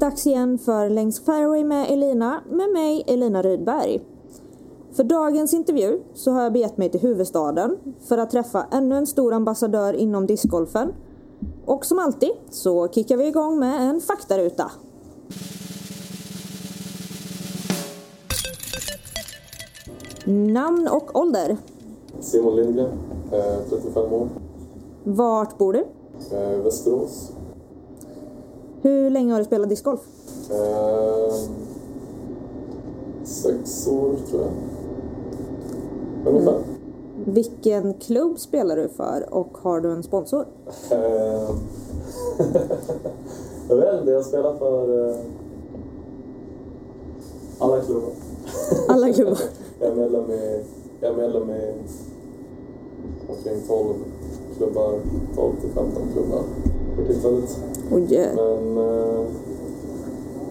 dags 0.00 0.26
igen 0.26 0.58
för 0.58 0.88
Längs 0.90 1.20
Fairway 1.24 1.64
med 1.64 1.90
Elina, 1.90 2.40
med 2.50 2.70
mig 2.70 3.04
Elina 3.06 3.42
Rydberg. 3.42 4.00
För 4.92 5.04
dagens 5.04 5.54
intervju 5.54 6.00
så 6.14 6.30
har 6.30 6.42
jag 6.42 6.52
begett 6.52 6.76
mig 6.76 6.88
till 6.90 7.00
huvudstaden 7.00 7.76
för 8.08 8.18
att 8.18 8.30
träffa 8.30 8.66
ännu 8.72 8.96
en 8.96 9.06
stor 9.06 9.32
ambassadör 9.32 9.92
inom 9.92 10.26
discgolfen. 10.26 10.92
Och 11.66 11.84
som 11.86 11.98
alltid 11.98 12.30
så 12.50 12.88
kickar 12.88 13.16
vi 13.16 13.26
igång 13.26 13.58
med 13.58 13.88
en 13.90 14.00
faktaruta. 14.00 14.70
Namn 20.24 20.88
och 20.88 21.16
ålder. 21.20 21.56
Simon 22.20 22.56
Lindgren, 22.56 22.90
eh, 23.32 23.68
35 23.70 24.12
år, 24.12 24.28
Vart 25.04 25.58
bor 25.58 25.72
du? 25.72 25.86
eh, 26.36 26.62
Västerås. 26.62 27.32
Hur 28.82 29.10
länge 29.10 29.32
har 29.32 29.38
du 29.38 29.44
spelat 29.44 29.68
discgolf? 29.68 30.00
Eh, 30.50 31.34
sex 33.24 33.88
år 33.88 34.16
tror 34.30 34.42
jag. 34.42 34.50
Ungefär. 36.32 36.58
Vilken 37.24 37.94
klubb 37.94 38.38
spelar 38.38 38.76
du 38.76 38.88
för 38.88 39.34
och 39.34 39.58
har 39.58 39.80
du 39.80 39.92
en 39.92 40.02
sponsor? 40.02 40.46
Eh, 40.90 40.98
jag 43.68 43.76
vet 43.76 44.00
inte, 44.00 44.10
jag 44.10 44.24
spelar 44.24 44.56
för 44.56 45.08
eh, 45.08 45.16
alla 47.58 47.80
klubbar. 47.80 48.10
Alla 48.88 49.12
klubbar. 49.12 49.38
Jag 49.80 49.90
är 49.90 49.94
medlem 49.94 50.30
i, 50.30 50.64
jag 51.00 51.12
är 51.12 51.16
medlem 51.16 51.50
i 51.50 51.74
omkring 53.28 53.60
12 53.66 53.94
klubbar, 54.56 55.00
12 55.34 55.60
till 55.60 55.70
15 55.70 56.02
klubbar 56.12 56.42
för 56.96 57.04
tillfället. 57.12 57.58
Oj, 57.92 58.06
Men 58.36 58.78
eh, 58.78 59.20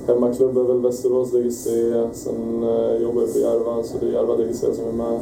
hemmaklubb 0.07 0.57
är 0.57 0.63
väl 0.63 0.81
Västerås 0.81 1.31
DGC, 1.31 1.67
sen 2.13 2.63
eh, 2.63 3.01
jobbar 3.01 3.21
jag 3.21 3.29
för 3.29 3.39
Järva, 3.39 3.83
så 3.83 3.97
det 3.99 4.05
är 4.05 4.11
Järva 4.11 4.35
DGC 4.37 4.59
som 4.59 4.87
är 4.87 5.09
med. 5.09 5.19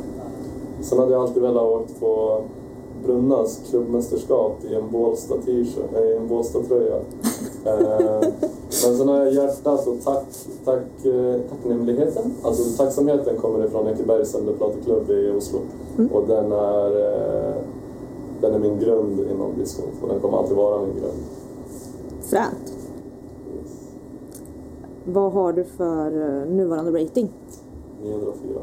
Sen 0.81 0.99
hade 0.99 1.11
jag 1.11 1.21
alltid 1.21 1.41
velat 1.41 1.63
åka 1.63 1.93
på 1.99 2.41
Brunnas 3.05 3.61
klubbmästerskap 3.69 4.57
i 4.71 4.75
en 4.75 4.91
Bålsta 4.91 5.35
Bålsta-tröja. 6.27 6.95
eh, 7.65 8.29
men 8.85 8.97
sen 8.97 9.07
har 9.07 9.17
jag 9.17 9.33
hjärtat 9.33 9.87
och 9.87 9.95
tack, 10.03 10.25
tack, 10.65 11.05
eh, 11.05 11.35
tacknämligheten. 11.49 12.33
Alltså 12.41 12.83
tacksamheten 12.83 13.37
kommer 13.37 13.65
ifrån 13.65 13.87
Ekebergs 13.87 14.35
Plateklubb 14.57 15.09
i 15.11 15.31
Oslo. 15.37 15.59
Och 16.13 16.27
den 16.27 16.51
är, 16.51 16.89
eh, 16.89 17.46
den 18.41 18.53
är 18.53 18.59
min 18.59 18.79
grund 18.79 19.19
inom 19.31 19.55
discgolf 19.57 20.03
och 20.03 20.09
den 20.09 20.19
kommer 20.19 20.37
alltid 20.37 20.57
vara 20.57 20.81
min 20.81 20.95
grund. 20.95 21.23
Fränt. 22.21 22.73
Vad 25.05 25.31
har 25.31 25.53
du 25.53 25.63
för 25.63 26.07
eh, 26.07 26.49
nuvarande 26.49 27.03
rating? 27.03 27.29
904. 28.03 28.61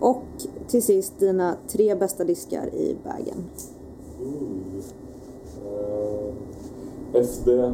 Och 0.00 0.22
till 0.66 0.82
sist 0.82 1.18
dina 1.18 1.56
tre 1.68 1.94
bästa 1.94 2.24
diskar 2.24 2.74
i 2.74 2.96
bagen. 3.04 3.44
Uh, 5.64 6.34
FD, 7.22 7.52
uh, 7.52 7.72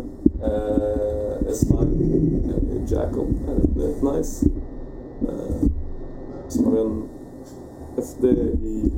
S9, 1.48 1.82
uh, 1.82 2.92
Jackal, 2.92 3.20
uh, 3.20 3.76
Net 3.76 4.02
Nice. 4.02 4.46
Uh, 5.22 5.68
så 6.48 6.64
har 6.64 6.72
vi 6.72 6.80
en 6.80 7.02
FD 7.96 8.28
i 8.28 8.92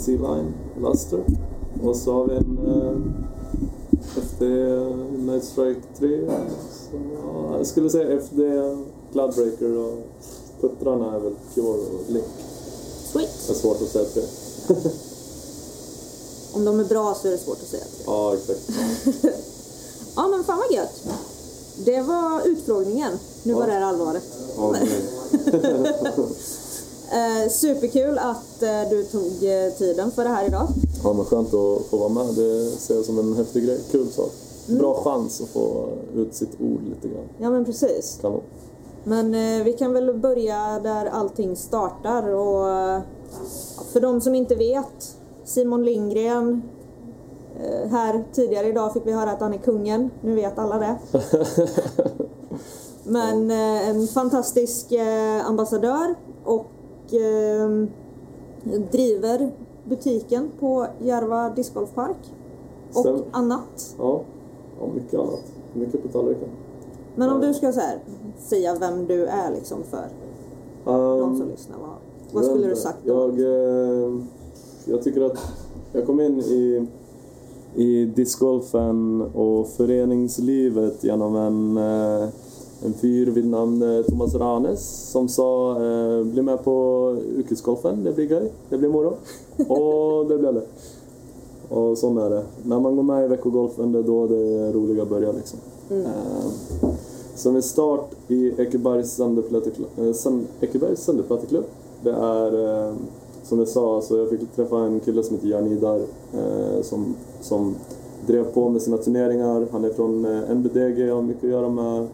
C-Line, 0.00 0.52
Luster. 0.82 1.24
Och 1.82 1.96
så 1.96 2.12
har 2.12 2.26
vi 2.26 2.36
en 2.36 2.58
uh, 2.58 2.96
FD 4.16 4.44
Night 5.18 5.44
Strike 5.44 5.80
3. 5.98 6.26
Så, 6.72 6.96
ja, 7.14 7.56
jag 7.56 7.66
skulle 7.66 7.90
säga 7.90 8.20
FD, 8.20 8.42
Cloudbreaker 9.12 9.76
och 9.76 9.98
puttrarna 10.60 11.14
är 11.14 11.20
väl 11.20 11.34
Pure 11.54 11.68
och 11.68 12.10
Link. 12.10 12.24
Sweet. 13.12 13.30
Det 13.46 13.52
är 13.52 13.56
svårt 13.56 13.82
att 13.82 13.88
säga 13.88 14.04
tre. 14.04 14.22
Om 16.52 16.64
de 16.64 16.80
är 16.80 16.84
bra 16.84 17.14
så 17.14 17.28
är 17.28 17.32
det 17.32 17.38
svårt 17.38 17.58
att 17.62 17.68
säga. 17.68 17.84
Ja, 18.06 18.34
exakt. 18.34 18.70
Ja 20.16 20.28
men 20.28 20.44
fan 20.44 20.58
vad 20.58 20.76
gött. 20.76 21.04
Det 21.84 22.00
var 22.00 22.46
utfrågningen. 22.46 23.12
Nu 23.42 23.54
var 23.54 23.66
det 23.66 23.72
här 23.72 23.80
allvaret. 23.80 24.22
Ja, 24.56 24.74
Eh, 27.12 27.50
superkul 27.50 28.18
att 28.18 28.62
eh, 28.62 28.90
du 28.90 29.04
tog 29.04 29.24
eh, 29.42 29.72
tiden 29.78 30.10
för 30.10 30.24
det 30.24 30.30
här 30.30 30.46
idag. 30.46 30.68
ja, 31.04 31.12
men 31.12 31.24
skönt 31.24 31.54
att 31.54 31.86
få 31.86 31.96
vara 31.96 32.08
med. 32.08 32.26
Det 32.26 32.70
ser 32.70 32.94
jag 32.94 33.04
som 33.04 33.18
en 33.18 33.34
häftig 33.36 33.64
grej. 33.64 33.80
Kul 33.90 34.08
sak. 34.08 34.32
Bra 34.66 34.94
chans 35.04 35.40
att 35.40 35.48
få 35.48 35.88
ut 36.14 36.34
sitt 36.34 36.60
ord 36.60 36.82
lite 36.88 37.08
grann. 37.08 37.28
Ja 37.38 37.50
men 37.50 37.64
precis. 37.64 38.18
Kanon. 38.20 38.42
Men 39.04 39.34
eh, 39.34 39.64
vi 39.64 39.72
kan 39.72 39.92
väl 39.92 40.14
börja 40.18 40.80
där 40.82 41.06
allting 41.06 41.56
startar 41.56 42.28
och 42.28 42.70
eh, 42.70 43.00
för 43.92 44.00
de 44.00 44.20
som 44.20 44.34
inte 44.34 44.54
vet 44.54 45.16
Simon 45.44 45.84
Lindgren 45.84 46.62
eh, 47.60 47.90
här 47.90 48.24
tidigare 48.32 48.66
idag 48.66 48.92
fick 48.92 49.06
vi 49.06 49.12
höra 49.12 49.30
att 49.30 49.40
han 49.40 49.54
är 49.54 49.58
kungen. 49.58 50.10
Nu 50.20 50.34
vet 50.34 50.58
alla 50.58 50.78
det. 50.78 50.98
Men 53.04 53.50
eh, 53.50 53.88
en 53.88 54.06
fantastisk 54.06 54.92
eh, 54.92 55.46
ambassadör 55.46 56.14
och 56.44 56.66
eh, 57.14 57.86
driver 58.90 59.52
butiken 59.84 60.50
på 60.60 60.86
Järva 60.98 61.50
discgolfpark 61.50 62.16
och 62.88 63.00
Stämmer. 63.00 63.22
annat. 63.30 63.94
Ja, 63.98 64.22
och 64.80 64.94
mycket 64.94 65.20
annat. 65.20 65.52
Mycket 65.74 66.02
på 66.02 66.08
tallriken. 66.08 66.48
Men 67.16 67.30
om 67.30 67.40
du 67.40 67.54
ska 67.54 67.72
så 67.72 67.80
här, 67.80 67.98
säga 68.38 68.76
vem 68.80 69.06
du 69.06 69.26
är 69.26 69.50
liksom 69.50 69.78
för 69.82 70.08
de 70.84 71.36
som 71.36 71.48
lyssnar, 71.48 71.76
vad, 71.78 71.96
vad 72.32 72.44
skulle 72.44 72.68
du 72.68 72.76
sagt 72.76 72.98
då? 73.04 73.12
Jag, 73.12 73.40
eh, 73.40 74.12
jag 74.84 75.02
tycker 75.02 75.20
att 75.20 75.38
jag 75.92 76.06
kom 76.06 76.20
in 76.20 76.40
i, 76.40 76.86
i 77.74 78.04
discgolfen 78.04 79.22
och 79.34 79.68
föreningslivet 79.68 81.04
genom 81.04 81.36
en, 81.36 81.76
eh, 81.76 82.28
en 82.84 82.94
fyr 82.94 83.26
vid 83.26 83.46
namn 83.46 83.82
eh, 83.82 84.02
Thomas 84.02 84.34
Ranes 84.34 85.10
som 85.10 85.28
sa 85.28 85.70
eh, 85.72 86.24
bli 86.24 86.42
med 86.42 86.64
på 86.64 87.16
yrkesgolfen, 87.38 88.04
det 88.04 88.12
blir 88.12 88.30
gøy, 88.30 88.48
det 88.68 88.78
blir 88.78 88.88
moro. 88.88 89.14
Och 89.68 90.26
det 90.26 90.38
blev 90.38 90.54
det. 90.54 90.62
Och 91.68 91.98
sån 91.98 92.18
är 92.18 92.30
det. 92.30 92.44
När 92.62 92.80
man 92.80 92.96
går 92.96 93.02
med 93.02 93.24
i 93.24 93.28
veckogolfen, 93.28 93.92
det 93.92 93.98
är 93.98 94.02
då 94.02 94.26
det 94.26 94.72
roliga 94.72 95.04
börjar 95.04 95.32
liksom. 95.32 95.58
Eh, 95.90 96.50
så 97.34 97.52
med 97.52 97.64
start 97.64 98.10
i 98.28 98.54
Ekebergs 98.58 99.10
Sandeplatteklubb. 101.04 101.64
Det 102.02 102.10
är, 102.10 102.92
som 103.42 103.58
jag 103.58 103.68
sa, 103.68 103.96
alltså 103.96 104.18
jag 104.18 104.30
fick 104.30 104.52
träffa 104.56 104.78
en 104.78 105.00
kille 105.00 105.22
som 105.22 105.36
heter 105.36 105.48
Jan 105.48 105.66
Idar 105.66 106.00
eh, 106.34 106.82
som, 106.82 107.14
som 107.40 107.74
drev 108.26 108.44
på 108.44 108.68
med 108.68 108.82
sina 108.82 108.96
turneringar. 108.96 109.66
Han 109.72 109.84
är 109.84 109.90
från 109.90 110.24
eh, 110.24 110.56
NBDG, 110.56 111.10
har 111.10 111.22
mycket 111.22 111.44
att 111.44 111.50
göra 111.50 111.68
med 111.68 112.06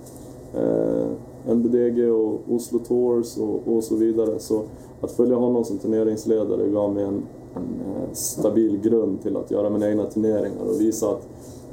eh, 0.54 1.54
NBDG 1.54 2.10
och 2.10 2.40
Oslo 2.50 2.78
Tours 2.78 3.38
och, 3.38 3.76
och 3.76 3.84
så 3.84 3.94
vidare. 3.94 4.38
Så 4.38 4.62
att 5.00 5.10
följa 5.10 5.36
honom 5.36 5.64
som 5.64 5.78
turneringsledare 5.78 6.68
gav 6.68 6.94
mig 6.94 7.04
en, 7.04 7.22
en 7.54 7.80
eh, 7.86 8.12
stabil 8.12 8.80
grund 8.80 9.22
till 9.22 9.36
att 9.36 9.50
göra 9.50 9.70
mina 9.70 9.88
egna 9.88 10.04
turneringar 10.04 10.64
och 10.68 10.80
visa 10.80 11.10
att 11.10 11.28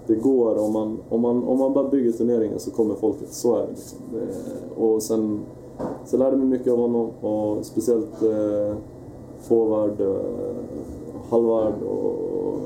det 0.08 0.16
går. 0.16 0.58
Om 0.58 0.74
man, 0.74 0.98
om 1.10 1.22
man, 1.22 1.44
om 1.44 1.60
man 1.60 1.74
bara 1.74 1.90
bygger 1.90 2.12
turneringen 2.12 2.60
så 2.60 2.72
kommer 2.72 2.96
folket. 2.96 3.32
Så 3.32 3.56
är 3.56 3.62
det. 3.62 3.68
Liksom. 3.70 4.00
det 4.14 4.82
och 4.84 5.04
sen, 5.04 5.40
sen 6.06 6.20
lärde 6.20 6.32
jag 6.32 6.40
mig 6.40 6.48
mycket 6.48 6.74
av 6.74 6.80
honom 6.80 7.10
och 7.22 7.66
speciellt 7.66 8.24
eh, 8.24 8.76
forward, 9.42 10.02
eh, 10.02 10.16
halvard 11.30 11.84
och... 11.84 12.60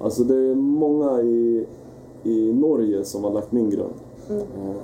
Alltså 0.00 0.24
det 0.24 0.34
är 0.34 0.54
många 0.54 1.22
i, 1.22 1.66
i 2.22 2.52
Norge 2.52 3.04
som 3.04 3.24
har 3.24 3.30
lagt 3.30 3.52
min 3.52 3.70
grund. 3.70 3.94
Eh, 4.30 4.76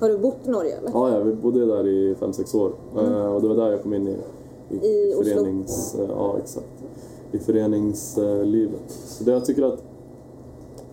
Har 0.00 0.08
du 0.08 0.18
bott 0.18 0.46
i 0.46 0.50
Norge 0.50 0.76
eller? 0.76 0.90
Ja, 0.94 1.10
ja, 1.10 1.20
vi 1.20 1.32
bodde 1.32 1.66
där 1.66 1.86
i 1.86 2.14
fem 2.14 2.32
sex 2.32 2.54
år. 2.54 2.72
Eh, 2.96 3.34
och 3.34 3.42
det 3.42 3.48
var 3.48 3.54
där 3.56 3.70
jag 3.70 3.82
kom 3.82 3.94
in 3.94 4.08
i, 4.08 4.16
i, 4.70 4.76
I 4.76 5.14
Oslo? 5.14 5.34
förenings... 5.34 5.94
eh, 5.94 6.06
ja, 6.08 6.36
exakt. 6.38 6.84
I 7.32 7.38
föreningslivet. 7.38 8.90
Så 8.90 9.24
det 9.24 9.32
jag 9.32 9.44
tycker 9.44 9.62
att 9.62 9.84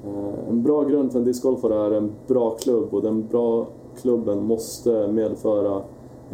eh, 0.05 0.49
en 0.49 0.63
bra 0.63 0.83
grund 0.83 1.11
för 1.11 1.19
en 1.19 1.25
discgolfare 1.25 1.75
är 1.75 1.91
en 1.91 2.11
bra 2.27 2.49
klubb 2.49 2.93
och 2.93 3.01
den 3.01 3.27
bra 3.27 3.67
klubben 4.01 4.43
måste 4.43 5.07
medföra 5.07 5.81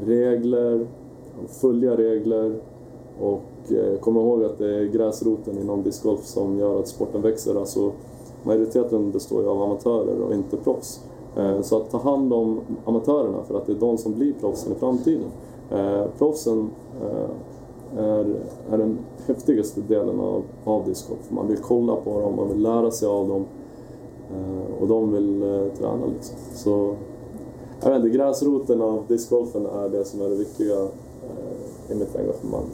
regler, 0.06 0.88
följa 1.48 1.98
regler 1.98 2.56
och 3.22 3.42
komma 4.00 4.20
ihåg 4.22 4.44
att 4.44 4.58
det 4.58 4.76
är 4.76 4.84
gräsroten 4.84 5.58
inom 5.58 5.84
discgolf 5.84 6.26
som 6.26 6.60
gör 6.60 6.80
att 6.80 6.88
sporten 6.88 7.22
växer. 7.22 7.56
Alltså, 7.56 7.92
majoriteten 8.44 9.12
består 9.12 9.42
ju 9.42 9.50
av 9.50 9.62
amatörer 9.62 10.22
och 10.22 10.34
inte 10.34 10.58
proffs. 10.58 11.02
Eh, 11.38 11.62
Så 11.62 11.78
att 11.78 11.90
ta 11.90 11.98
hand 11.98 12.34
om 12.34 12.60
amatörerna 12.86 13.44
för 13.44 13.58
att 13.58 13.66
det 13.66 13.72
är 13.72 13.80
de 13.80 13.98
som 13.98 14.14
blir 14.14 14.34
proffsen 14.34 14.72
i 14.72 14.76
framtiden. 14.76 15.28
Eh, 15.72 16.04
Proffsen 16.18 16.70
eh, 17.02 18.04
är, 18.04 18.26
är 18.72 18.78
den 18.78 18.98
häftigaste 19.26 19.82
delen 19.82 20.20
av, 20.20 20.44
av 20.64 20.86
discgolf. 20.86 21.32
Man 21.32 21.48
vill 21.48 21.58
kolla 21.58 21.96
på 21.96 22.22
dem, 22.22 22.36
man 22.36 22.48
vill 22.50 22.62
lära 22.62 22.92
sig 22.92 23.08
av 23.08 23.28
dem. 23.28 23.46
Och 24.80 24.88
de 24.88 25.12
vill 25.12 25.40
träna 25.78 26.06
liksom. 26.14 26.36
Så 26.54 26.96
jag 27.82 27.90
vet 27.90 28.04
inte, 28.04 28.18
gräsroten 28.18 28.82
av 28.82 29.04
discgolfen 29.08 29.66
är 29.66 29.90
det 29.90 30.06
som 30.06 30.22
är 30.22 30.30
det 30.30 30.36
viktiga 30.36 30.88
i 31.90 31.96
mitt 31.96 32.16
engagemang. 32.16 32.66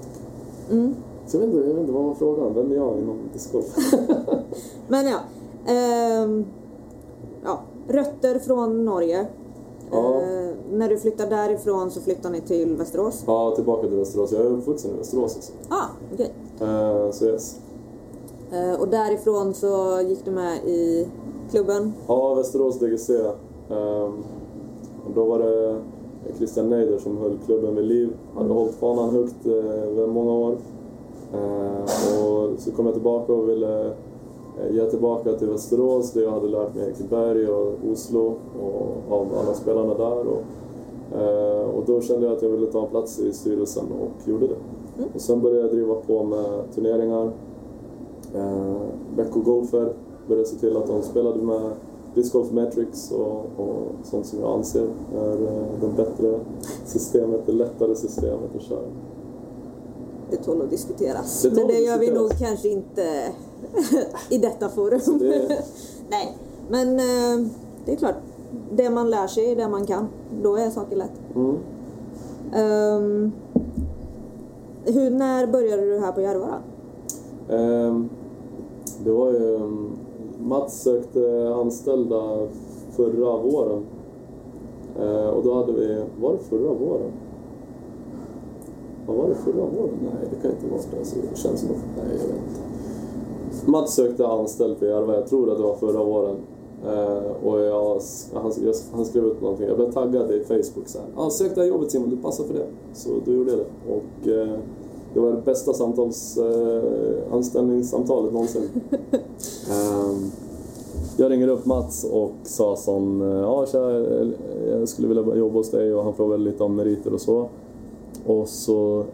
Mm. 0.72 0.96
Så 1.28 1.38
jag 1.38 1.42
vet, 1.42 1.56
inte, 1.56 1.68
jag 1.68 1.74
vet 1.74 1.82
inte, 1.82 1.92
vad 1.92 2.04
var 2.04 2.14
frågan? 2.14 2.54
Vem 2.54 2.72
är 2.72 2.76
jag 2.76 2.98
inom 2.98 3.18
discgolf? 3.34 3.76
Men 4.88 5.08
ja. 5.08 5.20
ehm, 5.74 6.46
ja. 7.44 7.60
Rötter 7.90 8.40
från 8.40 8.86
Norge. 8.86 9.28
Ja. 9.92 10.16
Eh, 10.16 10.50
när 10.72 10.90
du 10.90 10.98
flyttar 10.98 11.30
därifrån 11.30 11.92
så 11.92 12.02
flyttar 12.02 12.30
ni 12.30 12.42
till 12.42 12.76
Västerås? 12.76 13.24
ja, 13.28 13.52
tillbaka 13.56 13.88
till 13.88 13.98
Västerås. 13.98 14.32
Jag 14.32 14.42
är 14.42 14.46
uppvuxen 14.46 14.92
i 14.92 14.98
Västerås 14.98 15.36
alltså. 15.36 15.54
Ah, 15.70 15.86
okej. 16.14 16.32
Eh, 16.62 17.12
så 17.12 17.26
yes. 17.26 17.60
Eh, 18.52 18.82
och 18.82 18.88
därifrån 18.88 19.54
så 19.54 20.02
gick 20.02 20.26
du 20.26 20.32
med 20.32 20.58
i 20.66 21.08
klubben? 21.52 21.94
Ja, 22.08 22.34
Västerås 22.34 22.80
DGC. 22.80 23.10
Ehm, 23.10 24.24
och 25.06 25.12
då 25.16 25.26
var 25.26 25.40
det 25.40 25.82
Christian 26.38 26.70
Neider 26.70 26.98
som 27.00 27.18
höll 27.18 27.38
klubben 27.46 27.76
vid 27.76 27.86
liv. 27.86 28.10
Hade 28.36 28.54
hållit 28.54 28.76
fanan 28.76 29.10
högt 29.10 29.46
eh, 29.46 29.54
över 29.54 30.08
många 30.08 30.32
år. 30.32 30.58
Ehm, 31.34 31.82
och 32.26 32.60
så 32.60 32.72
kom 32.72 32.86
jag 32.86 32.94
tillbaka 32.96 33.34
och 33.34 33.50
ville 33.50 33.94
eh, 34.60 34.76
ge 34.76 34.86
tillbaka 34.86 35.34
till 35.34 35.50
Västerås 35.50 36.12
där 36.12 36.22
jag 36.22 36.32
hade 36.32 36.48
lärt 36.48 36.76
mig 36.76 36.90
Ekeberg 36.90 37.48
och 37.48 37.74
Oslo 37.92 38.34
och 38.62 39.14
av 39.20 39.28
alla 39.42 39.54
spelarna 39.54 39.94
där. 39.94 40.28
Och, 40.28 40.42
eh, 41.22 41.70
och 41.70 41.84
då 41.86 42.02
kände 42.02 42.26
jag 42.26 42.36
att 42.36 42.42
jag 42.42 42.50
ville 42.50 42.68
ta 42.68 42.84
en 42.84 42.90
plats 42.90 43.20
i 43.20 43.34
styrelsen 43.34 43.86
och 44.02 44.30
gjorde 44.30 44.48
det. 44.48 44.56
Och 45.16 45.22
sen 45.22 45.42
började 45.42 45.62
jag 45.62 45.72
driva 45.72 45.96
på 45.96 46.24
med 46.24 46.72
turneringar. 46.76 47.32
Eh, 48.36 48.76
veckogolfer 49.16 49.94
började 50.28 50.48
se 50.48 50.56
till 50.56 50.78
att 50.78 50.88
de 50.88 51.02
spelade 51.02 51.42
med 51.42 51.72
Disc 52.16 52.34
Golf 52.34 52.52
Metrics 52.52 53.12
och, 53.12 53.46
och 53.58 53.82
sånt 54.04 54.26
som 54.26 54.40
jag 54.40 54.52
anser 54.52 54.88
är 55.18 55.34
eh, 55.34 55.64
det 55.82 55.88
bättre 55.98 56.40
systemet, 56.86 57.42
det 57.46 57.52
lättare 57.52 57.96
systemet 57.96 58.56
att 58.56 58.62
köra. 58.62 58.80
Det 60.32 60.38
tål 60.38 60.62
att 60.62 60.70
diskuteras. 60.70 61.42
Det 61.42 61.50
tål 61.50 61.58
Men 61.58 61.68
det 61.68 61.74
att 61.74 61.86
gör 61.86 62.00
vi 62.00 62.06
diskuteras. 62.06 62.32
nog 62.32 62.40
kanske 62.48 62.70
inte 62.70 63.04
i 64.30 64.38
detta 64.38 64.70
forum. 64.70 65.00
det- 65.20 65.64
Nej, 66.10 66.38
men 66.70 66.90
eh, 67.00 67.48
det 67.86 67.92
är 67.92 67.96
klart. 67.96 68.16
Det 68.72 68.90
man 68.90 69.10
lär 69.10 69.28
sig 69.28 69.52
är 69.52 69.56
det 69.56 69.68
man 69.70 69.86
kan. 69.86 70.08
Då 70.44 70.56
är 70.56 70.70
saker 70.70 70.96
lätt. 70.96 71.12
Mm. 71.36 71.56
Ehm, 72.54 73.32
hur, 74.86 75.10
när 75.12 75.48
började 75.48 75.82
du 75.86 76.00
här 76.00 76.12
på 76.12 76.22
Järva 76.22 76.48
då? 76.48 77.56
Ehm, 77.56 78.10
det 79.04 79.12
var 79.12 79.32
ju... 79.32 79.56
um, 79.56 79.90
Mats 80.42 80.82
sökte 80.82 81.54
anställda 81.56 82.48
förra 82.92 83.38
våren. 83.38 83.84
Eh, 85.00 85.28
och 85.30 85.44
då 85.44 85.54
hade 85.54 85.72
vi... 85.72 86.04
Var 86.22 86.32
det 86.34 86.40
förra 86.40 86.74
våren? 86.74 87.12
Vad 89.08 89.18
var 89.18 89.30
det 89.30 89.36
förra 89.36 89.54
våren? 89.66 89.90
Nej, 90.02 90.30
det 90.30 90.42
kan 90.42 90.52
inte 90.52 90.68
vara 90.68 90.82
det. 90.92 90.98
Alltså, 90.98 91.16
det 91.32 91.38
känns 91.38 91.60
som... 91.60 91.70
Nej, 91.70 92.06
jag 92.08 92.14
vet 92.14 92.24
inte. 92.24 92.62
Mats 93.66 93.94
sökte 93.94 94.28
anställd 94.28 94.80
på 94.80 94.86
Järva, 94.86 95.16
jag 95.16 95.28
tror 95.28 95.52
att 95.52 95.58
det 95.58 95.64
var 95.64 95.76
förra 95.76 96.04
våren. 96.04 96.36
Eh, 96.86 97.48
och 97.48 97.60
jag, 97.60 98.02
han, 98.34 98.52
jag, 98.66 98.74
han 98.92 99.06
skrev 99.06 99.26
ut 99.26 99.42
någonting, 99.42 99.68
jag 99.68 99.78
blev 99.78 99.92
taggad 99.92 100.32
i 100.32 100.44
Facebook 100.44 100.88
så 100.88 100.98
här. 100.98 101.08
Ah, 101.16 101.30
sök 101.30 101.56
det 101.56 101.62
här 101.62 101.68
jobbet 101.68 101.92
Simon, 101.92 102.10
du 102.10 102.18
passar 102.18 102.44
för 102.44 102.54
det. 102.54 102.68
Så 102.94 103.10
då 103.26 103.32
gjorde 103.32 103.52
jag 103.52 103.60
det. 103.60 103.94
Och 103.94 104.28
eh, 104.28 104.60
det 105.14 105.20
var 105.20 105.32
det 105.32 105.42
bästa 105.46 105.74
samtals, 105.74 106.38
eh, 106.38 107.34
anställningssamtalet 107.34 108.34
någonsin. 108.34 108.70
Ehm, 109.72 110.32
jag 111.18 111.32
ringer 111.32 111.48
upp 111.48 111.66
Mats 111.66 112.04
och 112.04 112.32
sa 112.44 112.76
som, 112.76 113.22
ja 113.22 113.66
tja, 113.66 113.80
jag 114.70 114.90
skulle 114.90 115.08
vilja 115.08 115.36
jobba 115.36 115.60
hos 115.60 115.72
dig 115.72 115.94
och 115.94 116.04
han 116.04 116.14
frågade 116.14 116.44
lite 116.44 116.64
om 116.64 116.76
meriter 116.76 117.14
och 117.14 117.22
så. 117.22 117.50
Och 118.26 118.48
så, 118.50 119.06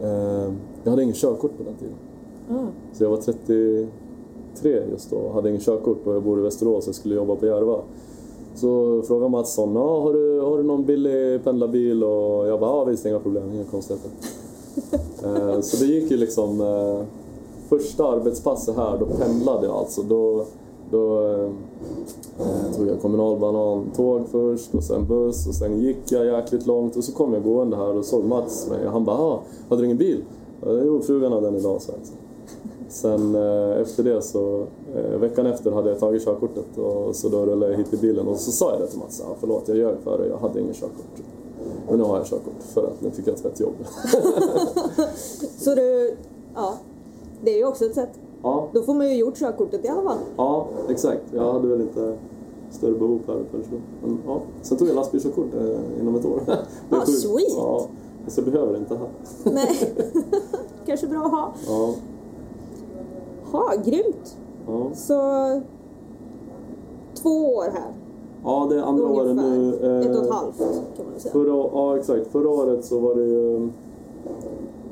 jag 0.84 0.90
hade 0.90 1.02
ingen 1.02 1.14
körkort 1.14 1.58
på 1.58 1.62
den 1.62 1.74
tiden. 1.74 1.94
Ah. 2.50 2.66
Så 2.92 3.04
jag 3.04 3.10
var 3.10 3.16
33 4.62 4.82
just 4.90 5.10
då, 5.10 5.30
hade 5.34 5.48
ingen 5.48 5.60
körkort 5.60 6.06
och 6.06 6.14
jag 6.14 6.22
bor 6.22 6.38
i 6.38 6.42
Västerås 6.42 6.88
och 6.88 6.94
skulle 6.94 7.14
jobba 7.14 7.36
på 7.36 7.46
Järva. 7.46 7.78
Så 8.54 9.02
frågade 9.02 9.30
Mattsson, 9.30 9.74
ja, 9.74 10.00
har, 10.00 10.12
du, 10.12 10.40
har 10.40 10.56
du 10.56 10.62
någon 10.62 10.84
billig 10.84 11.44
pendlarbil? 11.44 12.04
Och 12.04 12.46
jag 12.48 12.60
bara, 12.60 12.70
ja 12.70 12.84
visst, 12.84 13.06
inga 13.06 13.18
problem, 13.18 13.52
inga 13.54 13.64
konstigheter. 13.64 14.10
Eh, 15.24 15.60
så 15.60 15.84
det 15.84 15.92
gick 15.92 16.10
ju 16.10 16.16
liksom, 16.16 16.60
eh, 16.60 17.04
första 17.68 18.04
arbetspasset 18.08 18.76
här, 18.76 18.98
då 18.98 19.06
pendlade 19.06 19.66
jag 19.66 19.76
alltså. 19.76 20.02
Då, 20.02 20.44
då 20.90 21.20
eh, 21.32 21.50
tog 22.76 22.88
jag 22.88 23.00
kommunalbanan-tåg 23.00 24.22
först 24.30 24.74
och 24.74 24.82
sen 24.84 25.06
buss 25.06 25.46
och 25.48 25.54
sen 25.54 25.78
gick 25.80 26.12
jag 26.12 26.26
jäkligt 26.26 26.66
långt 26.66 26.96
och 26.96 27.04
så 27.04 27.12
kom 27.12 27.34
jag 27.34 27.42
gående 27.42 27.76
här 27.76 27.96
och 27.96 28.04
såg 28.04 28.24
Mats 28.24 28.68
mig 28.70 28.86
och 28.86 28.92
han 28.92 29.04
bara, 29.04 29.16
ah, 29.16 29.40
hade 29.68 29.82
du 29.82 29.84
ingen 29.84 29.96
bil? 29.96 30.24
"Ja, 30.60 30.68
Jo, 30.84 31.00
frugan 31.00 31.32
hade 31.32 31.46
den 31.46 31.56
idag, 31.56 31.82
så 31.82 31.92
alltså. 31.92 32.12
Sen 32.88 33.34
eh, 33.34 33.80
efter 33.80 34.02
det 34.02 34.22
så, 34.22 34.66
eh, 34.96 35.18
veckan 35.18 35.46
efter 35.46 35.70
hade 35.70 35.88
jag 35.90 35.98
tagit 35.98 36.24
körkortet 36.24 36.78
och 36.78 37.16
så 37.16 37.28
då 37.28 37.46
rullade 37.46 37.72
jag 37.72 37.78
hit 37.78 37.94
i 37.94 37.96
bilen 37.96 38.28
och 38.28 38.36
så 38.36 38.52
sa 38.52 38.70
jag 38.70 38.80
det 38.80 38.86
till 38.86 38.98
Mats, 38.98 39.20
ah, 39.20 39.34
förlåt 39.40 39.68
jag 39.68 39.76
ljög 39.76 39.96
för 40.04 40.18
dig, 40.18 40.28
jag 40.28 40.38
hade 40.38 40.60
ingen 40.60 40.74
körkort. 40.74 41.22
Men 41.88 41.98
nu 41.98 42.04
har 42.04 42.16
jag 42.16 42.26
körkort 42.26 42.62
för 42.74 42.86
att 42.86 43.00
nu 43.00 43.10
fick 43.10 43.26
jag 43.26 43.34
ett 43.34 43.40
fett 43.40 43.60
jobb. 43.60 43.74
Så 45.58 45.74
du, 45.74 46.16
ja. 46.54 46.74
Det 47.44 47.50
är 47.54 47.58
ju 47.58 47.66
också 47.66 47.84
ett 47.84 47.94
sätt. 47.94 48.10
ja, 48.42 48.68
Då 48.72 48.82
får 48.82 48.94
man 48.94 49.08
ju 49.08 49.16
gjort 49.16 49.36
körkortet 49.38 49.84
i 49.84 49.88
alla 49.88 50.02
fall. 50.02 50.18
ja, 50.36 50.68
exakt. 50.88 51.22
Jag 51.34 51.52
hade 51.52 51.68
väl 51.68 51.80
inte 51.80 52.16
större 52.70 52.92
behov 52.92 53.20
här 53.26 53.44
förrän 53.50 53.64
då. 53.70 53.76
Men, 54.06 54.18
ja. 54.26 54.40
Sen 54.62 54.78
tog 54.78 54.88
jag 54.88 54.94
lastbilskörkort 54.94 55.54
eh, 55.54 56.00
inom 56.00 56.14
ett 56.14 56.24
år. 56.26 56.40
Det 56.90 56.96
Ah, 56.96 57.06
sweet. 57.06 57.54
Ja, 57.56 57.86
så 58.28 58.40
jag 58.40 58.52
behöver 58.52 58.72
det 58.72 58.78
inte 58.78 58.96
här. 58.96 59.08
Nej. 59.44 59.94
Kanske 60.86 61.06
bra 61.06 61.24
att 61.24 61.30
ha. 61.30 61.52
Ja, 61.68 61.94
Ha, 63.52 63.72
grymt. 63.84 64.36
ja. 64.66 64.90
Så 64.94 65.14
två 67.14 67.54
år 67.54 67.64
här. 67.72 67.92
ja 68.44 68.66
det 68.70 68.76
är 68.76 68.82
andra 68.82 69.04
året 69.06 69.36
nu. 69.36 69.68
eh, 69.82 70.10
Ett 70.10 70.16
och 70.18 70.24
ett 70.24 70.30
halvt 70.32 70.58
kan 70.96 71.06
man 71.10 71.20
säga. 71.20 71.32
Förra, 71.32 71.48
ja, 71.72 71.96
exakt. 71.96 72.26
Förra 72.26 72.48
året 72.48 72.84
så 72.84 72.98
var 72.98 73.14
det 73.14 73.24
ju... 73.24 73.68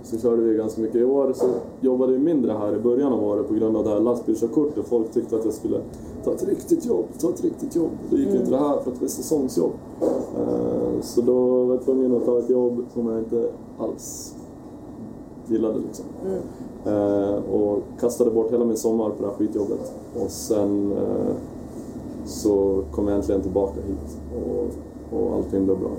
Så 0.03 0.19
körde 0.19 0.43
vi 0.43 0.57
ganska 0.57 0.81
mycket. 0.81 0.97
I 0.97 1.05
år 1.05 1.33
så 1.35 1.47
jobbade 1.81 2.13
vi 2.13 2.19
mindre 2.19 2.53
här 2.53 2.75
i 2.77 2.79
början 2.81 3.13
av 3.13 3.25
året 3.25 3.49
på 3.49 3.55
grund 3.55 3.77
av 3.77 3.85
det 3.85 3.91
här 3.91 4.01
lastbilskörkortet. 4.01 4.87
Folk 4.87 5.13
tyckte 5.13 5.37
att 5.37 5.45
jag 5.45 5.55
skulle 5.55 5.81
ta 6.25 6.33
ett 6.33 6.45
riktigt 6.49 6.87
jobb, 6.87 7.05
ta 7.21 7.29
ett 7.29 7.45
riktigt 7.45 7.77
jobb. 7.77 7.91
Då 8.11 8.17
gick 8.17 8.29
inte 8.35 8.51
det 8.51 8.59
här 8.59 8.81
för 8.81 8.91
att 8.91 9.01
det 9.01 9.07
är 9.07 9.09
säsongsjobb. 9.09 9.73
Eh, 10.01 11.01
Så 11.03 11.21
då 11.21 11.65
var 11.65 11.75
jag 11.75 11.85
tvungen 11.85 12.17
att 12.17 12.25
ta 12.25 12.39
ett 12.39 12.51
jobb 12.51 12.85
som 12.95 13.09
jag 13.09 13.19
inte 13.19 13.51
alls 13.79 14.35
gillade 15.47 15.79
liksom. 15.79 16.05
Eh, 16.27 16.33
Och 17.51 17.83
kastade 18.01 18.31
bort 18.31 18.53
hela 18.53 18.65
min 18.65 18.77
sommar 18.77 19.11
på 19.11 19.23
det 19.23 19.29
här 19.29 19.35
skitjobbet. 19.35 19.93
Och 20.15 20.31
sen 20.31 20.93
eh, 20.93 21.35
så 22.27 22.85
kom 22.93 23.09
jag 23.09 23.17
äntligen 23.17 23.43
tillbaka 23.43 23.81
hit 23.81 24.19
och, 24.35 25.19
och 25.19 25.35
allting 25.35 25.65
blev 25.65 25.79
bra. 25.79 25.91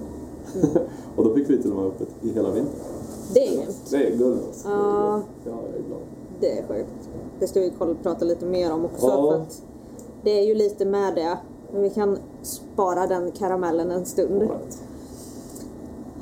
och 1.15 1.23
då 1.23 1.33
fick 1.33 1.49
vi 1.49 1.61
till 1.61 1.71
och 1.71 1.77
med 1.77 1.85
öppet 1.85 2.07
i 2.21 2.29
hela 2.29 2.51
vintern. 2.51 2.79
Det 3.33 3.47
är 3.47 3.55
grymt. 3.55 3.87
Det 3.91 4.07
är 4.07 4.17
guld 4.17 4.39
Ja. 4.63 5.21
Ja, 5.45 5.51
jag 5.51 5.79
är 5.79 5.87
glad. 5.87 5.99
Det 6.39 6.59
är 6.59 6.67
sjukt. 6.67 7.09
Det 7.39 7.47
ska 7.47 7.59
vi 7.59 7.71
prata 8.03 8.25
lite 8.25 8.45
mer 8.45 8.73
om 8.73 8.85
också. 8.85 9.07
Ja. 9.07 9.31
För 9.31 9.41
att 9.41 9.61
det 10.23 10.39
är 10.39 10.43
ju 10.43 10.55
lite 10.55 10.85
med 10.85 11.15
det. 11.15 11.37
Men 11.73 11.81
vi 11.81 11.89
kan 11.89 12.17
spara 12.41 13.07
den 13.07 13.31
karamellen 13.31 13.91
en 13.91 14.05
stund. 14.05 14.41
Right. 14.41 14.83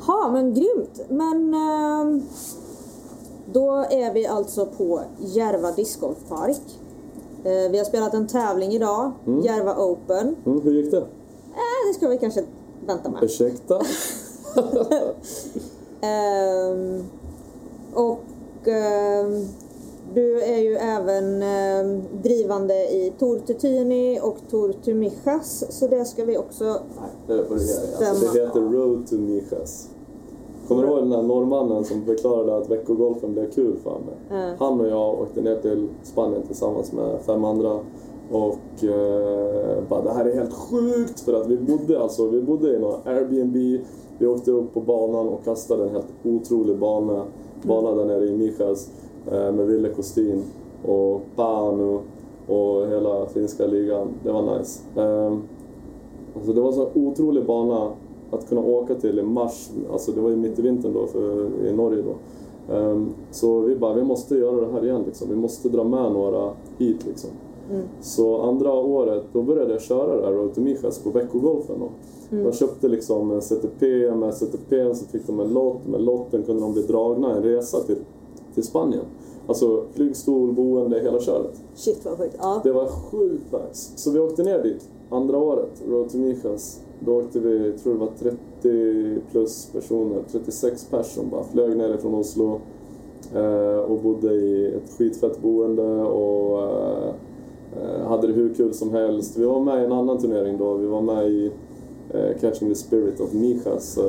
Ja, 0.07 0.29
men 0.31 0.53
grymt. 0.53 1.01
Men 1.09 1.53
ehm, 1.53 2.23
då 3.53 3.85
är 3.89 4.13
vi 4.13 4.27
alltså 4.27 4.65
på 4.65 5.01
Järva 5.19 5.71
discgolfpark. 5.71 6.79
Eh, 7.43 7.71
vi 7.71 7.77
har 7.77 7.85
spelat 7.85 8.13
en 8.13 8.27
tävling 8.27 8.71
idag, 8.71 9.11
Järva 9.43 9.75
Open. 9.77 10.35
Mm, 10.45 10.61
hur 10.61 10.73
gick 10.73 10.91
det? 10.91 10.97
Eh, 10.97 11.87
det 11.87 11.93
ska 11.93 12.07
vi 12.07 12.17
kanske 12.17 12.43
vänta 12.85 13.09
med. 13.09 13.23
Ursäkta? 13.23 13.81
Ehm, 16.01 17.03
och 17.93 18.67
ehm, 18.67 19.47
du 20.13 20.41
är 20.41 20.57
ju 20.57 20.75
även 20.75 21.41
ehm, 21.41 22.03
drivande 22.23 22.73
i 22.73 23.13
Tor 23.19 23.39
Tutini 23.39 24.19
och 24.21 24.37
Tor 24.49 24.73
Tumixas. 24.85 25.63
Så 25.69 25.87
det 25.87 26.05
ska 26.05 26.25
vi 26.25 26.37
också... 26.37 26.81
Det, 27.27 27.33
är 27.33 27.43
på 27.43 27.53
det, 27.53 28.07
alltså, 28.07 28.33
det 28.33 28.39
heter 28.39 28.59
Road 28.59 29.07
to 29.07 29.15
Nijas. 29.15 29.89
Kommer 30.73 30.87
du 30.87 30.93
ihåg 30.93 30.99
den 30.99 31.09
där 31.09 31.21
norrmannen 31.21 31.83
som 31.83 32.01
förklarade 32.01 32.57
att 32.57 32.69
veckogolfen 32.69 33.33
blev 33.33 33.51
kul 33.51 33.77
för 33.83 33.91
mig? 33.91 34.41
Mm. 34.41 34.55
Han 34.59 34.81
och 34.81 34.87
jag 34.87 35.21
åkte 35.21 35.41
ner 35.41 35.55
till 35.55 35.87
Spanien 36.03 36.41
tillsammans 36.41 36.93
med 36.93 37.21
fem 37.21 37.45
andra 37.45 37.79
och 38.31 38.83
eh, 38.83 39.83
bara 39.89 40.01
det 40.01 40.11
här 40.11 40.25
är 40.25 40.35
helt 40.35 40.53
sjukt 40.53 41.19
för 41.19 41.33
att 41.33 41.47
vi 41.47 41.57
bodde 41.57 42.01
alltså, 42.01 42.27
vi 42.27 42.41
bodde 42.41 42.75
i 42.75 42.79
någon 42.79 42.99
Airbnb, 43.05 43.55
vi 44.17 44.27
åkte 44.27 44.51
upp 44.51 44.73
på 44.73 44.81
banan 44.81 45.27
och 45.29 45.43
kastade 45.43 45.83
en 45.83 45.89
helt 45.89 46.13
otrolig 46.23 46.77
bana, 46.77 47.23
bana 47.61 47.91
där 47.91 48.05
nere 48.05 48.25
i 48.25 48.37
Mijas 48.37 48.89
eh, 49.31 49.51
med 49.51 49.67
Ville 49.67 49.89
Kostin 49.89 50.43
och 50.85 51.21
Panu 51.35 51.99
och 52.47 52.87
hela 52.87 53.25
finska 53.25 53.65
ligan. 53.65 54.07
Det 54.23 54.31
var 54.31 54.57
nice. 54.57 54.81
Um, 54.95 55.43
alltså 56.35 56.53
det 56.53 56.61
var 56.61 56.71
så 56.71 56.89
otrolig 56.93 57.45
bana 57.45 57.91
att 58.33 58.49
kunna 58.49 58.61
åka 58.61 58.95
till 58.95 59.19
i 59.19 59.23
mars, 59.23 59.71
alltså 59.91 60.11
det 60.11 60.21
var 60.21 60.29
ju 60.29 60.35
mitt 60.35 60.59
i 60.59 60.61
vintern 60.61 60.93
då 60.93 61.07
för, 61.07 61.49
i 61.67 61.73
Norge 61.73 62.01
då. 62.01 62.15
Um, 62.73 63.13
så 63.31 63.59
vi 63.59 63.75
bara, 63.75 63.93
vi 63.93 64.03
måste 64.03 64.35
göra 64.35 64.61
det 64.61 64.71
här 64.71 64.85
igen 64.85 65.03
liksom. 65.05 65.29
Vi 65.29 65.35
måste 65.35 65.69
dra 65.69 65.83
med 65.83 66.11
några 66.11 66.51
hit 66.77 67.05
liksom. 67.05 67.29
Mm. 67.71 67.83
Så 68.01 68.41
andra 68.41 68.73
året, 68.73 69.23
då 69.33 69.41
började 69.41 69.71
jag 69.71 69.81
köra 69.81 70.17
det 70.17 70.25
här 70.25 70.33
Road 70.33 70.55
to 70.55 70.61
Mijas 70.61 70.99
på 70.99 71.09
veckogolfen. 71.09 71.75
Mm. 72.31 72.43
De 72.43 72.53
köpte 72.53 72.87
liksom 72.87 73.31
en 73.31 73.41
CTP, 73.41 74.11
med 74.11 74.33
CTP 74.33 74.95
så 74.95 75.05
fick 75.05 75.27
de 75.27 75.39
en 75.39 75.53
lott, 75.53 75.87
med 75.87 76.01
lotten 76.01 76.43
kunde 76.43 76.61
de 76.61 76.73
bli 76.73 76.81
dragna 76.81 77.35
en 77.35 77.43
resa 77.43 77.79
till, 77.79 77.97
till 78.53 78.63
Spanien. 78.63 79.05
Alltså 79.47 79.83
flygstol, 79.93 80.53
boende, 80.53 80.99
hela 80.99 81.19
köret. 81.19 81.61
Shit 81.75 82.05
vad 82.05 82.17
sjukt. 82.17 82.35
Ja. 82.39 82.61
Det 82.63 82.71
var 82.71 82.87
sjukt 82.87 83.51
nice. 83.51 83.91
Så 83.95 84.11
vi 84.11 84.19
åkte 84.19 84.43
ner 84.43 84.63
dit 84.63 84.89
andra 85.09 85.37
året, 85.37 85.83
Road 85.89 86.09
to 86.09 86.17
Mijas. 86.17 86.79
Då 87.05 87.17
åkte 87.17 87.39
vi, 87.39 87.67
jag 87.67 87.77
tror 87.77 87.93
det 87.93 87.99
var 87.99 88.11
30 88.19 89.21
plus 89.31 89.69
personer, 89.73 90.23
36 90.31 90.85
personer 90.85 91.29
bara 91.29 91.43
flög 91.43 91.77
ner 91.77 91.97
från 91.97 92.15
Oslo 92.15 92.59
eh, 93.35 93.77
och 93.77 93.99
bodde 93.99 94.33
i 94.33 94.73
ett 94.75 94.97
skitfett 94.97 95.41
boende 95.41 96.03
och 96.03 96.63
eh, 96.63 97.13
eh, 97.81 98.07
hade 98.07 98.27
det 98.27 98.33
hur 98.33 98.53
kul 98.53 98.73
som 98.73 98.91
helst. 98.91 99.37
Vi 99.37 99.45
var 99.45 99.59
med 99.59 99.81
i 99.81 99.85
en 99.85 99.91
annan 99.91 100.17
turnering 100.17 100.57
då, 100.57 100.73
vi 100.73 100.87
var 100.87 101.01
med 101.01 101.27
i 101.27 101.51
Catching 102.41 102.69
the 102.69 102.75
Spirit 102.75 103.19
of 103.21 103.33
Mijas, 103.33 103.99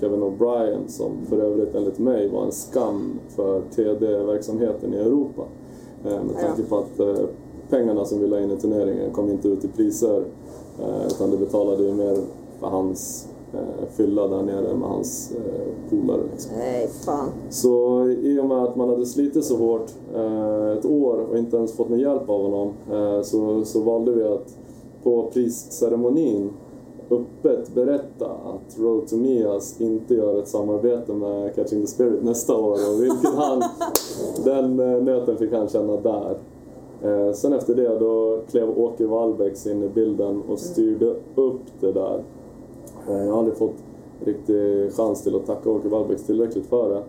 Kevin 0.00 0.22
O'Brien 0.22 0.86
som 0.86 1.12
för 1.28 1.40
övrigt 1.40 1.74
enligt 1.74 1.98
mig 1.98 2.28
var 2.28 2.44
en 2.44 2.52
skam 2.52 3.18
för 3.28 3.62
TD-verksamheten 3.70 4.94
i 4.94 4.96
Europa. 4.96 5.42
Med 6.02 6.36
tanke 6.40 6.62
på 6.62 6.78
att 6.78 7.00
pengarna 7.70 8.04
som 8.04 8.20
vi 8.20 8.26
la 8.26 8.40
in 8.40 8.50
i 8.50 8.56
turneringen 8.56 9.10
kom 9.10 9.30
inte 9.30 9.48
ut 9.48 9.64
i 9.64 9.68
priser 9.68 10.24
utan 11.06 11.30
det 11.30 11.36
betalade 11.36 11.82
ju 11.82 11.94
mer 11.94 12.16
för 12.60 12.66
hans 12.66 13.28
eh, 13.52 13.88
fylla 13.96 14.28
där 14.28 14.42
nere 14.42 14.76
med 14.76 14.88
hans 14.88 15.32
eh, 15.32 15.90
polare. 15.90 16.22
Liksom. 16.32 16.52
Nej, 16.58 16.88
fan. 16.88 17.28
Så 17.50 18.06
i 18.08 18.40
och 18.40 18.46
med 18.46 18.62
att 18.62 18.76
man 18.76 18.88
hade 18.88 19.06
slitit 19.06 19.44
så 19.44 19.56
hårt 19.56 19.90
eh, 20.14 20.78
ett 20.78 20.86
år 20.86 21.26
och 21.30 21.38
inte 21.38 21.56
ens 21.56 21.76
fått 21.76 21.88
någon 21.88 22.00
hjälp 22.00 22.28
av 22.28 22.42
honom 22.42 22.72
eh, 22.92 23.22
så, 23.22 23.64
så 23.64 23.80
valde 23.80 24.12
vi 24.12 24.24
att 24.24 24.56
på 25.02 25.30
prisceremonin 25.32 26.50
öppet 27.10 27.74
berätta 27.74 28.26
att 28.26 28.78
Road 28.78 29.08
to 29.08 29.16
Mias 29.16 29.80
inte 29.80 30.14
gör 30.14 30.38
ett 30.38 30.48
samarbete 30.48 31.12
med 31.12 31.54
Catching 31.54 31.80
the 31.80 31.86
Spirit 31.86 32.22
nästa 32.22 32.56
år 32.56 32.72
och 32.72 33.02
vilket 33.02 33.34
han, 33.34 33.62
den 34.44 34.80
eh, 34.80 35.02
nöten 35.02 35.36
fick 35.36 35.52
han 35.52 35.68
känna 35.68 35.96
där. 35.96 36.38
Eh, 37.02 37.32
sen 37.32 37.52
efter 37.52 37.74
det 37.74 37.98
då 37.98 38.38
klev 38.50 38.78
Åke 38.78 39.06
Wallbäcks 39.06 39.66
in 39.66 39.82
i 39.82 39.88
bilden 39.88 40.42
och 40.48 40.58
styrde 40.58 41.14
upp 41.34 41.62
det 41.80 41.92
där. 41.92 42.22
Eh, 43.08 43.24
jag 43.24 43.32
har 43.32 43.38
aldrig 43.38 43.56
fått 43.56 43.76
riktig 44.24 44.92
chans 44.92 45.22
till 45.22 45.36
att 45.36 45.46
tacka 45.46 45.70
Åke 45.70 45.88
Wallbäcks 45.88 46.22
tillräckligt 46.26 46.66
för 46.66 46.90
det. 46.90 47.02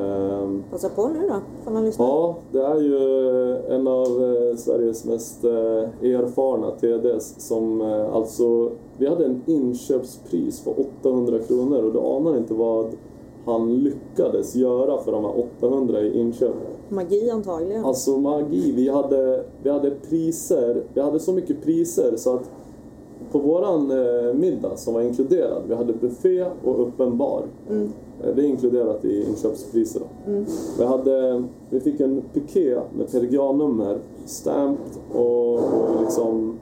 Ehm, 0.00 0.64
Passa 0.70 0.88
på 0.88 1.08
nu 1.08 1.28
då, 1.28 1.34
får 1.64 1.70
man 1.70 1.84
lyssna. 1.84 2.04
Ja, 2.04 2.36
det 2.52 2.62
är 2.62 2.80
ju 2.80 3.56
en 3.68 3.88
av 3.88 4.06
eh, 4.06 4.56
Sveriges 4.56 5.04
mest 5.04 5.44
eh, 5.44 6.10
erfarna 6.10 6.70
TDs 6.70 7.34
som 7.38 7.80
eh, 7.80 8.14
alltså, 8.14 8.70
vi 8.98 9.08
hade 9.08 9.24
en 9.24 9.42
inköpspris 9.46 10.64
på 10.64 10.74
800 11.02 11.38
kronor 11.38 11.82
och 11.82 11.92
du 11.92 11.98
anar 11.98 12.36
inte 12.36 12.54
vad 12.54 12.86
han 13.46 13.76
lyckades 13.76 14.56
göra 14.56 14.98
för 14.98 15.12
de 15.12 15.24
här 15.24 15.44
800 15.60 16.00
i 16.00 16.20
inköp. 16.20 16.54
Magi 16.88 17.30
antagligen. 17.30 17.84
Alltså 17.84 18.16
magi, 18.16 18.72
vi 18.72 18.88
hade, 18.88 19.44
vi 19.62 19.70
hade 19.70 19.90
priser, 19.90 20.82
vi 20.94 21.00
hade 21.00 21.20
så 21.20 21.32
mycket 21.32 21.62
priser 21.62 22.16
så 22.16 22.34
att 22.34 22.50
på 23.32 23.38
våran 23.38 23.90
eh, 23.90 24.34
middag 24.34 24.76
som 24.76 24.94
var 24.94 25.02
inkluderad, 25.02 25.62
vi 25.68 25.74
hade 25.74 25.92
buffé 25.92 26.44
och 26.64 26.80
öppen 26.88 27.18
bar. 27.18 27.42
Mm. 27.70 27.92
Eh, 28.24 28.34
Det 28.34 28.42
är 28.42 28.46
inkluderat 28.46 29.04
i 29.04 29.24
inköpspriset. 29.28 30.02
Då. 30.02 30.32
Vi, 30.78 30.84
hade, 30.84 31.44
vi 31.70 31.80
fick 31.80 32.00
en 32.00 32.22
piké 32.32 32.80
med 32.96 33.12
PDGA-nummer, 33.12 33.98
stamped 34.24 34.92
och, 35.12 35.54
och 35.54 36.02
liksom 36.02 36.58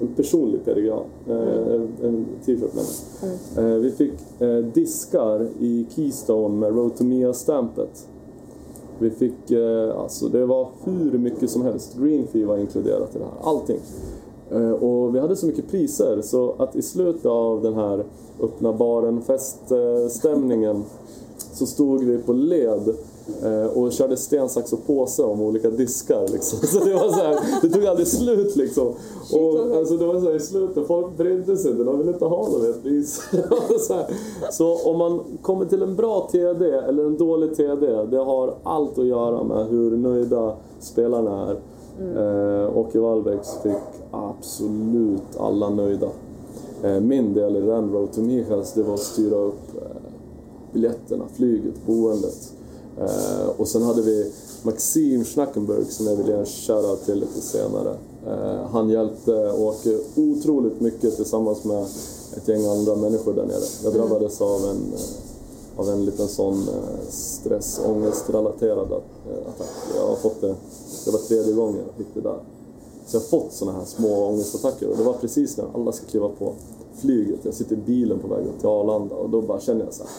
en 0.00 0.08
personlig 0.16 0.64
PDGA, 0.64 1.00
eh, 1.28 1.82
en 2.02 2.26
t-shirt 2.44 2.74
med 2.74 2.84
mig. 2.84 3.74
Eh, 3.74 3.80
Vi 3.80 3.90
fick 3.90 4.12
eh, 4.40 4.56
diskar 4.56 5.48
i 5.60 5.86
Keystone 5.94 6.54
med 6.56 6.76
Road 6.76 6.96
to 6.96 7.04
Mia-stampet. 7.04 8.08
Vi 8.98 9.10
fick, 9.10 9.52
alltså 9.96 10.28
det 10.28 10.46
var 10.46 10.68
hur 10.84 11.18
mycket 11.18 11.50
som 11.50 11.62
helst. 11.62 11.96
Green 11.98 12.26
Fee 12.26 12.44
var 12.46 12.56
inkluderat 12.56 13.16
i 13.16 13.18
det 13.18 13.24
här, 13.24 13.50
allting. 13.50 13.78
Och 14.80 15.14
vi 15.14 15.18
hade 15.20 15.36
så 15.36 15.46
mycket 15.46 15.70
priser 15.70 16.20
så 16.22 16.54
att 16.58 16.76
i 16.76 16.82
slutet 16.82 17.26
av 17.26 17.62
den 17.62 17.74
här 17.74 18.04
öppna 18.40 18.72
baren 18.72 19.22
feststämningen 19.22 20.84
så 21.52 21.66
stod 21.66 22.04
vi 22.04 22.18
på 22.18 22.32
led 22.32 22.94
och 23.74 23.92
körde 23.92 24.16
sten, 24.16 24.48
sax 24.48 24.72
och 24.72 24.86
påse 24.86 25.22
om 25.22 25.40
olika 25.40 25.70
diskar. 25.70 26.28
Liksom. 26.32 26.58
Så 26.68 26.84
det 26.84 26.94
var 26.94 27.08
så 27.08 27.22
här, 27.22 27.38
det 27.62 27.68
tog 27.68 27.86
aldrig 27.86 28.06
slut 28.06 28.56
liksom. 28.56 28.86
Och, 29.32 29.76
alltså, 29.76 29.96
det 29.96 30.06
var 30.06 30.20
så 30.20 30.26
här, 30.26 30.36
i 30.36 30.40
slutet, 30.40 30.86
folk 30.86 31.16
brydde 31.16 31.56
sig 31.56 31.70
inte, 31.70 31.84
de 31.84 31.98
ville 31.98 32.12
inte 32.12 32.24
ha 32.24 32.48
några 32.48 32.62
mer 32.62 32.72
priser. 32.72 33.44
så, 33.78 34.00
så 34.50 34.90
om 34.90 34.98
man 34.98 35.20
kommer 35.42 35.64
till 35.64 35.82
en 35.82 35.96
bra 35.96 36.28
TD 36.32 36.70
eller 36.70 37.04
en 37.04 37.16
dålig 37.16 37.56
TD, 37.56 37.86
det 38.10 38.18
har 38.18 38.54
allt 38.62 38.98
att 38.98 39.06
göra 39.06 39.44
med 39.44 39.66
hur 39.66 39.96
nöjda 39.96 40.56
spelarna 40.80 41.48
är. 41.48 41.56
Eh, 42.00 42.78
Åke 42.78 42.98
Wallbäcks 42.98 43.62
fick 43.62 44.02
absolut 44.10 45.36
alla 45.38 45.70
nöjda. 45.70 46.08
Eh, 46.82 47.00
min 47.00 47.34
del 47.34 47.56
i 47.56 47.60
den 47.60 47.92
Road 47.92 48.12
to 48.12 48.20
Mijas, 48.20 48.72
det 48.72 48.82
var 48.82 48.94
att 48.94 49.00
styra 49.00 49.36
upp 49.36 49.74
eh, 49.76 49.96
biljetterna, 50.72 51.24
flyget, 51.36 51.86
boendet. 51.86 52.53
Eh, 52.98 53.48
och 53.56 53.68
sen 53.68 53.82
hade 53.82 54.02
vi 54.02 54.32
Maxim 54.62 55.24
Schnackenberg 55.24 55.84
som 55.84 56.06
jag 56.06 56.16
vill 56.16 56.28
ge 56.28 56.32
en 56.32 56.46
shoutout 56.46 57.04
till 57.04 57.20
lite 57.20 57.40
senare. 57.40 57.96
Eh, 58.26 58.66
han 58.70 58.90
hjälpte 58.90 59.52
Åke 59.52 59.98
otroligt 60.16 60.80
mycket 60.80 61.16
tillsammans 61.16 61.64
med 61.64 61.86
ett 62.36 62.48
gäng 62.48 62.66
andra 62.66 62.96
människor 62.96 63.34
där 63.34 63.46
nere. 63.46 63.64
Jag 63.84 63.92
drabbades 63.92 64.40
av 64.40 64.60
en, 64.64 64.92
eh, 64.92 65.80
av 65.80 65.88
en 65.88 66.04
liten 66.04 66.28
sån 66.28 66.68
stress, 67.10 67.80
ångestrelaterad 67.86 68.92
attack. 69.48 69.74
Jag 69.96 70.06
har 70.08 70.16
fått 70.16 70.40
det, 70.40 70.54
det 71.04 71.10
var 71.10 71.18
tredje 71.18 71.52
gången 71.52 71.82
jag 71.86 71.96
fick 71.96 72.14
det 72.14 72.20
där. 72.20 72.38
Så 73.06 73.16
jag 73.16 73.20
har 73.20 73.26
fått 73.26 73.52
såna 73.52 73.72
här 73.72 73.84
små 73.84 74.26
ångestattacker 74.28 74.88
och 74.88 74.96
det 74.96 75.02
var 75.02 75.12
precis 75.12 75.56
när 75.56 75.66
alla 75.74 75.92
ska 75.92 76.06
kliva 76.06 76.28
på 76.28 76.52
flyget. 77.00 77.38
Jag 77.42 77.54
sitter 77.54 77.76
i 77.76 77.78
bilen 77.78 78.18
på 78.18 78.28
väg 78.28 78.46
upp 78.46 78.58
till 78.58 78.68
Arlanda 78.68 79.14
och 79.14 79.30
då 79.30 79.40
bara 79.40 79.60
känner 79.60 79.84
jag 79.84 79.94
så 79.94 80.02
här. 80.02 80.12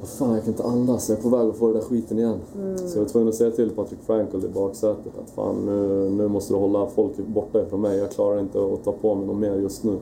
Vad 0.00 0.08
fan, 0.08 0.34
jag 0.34 0.40
kan 0.44 0.52
inte 0.52 0.64
andas. 0.64 1.08
Jag 1.08 1.18
är 1.18 1.22
på 1.22 1.28
väg 1.28 1.48
att 1.48 1.56
få 1.56 1.66
den 1.66 1.74
där 1.76 1.82
skiten 1.82 2.18
igen. 2.18 2.38
Så 2.76 2.98
jag 2.98 3.02
var 3.02 3.08
tvungen 3.08 3.28
att 3.28 3.34
säga 3.34 3.50
till 3.50 3.70
Patrick 3.70 4.00
Frankel 4.06 4.44
i 4.44 4.48
baksätet 4.48 5.12
att 5.24 5.30
fan, 5.30 5.66
nu, 5.66 6.10
nu 6.10 6.28
måste 6.28 6.54
du 6.54 6.58
hålla 6.58 6.86
folk 6.86 7.16
borta 7.26 7.62
ifrån 7.62 7.80
mig. 7.80 7.98
Jag 7.98 8.10
klarar 8.10 8.40
inte 8.40 8.58
att 8.64 8.84
ta 8.84 8.92
på 8.92 9.14
mig 9.14 9.26
något 9.26 9.36
mer 9.36 9.54
just 9.54 9.84
nu. 9.84 9.98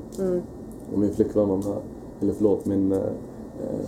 Och 0.93 0.99
min 0.99 1.15
flickvän 1.15 1.49
var 1.49 1.57
med. 1.57 1.77
Eller 2.21 2.33
förlåt, 2.33 2.67
min 2.67 2.93
eh, 2.93 2.99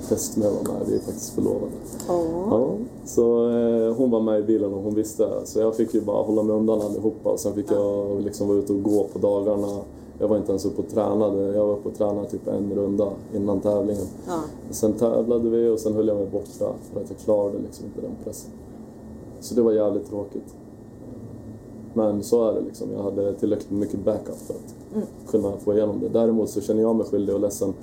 fästmö 0.01 0.45
var 0.45 0.73
med. 0.75 0.87
Vi 0.87 0.95
är 0.95 1.01
faktiskt 1.01 1.31
förlovade. 1.35 1.73
Ja. 2.09 2.23
Ja, 2.51 2.71
så 3.05 3.51
eh, 3.51 3.95
hon 3.97 4.11
var 4.11 4.21
med 4.21 4.41
i 4.41 4.43
bilen 4.43 4.75
och 4.75 4.83
hon 4.83 4.95
visste. 4.95 5.29
Så 5.45 5.61
jag 5.61 5.77
fick 5.77 5.95
ju 5.95 6.01
bara 6.01 6.23
hålla 6.23 6.43
mig 6.43 6.57
undan 6.57 6.83
allihopa. 6.83 7.37
Sen 7.37 7.55
fick 7.55 7.71
jag 7.71 8.21
liksom 8.23 8.49
vara 8.49 8.59
ute 8.59 8.73
och 8.73 8.83
gå 8.83 9.05
på 9.13 9.19
dagarna. 9.19 9.69
Jag 10.19 10.29
var 10.29 10.37
inte 10.37 10.53
ens 10.53 10.67
uppe 10.67 10.83
och 10.83 10.89
tränade. 10.89 11.55
Jag 11.55 11.67
var 11.67 11.73
uppe 11.73 11.89
och 11.89 11.95
tränade 11.95 12.29
typ 12.29 12.47
en 12.49 12.73
runda 12.75 13.13
innan 13.35 13.61
tävlingen. 13.61 14.07
Ja. 14.27 14.41
Sen 14.71 14.93
tävlade 14.93 15.51
vi 15.51 15.69
och 15.69 15.81
sen 15.81 15.95
höll 15.95 16.09
jag 16.09 16.17
mig 16.17 16.27
borta 16.27 16.75
för 16.93 17.01
att 17.01 17.11
jag 17.11 17.19
klarade 17.19 17.59
liksom 17.59 17.87
inte 17.87 18.01
den 18.01 18.17
pressen. 18.25 18.51
Så 19.41 19.55
det 19.55 19.63
var 19.63 19.73
jävligt 19.73 20.09
tråkigt. 20.09 20.55
Men 21.95 22.23
så 22.23 22.49
är 22.49 22.55
det 22.55 22.61
liksom. 22.61 22.93
Jag 22.93 23.03
hade 23.03 23.35
tillräckligt 23.35 23.71
mycket 23.71 24.05
backup 24.05 24.37
för 24.37 24.55
att 24.55 24.75
kunna 25.31 25.53
få 25.57 25.75
igenom 25.75 26.01
det. 26.01 26.09
Däremot 26.09 26.51
så 26.51 26.61
känner 26.61 26.83
jag 26.83 26.97
mig 26.97 27.07
skyldig 27.07 27.35
och 27.35 27.41
ledsen 27.41 27.75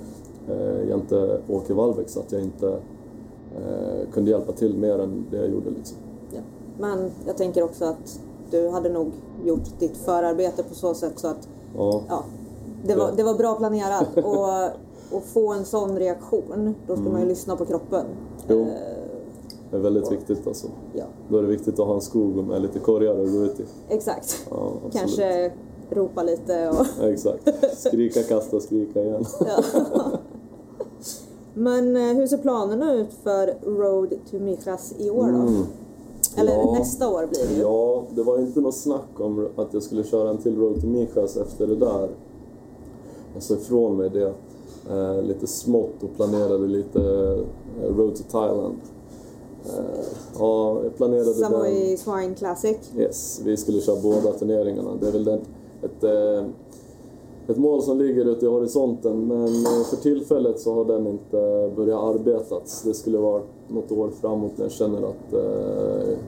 eh, 0.48 0.88
jämte 0.88 1.40
Åke 1.48 1.74
Wallbäck 1.74 2.16
att 2.16 2.32
jag 2.32 2.42
inte 2.42 2.68
eh, 3.56 4.10
kunde 4.12 4.30
hjälpa 4.30 4.52
till 4.52 4.76
mer 4.78 4.98
än 4.98 5.26
det 5.30 5.36
jag 5.36 5.50
gjorde. 5.50 5.70
Liksom. 5.70 5.98
Ja. 6.34 6.40
Men 6.78 7.10
jag 7.26 7.36
tänker 7.36 7.62
också 7.62 7.84
att 7.84 8.20
du 8.50 8.68
hade 8.68 8.88
nog 8.88 9.12
gjort 9.44 9.78
ditt 9.78 9.96
förarbete 9.96 10.62
på 10.62 10.74
så 10.74 10.94
sätt 10.94 11.18
så 11.18 11.28
att 11.28 11.48
Ja, 11.76 12.02
ja, 12.08 12.24
det, 12.84 12.94
var, 12.94 13.12
det 13.16 13.22
var 13.22 13.34
bra 13.34 13.54
planerat. 13.54 14.16
Och, 14.24 15.16
och 15.16 15.22
få 15.24 15.52
en 15.52 15.64
sån 15.64 15.98
reaktion, 15.98 16.74
då 16.86 16.96
ska 16.96 17.04
man 17.04 17.20
ju 17.20 17.26
lyssna 17.28 17.56
på 17.56 17.64
kroppen. 17.64 18.06
Jo. 18.48 18.60
Eh, 18.60 18.66
det 19.70 19.76
är 19.76 19.80
väldigt 19.80 20.12
viktigt 20.12 20.46
alltså. 20.46 20.66
ja, 20.92 21.04
Då 21.28 21.38
är 21.38 21.42
det 21.42 21.48
viktigt 21.48 21.78
att 21.78 21.86
ha 21.86 21.94
en 21.94 22.00
skog 22.00 22.44
med 22.46 22.62
lite 22.62 22.78
korgar 22.78 23.10
att 23.24 23.32
gå 23.32 23.38
ut 23.44 23.60
i. 23.60 23.64
exakt. 23.88 24.46
Ja. 24.50 24.72
Kanske 24.92 25.52
ropa 25.90 26.22
lite 26.22 26.68
och... 26.68 26.86
Ja, 27.00 27.08
exakt. 27.08 27.48
Skrika, 27.78 28.22
kasta, 28.22 28.60
skrika 28.60 29.02
igen. 29.02 29.24
Ja. 29.40 29.62
Men 31.54 31.96
eh, 31.96 32.16
hur 32.16 32.26
ser 32.26 32.38
planerna 32.38 32.94
ut 32.94 33.12
för 33.22 33.54
Road 33.62 34.14
to 34.30 34.38
Mijas 34.38 34.94
i 34.98 35.10
år 35.10 35.22
då? 35.26 35.38
Mm. 35.38 35.62
Eller 36.36 36.52
Ja. 36.52 36.72
nästa 36.78 37.08
år 37.08 37.26
blir 37.26 37.46
det 37.48 37.54
ju. 37.54 37.60
Ja, 37.60 38.02
det 38.14 38.22
var 38.22 38.38
inte 38.38 38.60
något 38.60 38.74
snack 38.76 39.20
om 39.20 39.48
att 39.56 39.74
jag 39.74 39.82
skulle 39.82 40.04
köra 40.04 40.30
en 40.30 40.38
till 40.38 40.56
Road 40.58 40.80
to 40.80 40.86
Michas 40.86 41.36
efter 41.36 41.66
det 41.66 41.76
där. 41.76 42.08
Jag 43.34 43.42
sa 43.42 43.54
ifrån 43.54 43.96
mig 43.96 44.10
det 44.10 44.32
eh, 44.90 45.22
lite 45.22 45.46
smått 45.46 46.02
och 46.02 46.16
planerade 46.16 46.66
lite 46.66 47.00
eh, 47.82 47.96
Road 47.96 48.16
to 48.16 48.22
Thailand. 48.30 48.74
Eh, 49.64 50.04
ja, 50.38 50.80
jag 50.82 50.96
planerade 50.96 51.24
den. 51.24 51.34
Samui 51.34 51.96
Swine 51.96 52.34
Classic. 52.34 52.76
Yes, 52.96 53.40
vi 53.44 53.56
skulle 53.56 53.80
köra 53.80 54.00
båda 54.02 54.32
turneringarna. 54.32 54.90
Det 55.00 55.08
är 55.08 55.12
väl 55.12 55.24
den, 55.24 55.40
ett, 55.82 56.04
eh, 56.04 56.44
ett 57.48 57.56
mål 57.56 57.82
som 57.82 57.98
ligger 57.98 58.24
ute 58.24 58.46
i 58.46 58.48
horisonten 58.48 59.26
men 59.26 59.46
eh, 59.46 59.84
för 59.90 59.96
tillfället 59.96 60.60
så 60.60 60.74
har 60.74 60.84
den 60.84 61.06
inte 61.06 61.70
börjat 61.76 62.00
arbetas. 62.00 62.82
Det 62.82 62.94
skulle 62.94 63.18
vara 63.18 63.42
något 63.68 63.92
år 63.92 64.10
framåt 64.20 64.52
när 64.56 64.64
jag 64.64 64.72
känner 64.72 64.98
att, 64.98 65.32
eh, 65.32 66.18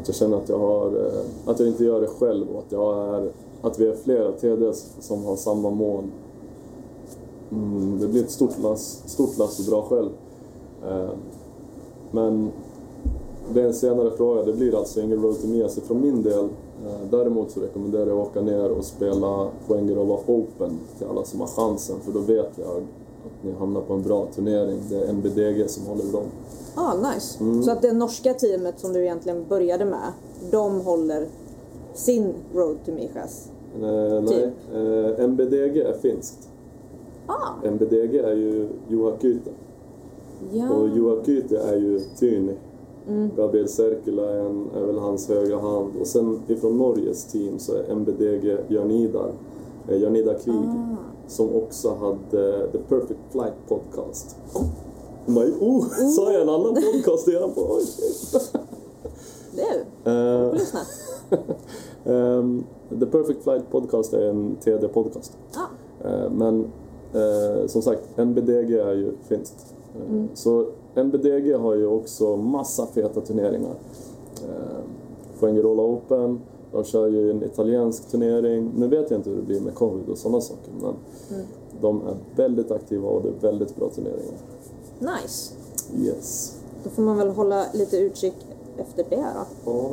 att 0.00 0.06
jag 0.06 0.16
känner 0.16 0.36
att 0.36 0.48
jag 0.48 0.58
har, 0.58 0.86
eh, 0.86 1.50
att 1.50 1.60
jag 1.60 1.68
inte 1.68 1.84
gör 1.84 2.00
det 2.00 2.06
själv 2.06 2.46
och 2.50 2.58
att 2.58 2.72
jag 2.72 3.14
är, 3.14 3.30
att 3.62 3.78
vi 3.80 3.86
är 3.86 3.94
flera 3.94 4.32
TDs 4.32 4.96
som 5.00 5.24
har 5.24 5.36
samma 5.36 5.70
mål. 5.70 6.04
Mm, 7.52 7.98
det 8.00 8.08
blir 8.08 8.22
ett 8.22 8.30
stort 8.30 8.62
lass, 8.62 9.02
stort 9.06 9.38
lass 9.38 9.60
att 9.60 9.66
dra 9.66 9.82
själv. 9.82 10.10
Eh, 10.88 11.10
men 12.10 12.50
det 13.54 13.60
är 13.60 13.66
en 13.66 13.74
senare 13.74 14.10
fråga. 14.10 14.42
Det 14.42 14.52
blir 14.52 14.78
alltså 14.78 15.00
ingen 15.00 15.22
Road 15.22 15.40
to 15.40 15.46
Miasi 15.46 15.80
från 15.80 16.00
min 16.00 16.22
del. 16.22 16.48
Eh, 16.86 17.10
Däremot 17.10 17.50
så 17.50 17.60
rekommenderar 17.60 18.06
jag 18.06 18.18
att 18.20 18.26
åka 18.26 18.40
ner 18.40 18.70
och 18.70 18.84
spela 18.84 19.48
Fuengirola 19.66 20.18
Open 20.26 20.78
till 20.98 21.06
alla 21.06 21.24
som 21.24 21.40
har 21.40 21.46
chansen 21.46 21.96
för 22.00 22.12
då 22.12 22.20
vet 22.20 22.58
jag 22.58 22.68
att 22.68 23.44
ni 23.44 23.52
hamnar 23.52 23.80
på 23.80 23.94
en 23.94 24.02
bra 24.02 24.26
turnering. 24.34 24.80
Det 24.90 24.96
är 24.96 25.12
NBDG 25.12 25.70
som 25.70 25.86
håller 25.86 26.04
i 26.04 26.12
dem. 26.12 26.26
Ah, 26.74 26.94
nice. 26.94 27.44
Mm. 27.44 27.62
Så 27.62 27.70
att 27.70 27.82
det 27.82 27.92
norska 27.92 28.34
teamet 28.34 28.80
som 28.80 28.92
du 28.92 29.02
egentligen 29.02 29.44
började 29.48 29.84
med, 29.84 30.12
de 30.50 30.80
håller 30.80 31.26
sin 31.94 32.34
Road 32.54 32.76
to 32.84 32.92
Michas. 32.92 33.50
Eh, 33.74 34.22
nej, 34.22 34.52
eh, 34.74 35.28
NBDG 35.28 35.80
är 35.80 35.92
finskt. 35.92 36.48
Ah, 37.26 37.68
NBDG 37.70 38.18
är 38.18 38.36
ju 38.36 38.68
Juha 38.88 39.12
Kyte 39.20 39.50
ja. 40.52 40.70
och 40.70 40.88
Juha 40.88 41.24
Kyte 41.24 41.58
är 41.58 41.76
ju 41.76 42.00
Tyni. 42.18 42.54
Gabriel 43.36 43.68
Serkila 43.68 44.22
är, 44.30 44.38
en, 44.40 44.68
är 44.76 44.80
väl 44.86 44.98
hans 44.98 45.28
högra 45.28 45.58
hand 45.60 45.92
och 46.00 46.06
sen 46.06 46.40
ifrån 46.48 46.78
Norges 46.78 47.24
team 47.24 47.58
så 47.58 47.74
är 47.74 47.94
NBDG 47.94 48.56
Janidar, 48.68 49.32
eh, 49.88 50.02
Janida 50.02 50.34
Krig 50.34 50.54
Ah. 50.54 50.96
som 51.26 51.54
också 51.54 51.94
hade 51.94 52.68
The 52.72 52.78
Perfect 52.78 53.20
Flight 53.30 53.54
Podcast. 53.68 54.36
My, 55.26 55.52
oh, 55.60 55.84
sa 56.16 56.32
jag 56.32 56.42
en 56.42 56.48
annan 56.48 56.74
podcast 56.74 57.28
redan 57.28 57.50
på? 57.54 57.60
Du, 59.54 59.62
Eh, 60.10 60.48
får 60.50 60.54
lyssna. 60.54 60.80
ehm, 62.14 62.64
The 63.00 63.06
Perfect 63.06 63.42
Flight 63.42 63.70
Podcast 63.70 64.12
är 64.12 64.28
en 64.30 64.56
TD-podcast. 64.64 65.36
Ah, 65.54 65.60
Eh, 66.08 66.30
men 66.30 66.64
eh, 67.14 67.66
som 67.66 67.82
sagt, 67.82 68.02
NBDG 68.18 68.78
är 68.78 68.92
ju 68.94 69.12
finskt. 69.28 69.74
Eh, 69.96 70.24
Så 70.34 70.66
NBDG 70.94 71.52
har 71.52 71.74
ju 71.74 71.86
också 71.86 72.36
massa 72.36 72.86
feta 72.86 73.20
turneringar. 73.20 73.74
Eh, 74.42 74.80
Fuengirola 75.38 75.82
Open, 75.82 76.40
de 76.72 76.84
kör 76.84 77.06
ju 77.06 77.30
en 77.30 77.42
italiensk 77.42 78.10
turnering. 78.10 78.72
Nu 78.76 78.88
vet 78.88 79.10
jag 79.10 79.18
inte 79.18 79.30
hur 79.30 79.36
det 79.36 79.42
blir 79.42 79.60
med 79.60 79.74
covid 79.74 80.08
och 80.08 80.18
sådana 80.18 80.40
saker 80.40 80.72
men 80.80 80.94
de 81.80 82.06
är 82.06 82.16
väldigt 82.36 82.70
aktiva 82.70 83.08
och 83.08 83.22
det 83.22 83.28
är 83.28 83.50
väldigt 83.50 83.76
bra 83.76 83.88
turneringar. 83.88 84.34
nice. 84.98 85.54
Yes. 85.96 86.58
Då 86.84 86.90
får 86.90 87.02
man 87.02 87.16
väl 87.16 87.28
hålla 87.28 87.64
lite 87.74 87.96
utkik 87.98 88.34
efter 88.76 89.04
det 89.10 89.26
då. 89.34 89.70
Ja. 89.70 89.90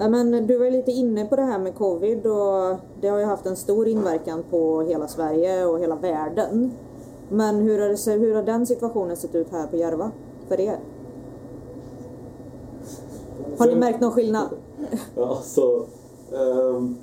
Ja, 0.00 0.08
men 0.08 0.46
du 0.46 0.58
var 0.58 0.70
lite 0.70 0.90
inne 0.90 1.24
på 1.24 1.36
det 1.36 1.42
här 1.42 1.58
med 1.58 1.74
covid 1.74 2.26
och 2.26 2.76
det 3.00 3.08
har 3.08 3.18
ju 3.18 3.24
haft 3.24 3.46
en 3.46 3.56
stor 3.56 3.88
inverkan 3.88 4.44
på 4.50 4.82
hela 4.82 5.08
Sverige 5.08 5.64
och 5.64 5.80
hela 5.80 5.96
världen. 5.96 6.72
Men 7.30 7.56
hur 7.56 7.78
har, 7.80 7.88
det, 7.88 8.18
hur 8.26 8.34
har 8.34 8.42
den 8.42 8.66
situationen 8.66 9.16
sett 9.16 9.34
ut 9.34 9.50
här 9.50 9.66
på 9.66 9.76
Järva 9.76 10.10
för 10.48 10.60
er? 10.60 10.78
Har 13.58 13.66
ni 13.66 13.74
märkt 13.74 14.00
någon 14.00 14.12
skillnad? 14.12 14.48
Ja, 15.16 15.38
så... 15.42 15.76
ehm, 16.32 16.96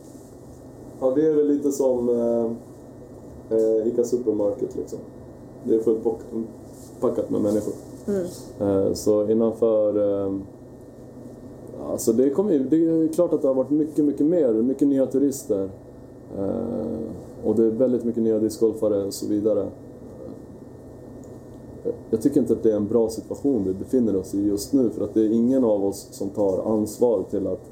ja, 0.99 1.11
det 1.15 1.27
är 1.27 1.33
väl 1.35 1.47
lite 1.47 1.71
som 1.71 2.09
eh, 3.49 3.87
Ica 3.87 4.03
Supermarket 4.03 4.75
liksom. 4.75 4.99
Det 5.63 5.75
är 5.75 5.79
fullt 5.79 6.03
packat 6.99 7.29
med 7.29 7.41
människor. 7.41 7.73
Eh, 8.59 8.93
så 8.93 9.29
innanför... 9.29 10.23
Eh, 10.25 10.33
alltså 11.89 12.13
det, 12.13 12.23
ju- 12.23 12.63
det 12.69 12.75
är 12.75 13.07
klart 13.13 13.33
att 13.33 13.41
det 13.41 13.47
har 13.47 13.55
varit 13.55 13.69
mycket, 13.69 14.05
mycket 14.05 14.25
mer. 14.25 14.53
Mycket 14.53 14.87
nya 14.87 15.05
turister. 15.05 15.69
Eh, 16.37 17.45
och 17.45 17.55
det 17.55 17.63
är 17.65 17.69
väldigt 17.71 18.03
mycket 18.03 18.23
nya 18.23 18.39
discgolfare 18.39 19.03
och 19.05 19.13
så 19.13 19.27
vidare. 19.27 19.67
Jag 22.09 22.21
tycker 22.21 22.39
inte 22.39 22.53
att 22.53 22.63
det 22.63 22.71
är 22.71 22.75
en 22.75 22.87
bra 22.87 23.09
situation 23.09 23.63
vi 23.63 23.73
befinner 23.73 24.15
oss 24.15 24.33
i 24.33 24.47
just 24.47 24.73
nu 24.73 24.89
för 24.89 25.03
att 25.03 25.13
det 25.13 25.21
är 25.21 25.29
ingen 25.29 25.63
av 25.63 25.85
oss 25.85 26.07
som 26.11 26.29
tar 26.29 26.73
ansvar 26.73 27.23
till 27.29 27.47
att 27.47 27.71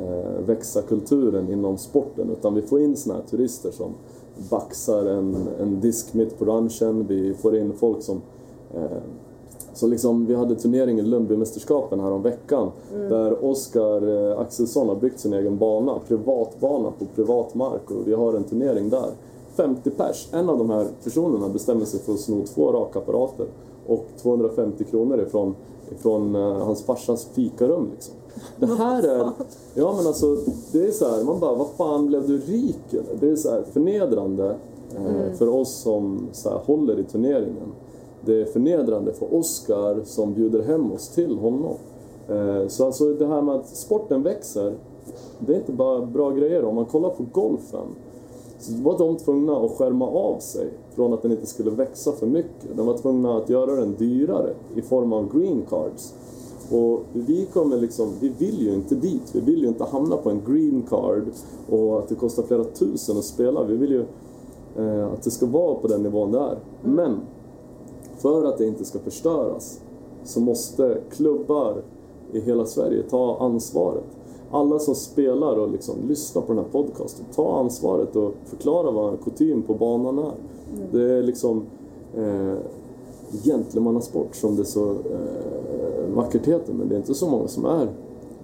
eh, 0.00 0.44
växa 0.46 0.82
kulturen 0.82 1.52
inom 1.52 1.78
sporten 1.78 2.30
utan 2.30 2.54
vi 2.54 2.62
får 2.62 2.80
in 2.80 2.96
såna 2.96 3.14
här 3.14 3.22
turister 3.22 3.70
som 3.70 3.90
baxar 4.50 5.06
en, 5.06 5.36
en 5.60 5.80
disk 5.80 6.14
mitt 6.14 6.38
på 6.38 6.44
ranchen, 6.44 7.06
vi 7.06 7.34
får 7.34 7.56
in 7.56 7.72
folk 7.72 8.02
som 8.02 8.20
eh, 8.74 9.02
så 9.72 9.86
liksom, 9.86 10.26
vi 10.26 10.34
hade 10.34 10.54
turnering 10.54 10.98
i 10.98 11.02
Lundbymästerskapen 11.02 12.00
här 12.00 12.10
om 12.10 12.22
veckan 12.22 12.70
där 12.92 13.44
Oskar 13.44 14.30
eh, 14.30 14.40
Axelsson 14.40 14.88
har 14.88 14.96
byggt 14.96 15.20
sin 15.20 15.32
egen 15.32 15.58
bana, 15.58 15.98
privatbana 16.08 16.92
på 16.98 17.04
privat 17.14 17.54
mark 17.54 17.90
och 17.90 18.08
vi 18.08 18.14
har 18.14 18.34
en 18.34 18.44
turnering 18.44 18.90
där. 18.90 19.10
50 19.54 19.90
pers. 19.90 20.28
En 20.32 20.48
av 20.48 20.58
de 20.58 20.70
här 20.70 20.86
personerna 21.04 21.48
bestämmer 21.48 21.84
sig 21.84 22.00
för 22.00 22.12
att 22.12 22.20
sno 22.20 22.44
två 22.54 22.72
rakapparater 22.72 23.46
och 23.86 24.06
250 24.22 24.84
kronor 24.84 25.20
ifrån, 25.20 25.54
ifrån 25.92 26.34
eh, 26.34 26.42
hans 26.42 26.82
farsas 26.82 27.28
fikarum 27.34 27.88
liksom. 27.92 28.14
Det 28.56 28.66
här 28.66 29.02
är, 29.02 29.30
ja 29.74 29.94
men 29.96 30.06
alltså, 30.06 30.36
det 30.72 30.86
är 30.86 30.90
så 30.90 31.08
här, 31.08 31.24
man 31.24 31.40
bara, 31.40 31.54
vad 31.54 31.68
fan 31.68 32.06
blev 32.06 32.26
du 32.26 32.38
rik 32.38 32.92
eller? 32.92 33.16
Det 33.20 33.30
är 33.30 33.36
så 33.36 33.50
här 33.50 33.62
förnedrande 33.72 34.56
eh, 34.96 35.32
för 35.32 35.48
oss 35.48 35.74
som 35.74 36.28
så 36.32 36.50
här, 36.50 36.58
håller 36.58 36.98
i 36.98 37.04
turneringen. 37.04 37.72
Det 38.24 38.40
är 38.40 38.44
förnedrande 38.44 39.12
för 39.12 39.34
Oscar 39.34 40.00
som 40.04 40.34
bjuder 40.34 40.62
hem 40.62 40.92
oss 40.92 41.08
till 41.08 41.38
honom. 41.38 41.74
Eh, 42.28 42.68
så 42.68 42.86
alltså 42.86 43.14
det 43.14 43.26
här 43.26 43.42
med 43.42 43.54
att 43.54 43.68
sporten 43.68 44.22
växer, 44.22 44.74
det 45.38 45.52
är 45.52 45.56
inte 45.56 45.72
bara 45.72 46.06
bra 46.06 46.30
grejer. 46.30 46.64
Om 46.64 46.74
man 46.74 46.84
kollar 46.84 47.10
på 47.10 47.24
golfen, 47.32 47.86
så 48.60 48.82
var 48.82 48.98
de 48.98 49.16
tvungna 49.16 49.56
att 49.56 49.70
skärma 49.70 50.06
av 50.06 50.38
sig 50.38 50.68
från 50.94 51.12
att 51.12 51.22
den 51.22 51.32
inte 51.32 51.46
skulle 51.46 51.70
växa 51.70 52.12
för 52.12 52.26
mycket. 52.26 52.76
De 52.76 52.86
var 52.86 52.98
tvungna 52.98 53.36
att 53.36 53.48
göra 53.48 53.74
den 53.74 53.94
dyrare 53.98 54.54
i 54.74 54.82
form 54.82 55.12
av 55.12 55.38
green 55.38 55.62
cards. 55.68 56.14
Och 56.70 57.02
vi 57.12 57.46
kommer 57.52 57.76
liksom, 57.76 58.08
vi 58.20 58.28
vill 58.28 58.60
ju 58.60 58.74
inte 58.74 58.94
dit. 58.94 59.30
Vi 59.32 59.40
vill 59.40 59.62
ju 59.62 59.68
inte 59.68 59.84
hamna 59.84 60.16
på 60.16 60.30
en 60.30 60.40
green 60.46 60.82
card 60.82 61.24
och 61.70 61.98
att 61.98 62.08
det 62.08 62.14
kostar 62.14 62.42
flera 62.42 62.64
tusen 62.64 63.18
att 63.18 63.24
spela. 63.24 63.64
Vi 63.64 63.76
vill 63.76 63.90
ju 63.90 64.04
eh, 64.76 65.12
att 65.12 65.22
det 65.22 65.30
ska 65.30 65.46
vara 65.46 65.74
på 65.74 65.88
den 65.88 66.02
nivån 66.02 66.32
det 66.32 66.38
är. 66.38 66.58
Men 66.82 67.20
för 68.18 68.44
att 68.44 68.58
det 68.58 68.66
inte 68.66 68.84
ska 68.84 68.98
förstöras 68.98 69.80
så 70.24 70.40
måste 70.40 71.00
klubbar 71.10 71.82
i 72.32 72.40
hela 72.40 72.66
Sverige 72.66 73.02
ta 73.02 73.38
ansvaret. 73.40 74.19
Alla 74.50 74.78
som 74.78 74.94
spelar 74.94 75.56
och 75.58 75.70
liksom 75.70 75.94
lyssnar 76.08 76.42
på 76.42 76.52
den 76.52 76.64
här 76.64 76.70
podcasten, 76.72 77.24
ta 77.34 77.58
ansvaret 77.58 78.16
och 78.16 78.34
förklara 78.44 78.90
vad 78.90 79.24
kutym 79.24 79.62
på 79.62 79.74
banan 79.74 80.18
är. 80.18 80.32
Det 80.92 81.12
är 81.12 81.22
liksom 81.22 81.62
eh, 82.16 82.54
gentlemannasport 83.44 84.34
som 84.36 84.56
det 84.56 84.64
så 84.64 84.90
eh, 84.90 86.14
vackert 86.14 86.46
heter, 86.46 86.72
men 86.72 86.88
det 86.88 86.94
är 86.94 86.96
inte 86.98 87.14
så 87.14 87.28
många 87.28 87.48
som 87.48 87.64
är 87.64 87.82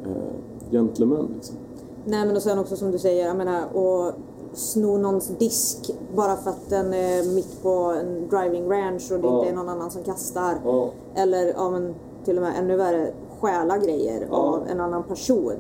eh, 0.05 0.71
gentlemän. 0.71 1.27
Liksom. 1.35 1.57
Nej 2.05 2.27
men 2.27 2.37
och 2.37 2.43
sen 2.43 2.59
också 2.59 2.77
som 2.77 2.91
du 2.91 2.99
säger, 2.99 3.27
jag 3.27 3.37
menar 3.37 3.61
att 3.63 4.15
sno 4.53 4.97
någons 4.99 5.29
disk 5.39 5.91
bara 6.17 6.37
för 6.37 6.51
att 6.51 6.71
den 6.71 6.93
är 6.95 7.35
mitt 7.35 7.63
på 7.63 7.69
en 8.01 8.29
driving 8.29 8.71
range 8.71 9.09
och 9.13 9.21
det 9.21 9.27
Ja. 9.29 9.39
inte 9.39 9.51
är 9.51 9.55
någon 9.55 9.69
annan 9.69 9.91
som 9.91 10.03
kastar. 10.03 10.55
Ja. 10.65 10.91
Eller 11.15 11.47
ja, 11.57 11.71
men, 11.71 11.95
till 12.25 12.37
och 12.37 12.43
med 12.43 12.53
ännu 12.59 12.77
värre, 12.77 13.13
stjäla 13.41 13.79
grejer 13.79 14.27
Ja. 14.31 14.37
av 14.37 14.61
en 14.69 14.81
annan 14.81 15.03
person. 15.03 15.53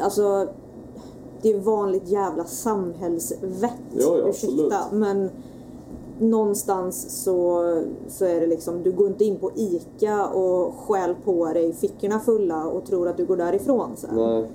Alltså, 0.00 0.48
det 1.42 1.52
är 1.52 1.60
vanligt 1.60 2.08
jävla 2.08 2.44
samhällsvett. 2.44 3.72
Ja, 3.92 4.18
ja, 4.18 4.28
ursäkta. 4.28 4.84
Men 4.92 5.30
någonstans 6.18 7.22
så, 7.24 7.62
så 8.08 8.24
är 8.24 8.40
det 8.40 8.46
liksom, 8.46 8.82
du 8.82 8.92
går 8.92 9.06
inte 9.06 9.24
in 9.24 9.36
på 9.36 9.50
ICA 9.54 10.26
och 10.28 10.74
stjäl 10.74 11.14
på 11.24 11.46
dig 11.46 11.72
fickorna 11.72 12.20
fulla 12.20 12.64
och 12.64 12.86
tror 12.86 13.08
att 13.08 13.16
du 13.16 13.26
går 13.26 13.36
därifrån 13.36 13.90
sen. 13.96 14.10
Nej. 14.16 14.50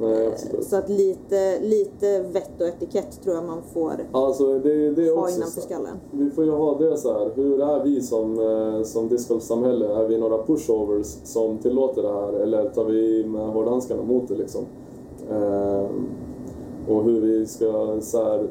Nej, 0.00 0.26
absolut. 0.26 0.64
Så 0.64 0.76
att 0.76 0.88
lite, 0.88 1.60
lite 1.60 2.20
vett 2.20 2.60
och 2.60 2.66
etikett 2.66 3.22
tror 3.22 3.34
jag 3.34 3.44
man 3.44 3.62
får 3.74 3.92
Alltså 4.12 4.58
det, 4.58 4.90
det 4.90 5.10
ha 5.10 5.30
innanför 5.30 5.60
skallen. 5.60 5.96
Vi 6.10 6.30
får 6.30 6.44
ju 6.44 6.50
ha 6.50 6.78
det 6.78 6.96
så 6.96 7.12
här. 7.12 7.30
hur 7.34 7.60
är 7.62 7.84
vi 7.84 8.00
som, 8.02 8.38
eh, 8.38 8.82
som 8.82 9.08
discgolfsamhälle? 9.08 9.86
Är 9.86 10.08
vi 10.08 10.18
några 10.18 10.42
pushovers 10.42 11.06
som 11.24 11.58
tillåter 11.58 12.02
det 12.02 12.12
här 12.12 12.32
eller 12.32 12.68
tar 12.68 12.84
vi 12.84 13.24
med 13.24 13.48
hårdhandskarna 13.48 14.02
mot 14.02 14.28
det 14.28 14.34
liksom? 14.34 14.64
Ehm, 15.30 16.08
och 16.88 17.04
hur 17.04 17.20
vi 17.20 17.46
ska 17.46 17.96
så 18.00 18.24
här, 18.24 18.48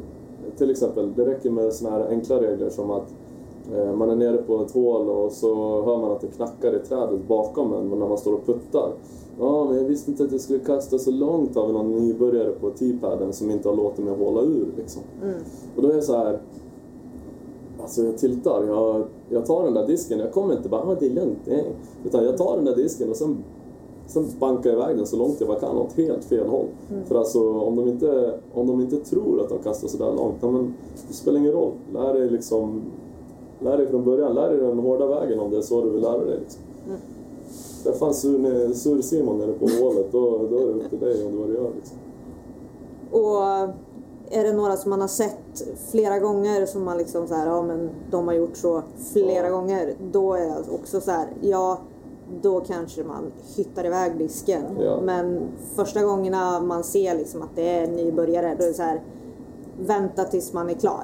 till 0.58 0.72
exempel, 0.72 1.14
det 1.16 1.26
räcker 1.26 1.50
med 1.50 1.74
såna 1.74 1.92
här 1.92 2.08
enkla 2.10 2.42
regler 2.42 2.70
som 2.70 2.92
att 2.92 3.14
eh, 3.76 3.96
man 3.96 4.10
är 4.10 4.16
nere 4.16 4.38
på 4.38 4.62
ett 4.62 4.72
hål 4.72 5.10
och 5.10 5.32
så 5.32 5.82
hör 5.82 5.98
man 5.98 6.12
att 6.12 6.22
det 6.22 6.28
knackar 6.28 6.76
i 6.76 6.80
trädet 6.80 7.28
bakom 7.28 7.74
en 7.74 7.90
när 7.90 8.08
man 8.08 8.18
står 8.18 8.34
och 8.34 8.46
puttar. 8.46 8.92
Ja, 9.39 9.65
men 9.65 9.78
jag 9.78 9.84
visste 9.84 10.12
inte 10.12 10.23
att 10.23 10.32
jag 10.32 10.41
skulle 10.41 10.60
kasta 10.60 10.97
så 10.97 11.12
långt 11.12 11.58
av 11.58 11.73
någon 11.73 11.91
nybörjare 11.91 12.52
på 12.52 12.69
T-paden 12.69 13.34
som 13.34 13.52
inte 13.52 13.69
har 13.69 13.76
låtit 13.76 14.06
mig 14.06 14.15
hålla 14.15 14.41
ur 14.41 14.67
liksom. 14.78 15.02
Och 15.76 15.82
då 15.82 15.89
är 15.89 15.93
jag 15.93 16.04
så 16.04 16.17
här, 16.17 16.39
Alltså 17.82 18.04
jag 18.04 18.17
tiltar, 18.17 18.63
jag, 18.67 19.04
jag 19.30 19.45
tar 19.45 19.63
den 19.63 19.73
där 19.73 19.88
disken, 19.88 20.19
jag 20.19 20.32
kommer 20.32 20.58
inte 20.58 20.69
bara 20.69 20.82
ah, 20.82 20.95
det 21.00 21.06
är 21.06 21.10
lugnt, 21.10 21.39
nej. 21.45 21.65
Utan 22.06 22.23
jag 22.26 22.38
tar 22.38 22.56
den 22.56 22.65
där 22.65 22.76
disken 22.76 23.10
och 23.10 23.15
sen, 23.15 23.38
sen 24.08 24.26
bankar 24.39 24.69
jag 24.69 24.80
iväg 24.80 24.97
den 24.97 25.08
så 25.08 25.17
långt 25.17 25.36
jag 25.39 25.50
bara 25.50 25.60
kan 25.60 25.78
åt 25.78 25.93
helt 25.93 26.23
fel 26.23 26.47
håll. 26.47 26.65
För 27.06 27.15
alltså 27.15 27.54
om 27.54 27.76
de, 27.76 27.88
inte, 27.88 28.39
om 28.54 28.67
de 28.67 28.82
inte 28.82 28.97
tror 28.97 29.41
att 29.41 29.50
de 29.50 29.60
kastar 29.60 29.88
sådär 29.88 30.13
långt, 30.15 30.36
ja, 30.41 30.52
men 30.52 30.73
det 31.08 31.13
spelar 31.13 31.39
ingen 31.39 31.52
roll. 31.52 31.71
Lär 31.93 32.13
dig 32.13 32.30
liksom, 32.30 32.82
lär 33.60 33.78
dig 33.78 33.88
från 33.88 34.04
början, 34.04 34.36
lär 34.36 34.50
dig 34.50 34.58
den 34.58 34.80
hårda 34.80 35.08
vägen 35.08 35.39
om 35.39 35.52
det 35.52 35.58
är 35.58 35.62
så 35.62 35.82
du 35.82 35.89
vill 35.89 36.02
lära 36.02 36.26
dig. 36.26 36.39
Liksom. 36.39 36.62
Där 37.84 37.92
fanns 37.94 38.22
sur, 38.22 38.74
sur 38.74 39.02
Simon 39.02 39.38
nere 39.38 39.54
på 39.54 39.66
hålet, 39.84 40.12
då, 40.12 40.48
då 40.52 40.58
är 40.58 40.66
det 40.66 40.74
upp 40.74 40.90
till 40.90 41.00
dig 41.00 41.26
om 41.26 41.32
du 41.32 41.38
vad 41.38 41.48
du 41.48 41.54
gör. 41.54 41.72
Liksom. 41.76 41.98
Och 43.12 43.44
är 44.30 44.44
det 44.44 44.54
några 44.54 44.78
som 44.78 44.90
man 44.90 45.02
har 45.02 45.08
sett 45.08 45.63
flera 45.92 46.20
gånger 46.20 46.66
som 46.66 46.84
man 46.84 46.98
liksom 46.98 47.28
så 47.28 47.34
här, 47.34 47.48
ja 47.48 47.62
men 47.62 47.90
de 48.12 48.28
har 48.28 48.34
gjort 48.34 48.58
så 48.58 48.82
flera 49.13 49.48
Ja. 49.48 49.52
gånger. 49.52 49.96
Då 50.12 50.34
är 50.34 50.44
jag 50.48 50.58
också 50.74 51.02
så 51.02 51.12
här, 51.12 51.28
ja 51.42 51.78
då 52.42 52.60
kanske 52.60 53.04
man 53.04 53.32
hittar 53.56 53.86
iväg 53.86 54.18
disken. 54.18 54.63
Ja. 54.80 55.00
Men 55.04 55.42
första 55.76 56.04
gångerna 56.04 56.60
man 56.60 56.84
ser 56.84 57.16
liksom 57.18 57.42
att 57.42 57.56
det 57.56 57.70
är 57.80 57.88
nybörjare, 57.88 58.56
då 58.60 58.63
är 58.63 58.68
det 58.68 58.74
så 58.74 58.84
här, 58.84 59.04
vänta 59.80 60.24
tills 60.24 60.54
man 60.54 60.70
är 60.70 60.74
klar. 60.74 61.04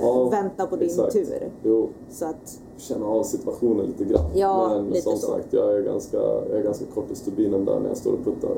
Ja, 0.00 0.28
vänta 0.28 0.66
på 0.66 0.76
din 0.76 0.86
exakt. 0.88 1.12
tur. 1.12 1.50
Jo, 1.64 1.88
Så 2.10 2.24
att, 2.24 2.58
känna 2.76 3.06
av 3.06 3.22
situationen 3.22 3.86
lite 3.86 4.04
grann. 4.04 4.24
Ja, 4.34 4.68
Men 4.74 4.86
lite 4.88 5.00
som 5.02 5.16
så. 5.16 5.26
sagt, 5.26 5.52
jag 5.52 5.76
är, 5.76 5.82
ganska, 5.82 6.16
jag 6.18 6.58
är 6.58 6.62
ganska 6.62 6.84
kort 6.94 7.10
i 7.10 7.14
stubinen 7.14 7.64
där 7.64 7.80
när 7.80 7.88
jag 7.88 7.96
står 7.96 8.12
och 8.12 8.24
puttar. 8.24 8.50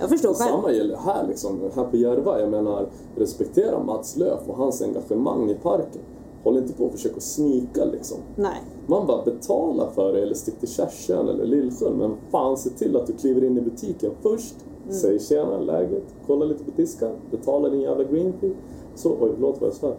jag 0.00 0.08
förstår 0.08 0.34
själv. 0.34 0.50
samma 0.50 0.72
gäller 0.72 0.96
här 0.96 1.26
liksom, 1.28 1.60
här 1.74 1.84
på 1.84 1.96
Järva. 1.96 2.40
Jag 2.40 2.50
menar, 2.50 2.88
respektera 3.16 3.84
Mats 3.84 4.16
Löf 4.16 4.40
och 4.46 4.56
hans 4.56 4.82
engagemang 4.82 5.50
i 5.50 5.54
parken. 5.54 6.02
Håll 6.44 6.56
inte 6.56 6.72
på 6.72 6.84
och 6.84 6.92
försök 6.92 7.16
att 7.16 7.22
snika 7.22 7.84
liksom. 7.84 8.18
Nej. 8.36 8.62
Man 8.86 9.06
bara 9.06 9.24
betala 9.24 9.90
för 9.94 10.12
det 10.12 10.22
eller 10.22 10.34
stick 10.34 10.58
till 10.58 10.68
Kärsön 10.68 11.28
eller 11.28 11.44
Lillsjön. 11.44 11.92
Men 11.98 12.14
fan 12.30 12.56
se 12.56 12.70
till 12.70 12.96
att 12.96 13.06
du 13.06 13.12
kliver 13.12 13.44
in 13.44 13.58
i 13.58 13.60
butiken 13.60 14.10
först. 14.22 14.54
Mm. 14.84 14.94
Säg 14.96 15.18
tjena, 15.18 15.58
läget, 15.58 16.02
kolla 16.26 16.44
lite 16.44 16.64
på 16.64 16.70
diskar, 16.76 17.12
betala 17.30 17.68
din 17.68 17.80
jävla 17.80 18.04
green 18.04 18.32
fee. 18.40 18.52
Så, 18.94 19.10
oj 19.20 19.30
förlåt 19.34 19.60
vad 19.60 19.68
jag 19.68 19.74
svär. 19.76 19.96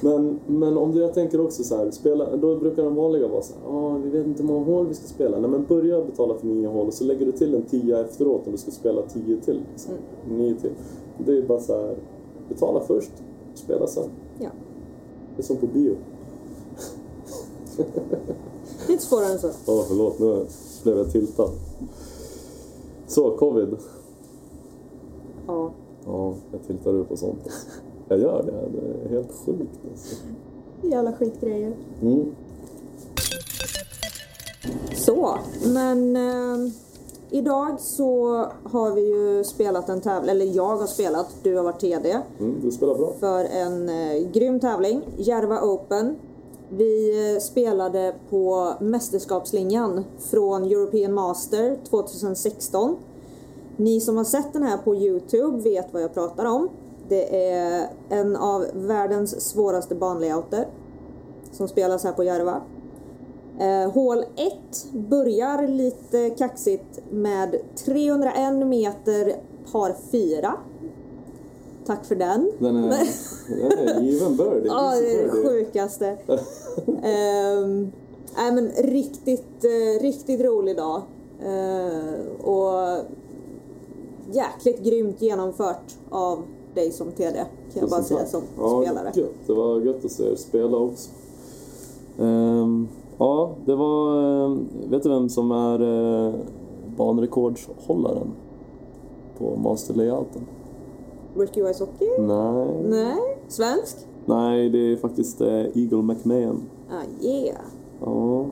Men, 0.00 0.40
men 0.46 0.76
om 0.76 0.92
du, 0.92 1.00
jag 1.00 1.14
tänker 1.14 1.40
också 1.40 1.64
så 1.64 1.76
här, 1.76 1.90
spela, 1.90 2.36
då 2.36 2.56
brukar 2.56 2.84
de 2.84 2.94
vanliga 2.94 3.28
vara 3.28 3.42
så 3.42 3.54
här, 3.54 3.78
ah, 3.78 3.98
vi 4.04 4.10
vet 4.10 4.26
inte 4.26 4.42
hur 4.42 4.48
många 4.48 4.64
hål 4.64 4.86
vi 4.86 4.94
ska 4.94 5.06
spela. 5.06 5.38
Nej 5.38 5.50
men 5.50 5.64
börja 5.64 6.04
betala 6.04 6.34
för 6.34 6.46
nio 6.46 6.68
hål 6.68 6.86
och 6.86 6.94
så 6.94 7.04
lägger 7.04 7.26
du 7.26 7.32
till 7.32 7.54
en 7.54 7.62
tia 7.62 8.00
efteråt 8.00 8.46
om 8.46 8.52
du 8.52 8.58
ska 8.58 8.70
spela 8.70 9.02
tio 9.02 9.36
till. 9.36 9.62
Liksom. 9.72 9.94
Mm. 10.26 10.38
Nio 10.38 10.54
till. 10.54 10.72
Det 11.18 11.38
är 11.38 11.42
bara 11.42 11.60
så 11.60 11.80
här, 11.80 11.96
betala 12.48 12.80
först, 12.80 13.12
spela 13.54 13.86
sen. 13.86 14.10
Ja. 14.38 14.50
Det 15.36 15.42
är 15.42 15.46
som 15.46 15.56
på 15.56 15.66
bio. 15.66 15.96
Lite 18.88 19.02
svårare 19.02 19.32
än 19.32 19.38
så. 19.38 19.48
Åh, 19.66 19.84
förlåt, 19.88 20.18
nu 20.18 20.46
blev 20.82 20.98
jag 20.98 21.12
tiltad. 21.12 21.50
Så, 23.06 23.36
covid. 23.36 23.76
Ja. 25.46 25.70
Ja, 26.06 26.34
jag 26.52 26.62
tiltar 26.66 26.94
ut 26.94 27.08
på 27.08 27.16
sånt. 27.16 27.48
Jag 28.08 28.18
gör 28.20 28.42
det, 28.42 28.78
det 28.78 29.04
är 29.04 29.16
helt 29.16 29.32
sjukt 29.46 29.80
alltså. 29.90 30.16
Jävla 30.82 31.12
skitgrejer. 31.12 31.72
Mm. 32.02 32.24
Så, 34.94 35.38
men 35.74 36.16
eh, 36.16 36.72
idag 37.30 37.80
så 37.80 38.44
har 38.62 38.90
vi 38.92 39.00
ju 39.00 39.44
spelat 39.44 39.88
en 39.88 40.00
tävling, 40.00 40.30
eller 40.30 40.46
jag 40.46 40.76
har 40.76 40.86
spelat, 40.86 41.26
du 41.42 41.56
har 41.56 41.62
varit 41.64 41.80
TD, 41.80 42.18
Mm, 42.40 42.54
du 42.62 42.70
spelar 42.70 42.94
bra. 42.94 43.12
för 43.20 43.44
en 43.44 43.88
eh, 43.88 44.30
grym 44.32 44.60
tävling, 44.60 45.02
Järva 45.16 45.62
Open. 45.62 46.16
Vi 46.70 47.10
eh, 47.34 47.40
spelade 47.40 48.14
på 48.30 48.72
mästerskapslinjen 48.80 50.04
från 50.18 50.64
European 50.64 51.14
Master 51.14 51.76
2016. 51.90 52.96
Ni 53.76 54.00
som 54.00 54.16
har 54.16 54.24
sett 54.24 54.52
den 54.52 54.62
här 54.62 54.78
på 54.78 54.94
Youtube 54.94 55.62
vet 55.62 55.92
vad 55.92 56.02
jag 56.02 56.14
pratar 56.14 56.44
om. 56.44 56.68
Det 57.08 57.50
är 57.50 57.88
en 58.08 58.36
av 58.36 58.66
världens 58.74 59.40
svåraste 59.40 59.94
banlayouter 59.94 60.66
som 61.52 61.68
spelas 61.68 62.04
här 62.04 62.12
på 62.12 62.24
Järva. 62.24 62.62
Eh, 63.60 63.92
hål 63.92 64.24
1 64.36 64.52
börjar 64.92 65.68
lite 65.68 66.30
kaxigt 66.30 67.00
med 67.10 67.56
301 67.84 68.66
meter 68.66 69.36
par 69.72 69.94
4. 70.10 70.52
Tack 71.86 72.04
för 72.04 72.14
den. 72.14 72.52
Den 72.58 72.76
är, 72.76 72.90
den 73.48 73.88
är 73.88 74.00
given 74.00 74.36
birdie. 74.36 74.66
Ja, 74.68 74.94
det 75.00 75.12
är 75.12 75.24
det 75.24 75.30
sjukaste. 75.30 76.06
Ehm, 77.02 77.92
nej 78.36 78.52
men 78.52 78.68
riktigt, 78.68 79.64
eh, 79.64 80.02
riktigt 80.02 80.40
rolig 80.40 80.76
dag. 80.76 81.02
Eh, 81.42 82.46
och 82.46 82.98
jäkligt 84.32 84.84
grymt 84.84 85.22
genomfört 85.22 85.96
av 86.10 86.42
dig 86.78 86.92
som 86.92 87.12
TD, 87.12 87.34
kan 87.72 87.80
jag 87.80 87.90
bara 87.90 88.02
säga 88.02 88.26
som 88.26 88.42
ja, 88.58 88.82
spelare. 88.82 89.12
Gött. 89.14 89.46
Det 89.46 89.52
var 89.52 89.80
gött 89.80 90.04
att 90.04 90.12
se 90.12 90.32
er 90.32 90.36
spela 90.36 90.76
också. 90.76 91.10
Ehm, 92.18 92.88
ja, 93.18 93.50
det 93.64 93.74
var... 93.74 94.22
ehm, 94.44 94.68
vet 94.90 95.02
du 95.02 95.08
vem 95.08 95.28
som 95.28 95.50
är 95.50 95.82
uh, 95.82 96.34
banrekordshållaren 96.96 98.28
på 99.38 99.56
masterlayouten? 99.56 100.42
Ricky 101.36 101.62
Wysocki? 101.62 102.08
Nej. 102.18 102.68
Nej, 102.88 103.38
svensk? 103.48 103.96
Nej, 104.26 104.70
det 104.70 104.78
är 104.78 104.96
faktiskt 104.96 105.40
eh, 105.40 105.48
Eagle 105.48 106.02
McMahon. 106.02 106.62
Ah, 106.90 107.26
yeah. 107.26 107.56
Ja, 108.00 108.46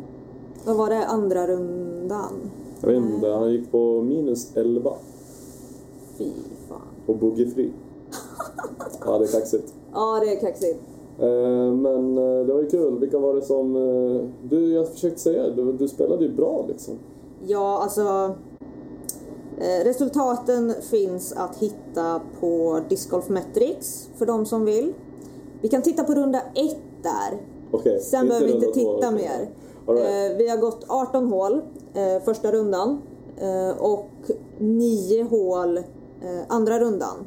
Vad 0.64 0.76
var 0.76 0.90
det 0.90 1.06
andra 1.06 1.46
rundan? 1.46 2.32
jag 2.80 2.88
vet 2.88 2.96
inte. 3.14 3.28
Han 3.28 3.52
gick 3.52 3.70
på 3.72 4.02
minus 4.02 4.56
11 4.56 4.92
Fy 6.18 6.30
fan. 6.68 6.78
och 7.06 7.16
boogiefri. 7.16 7.72
Ja, 9.04 9.18
det 9.18 9.24
är 9.24 9.28
kaxigt. 9.40 9.74
Ja, 9.92 10.20
det 10.24 10.32
är 10.32 10.40
kaxigt. 10.40 10.80
Eh, 11.18 11.72
Men 11.74 12.18
eh, 12.18 12.46
det 12.46 12.52
var 12.52 12.60
ju 12.60 12.70
kul. 12.70 12.98
Vilka 13.00 13.18
var 13.18 13.34
det 13.34 13.42
som... 13.42 13.76
eh, 13.76 14.28
Du, 14.48 14.72
jag 14.74 14.88
försökte 14.88 15.20
säga, 15.20 15.50
du, 15.50 15.72
du 15.72 15.88
spelade 15.88 16.24
ju 16.24 16.32
bra 16.32 16.64
liksom. 16.68 16.94
Ja, 17.46 17.78
alltså. 17.82 18.34
Resultaten 19.84 20.74
finns 20.90 21.32
att 21.32 21.56
hitta 21.56 22.20
på 22.40 22.80
Disc 22.88 23.10
Golf 23.10 23.28
Metrics 23.28 24.08
för 24.16 24.26
de 24.26 24.46
som 24.46 24.64
vill. 24.64 24.94
Vi 25.62 25.68
kan 25.68 25.82
titta 25.82 26.04
på 26.04 26.14
runda 26.14 26.38
ett 26.54 26.76
där. 27.02 27.40
Okej. 27.70 28.00
Sen 28.00 28.28
behöver 28.28 28.46
vi 28.46 28.52
inte 28.52 28.66
två, 28.66 28.72
titta 28.72 29.08
okej. 29.08 29.12
mer. 29.12 29.94
Right. 29.94 30.40
Vi 30.40 30.48
har 30.48 30.56
gått 30.56 30.84
18 30.88 31.26
hål 31.32 31.62
första 32.24 32.52
rundan 32.52 32.98
och 33.78 34.06
9 34.58 35.24
hål 35.24 35.80
andra 36.48 36.78
rundan. 36.80 37.26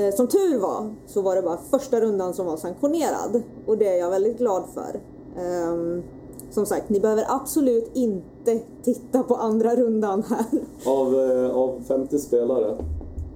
Eh, 0.00 0.14
som 0.14 0.26
tur 0.26 0.58
var 0.58 0.94
så 1.06 1.22
var 1.22 1.36
det 1.36 1.42
bara 1.42 1.56
första 1.56 2.00
rundan 2.00 2.34
som 2.34 2.46
var 2.46 2.56
sanktionerad 2.56 3.42
och 3.66 3.78
det 3.78 3.88
är 3.88 3.98
jag 3.98 4.10
väldigt 4.10 4.38
glad 4.38 4.64
för. 4.74 5.00
Ehm, 5.40 6.02
som 6.50 6.66
sagt, 6.66 6.88
ni 6.88 7.00
behöver 7.00 7.24
absolut 7.28 7.90
inte 7.94 8.60
titta 8.82 9.22
på 9.22 9.34
andra 9.34 9.76
rundan 9.76 10.22
här. 10.22 10.46
Av, 10.86 11.14
eh, 11.14 11.56
av 11.56 11.80
50 11.88 12.18
spelare 12.18 12.76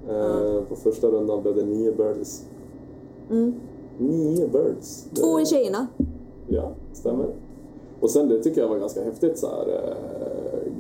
eh, 0.09 0.62
på 0.68 0.77
första 0.77 1.07
rundan 1.07 1.42
blev 1.42 1.55
det 1.57 1.64
9 1.64 1.92
birdies. 1.92 2.44
Mm. 3.31 3.55
9 3.98 4.48
birds. 4.48 5.07
Två 5.14 5.38
är 5.40 5.44
tjejerna. 5.44 5.87
Ja, 6.48 6.70
stämmer. 6.92 7.35
Och 8.00 8.11
sen 8.11 8.29
det 8.29 8.42
tycker 8.42 8.61
jag 8.61 8.68
var 8.68 8.79
ganska 8.79 9.05
häftigt 9.05 9.38
så 9.38 9.46
här. 9.46 9.96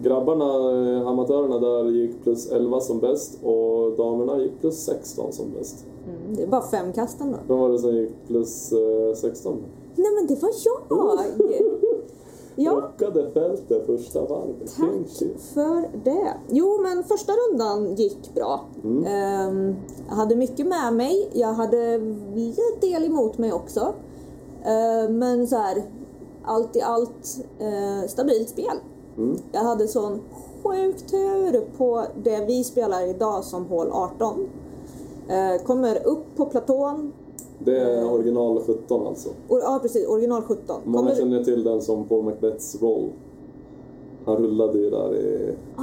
Grabbarna, 0.04 0.44
eh, 0.44 1.06
amatörerna 1.08 1.58
där 1.58 1.90
gick 1.90 2.22
plus 2.22 2.50
11 2.52 2.80
som 2.80 3.00
bäst 3.00 3.38
och 3.42 3.96
damerna 3.96 4.42
gick 4.42 4.60
plus 4.60 4.84
16 4.84 5.32
som 5.32 5.52
bäst. 5.58 5.86
Mm, 6.08 6.36
det 6.36 6.42
är 6.42 6.46
bara 6.46 6.62
fem 6.62 6.92
kast 6.92 7.20
ändå. 7.20 7.38
Vem 7.48 7.58
var 7.58 7.70
det 7.70 7.78
som 7.78 7.96
gick 7.96 8.26
plus 8.26 8.72
eh, 8.72 9.14
16? 9.14 9.56
Nej 9.96 10.06
men 10.14 10.26
det 10.26 10.42
var 10.42 10.50
jag! 10.64 11.18
Ja. 12.56 12.72
Rockade 12.72 13.30
fältet 13.30 13.86
första 13.86 14.20
varvet. 14.20 14.70
Shit. 15.08 15.40
för 15.40 16.04
det. 16.04 16.34
Jo, 16.50 16.80
men 16.82 17.04
första 17.04 17.32
rundan 17.32 17.94
gick 17.94 18.34
bra. 18.34 18.64
Ehm, 18.84 19.74
jag 20.08 20.14
hade 20.14 20.36
mycket 20.36 20.66
med 20.66 20.94
mig. 20.94 21.30
Jag 21.32 21.52
hade 21.52 21.98
lite 22.34 22.62
del 22.80 23.04
emot 23.04 23.38
mig 23.38 23.52
också. 23.52 23.94
Ehm, 24.64 25.18
men 25.18 25.46
så 25.46 25.56
här, 25.56 25.82
allt 26.44 26.76
i 26.76 26.80
allt 26.80 27.38
eh, 27.58 28.08
stabilt 28.08 28.48
spel. 28.48 28.76
Jag 29.52 29.60
hade 29.60 29.88
sån 29.88 30.20
sjuk 30.62 31.06
tur 31.06 31.64
på 31.78 32.04
det 32.22 32.44
vi 32.46 32.64
spelar 32.64 33.08
idag 33.08 33.44
som 33.44 33.66
hål 33.66 33.88
18. 33.92 34.48
Eh, 35.28 35.62
kommer 35.66 36.06
upp 36.06 36.36
på 36.36 36.46
platån. 36.46 37.12
Det 37.58 37.78
är 37.78 38.12
original 38.12 38.62
17 38.66 39.06
alltså. 39.06 39.28
Ja, 39.48 39.78
precis. 39.82 40.08
Original 40.08 40.42
17. 40.42 40.80
Många 40.84 40.98
Kommer, 40.98 41.14
känner 41.14 41.44
till 41.44 41.64
den 41.64 41.82
som 41.82 42.04
Paul 42.04 42.24
Macbeths 42.24 42.82
roll. 42.82 43.10
Han 44.26 44.36
rullade 44.36 44.78
ju 44.78 44.90
där 44.90 45.14
i... 45.16 45.54
ah, 45.76 45.82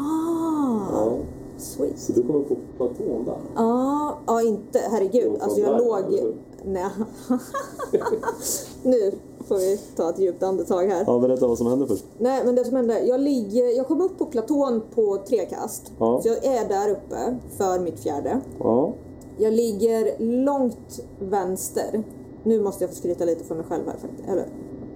Ja. 0.92 1.12
sweet. 1.58 2.00
Så 2.00 2.14
du 2.14 2.24
kommer 2.24 2.40
på 2.40 2.56
platån 2.78 3.26
där? 3.26 3.38
Ja, 3.56 4.18
ja 4.28 4.42
inte, 4.42 4.80
herregud. 4.92 5.32
Alltså 5.40 5.60
jag 5.60 5.72
där, 5.72 5.86
låg... 5.86 6.34
Nej. 6.66 6.90
nu 8.84 9.12
får 9.52 9.58
vi 9.58 9.78
ta 9.96 10.10
ett 10.10 10.20
djupt 10.20 10.44
andetag 10.44 10.88
här. 10.88 11.04
Ja, 11.08 11.20
berätta 11.20 11.48
vad 11.48 11.58
som 11.58 11.68
hände 11.68 11.88
först. 11.88 12.06
Nej, 12.18 12.46
men 12.46 12.56
det 12.56 12.66
som 12.66 12.76
hände, 12.76 13.00
jag, 13.00 13.20
ligger, 13.20 13.78
jag 13.78 13.88
kom 13.88 14.02
upp 14.02 14.18
på 14.18 14.26
platån 14.26 14.82
på 14.96 15.18
tre 15.28 15.46
kast. 15.46 15.92
Ja. 16.00 16.22
Så 16.22 16.28
jag 16.28 16.46
är 16.46 16.70
där 16.70 16.90
uppe 16.90 17.38
för 17.58 17.80
mitt 17.80 18.00
fjärde. 18.00 18.42
Ja. 18.60 18.94
Jag 19.38 19.54
ligger 19.54 20.16
långt 20.20 21.00
vänster. 21.20 22.04
Nu 22.44 22.62
måste 22.62 22.84
jag 22.84 22.90
få 22.90 22.96
skryta 22.96 23.26
lite 23.26 23.44
för 23.44 23.56
mig 23.56 23.66
själv 23.70 23.84
här 23.86 23.98
faktiskt. 23.98 24.30
Eller 24.30 24.46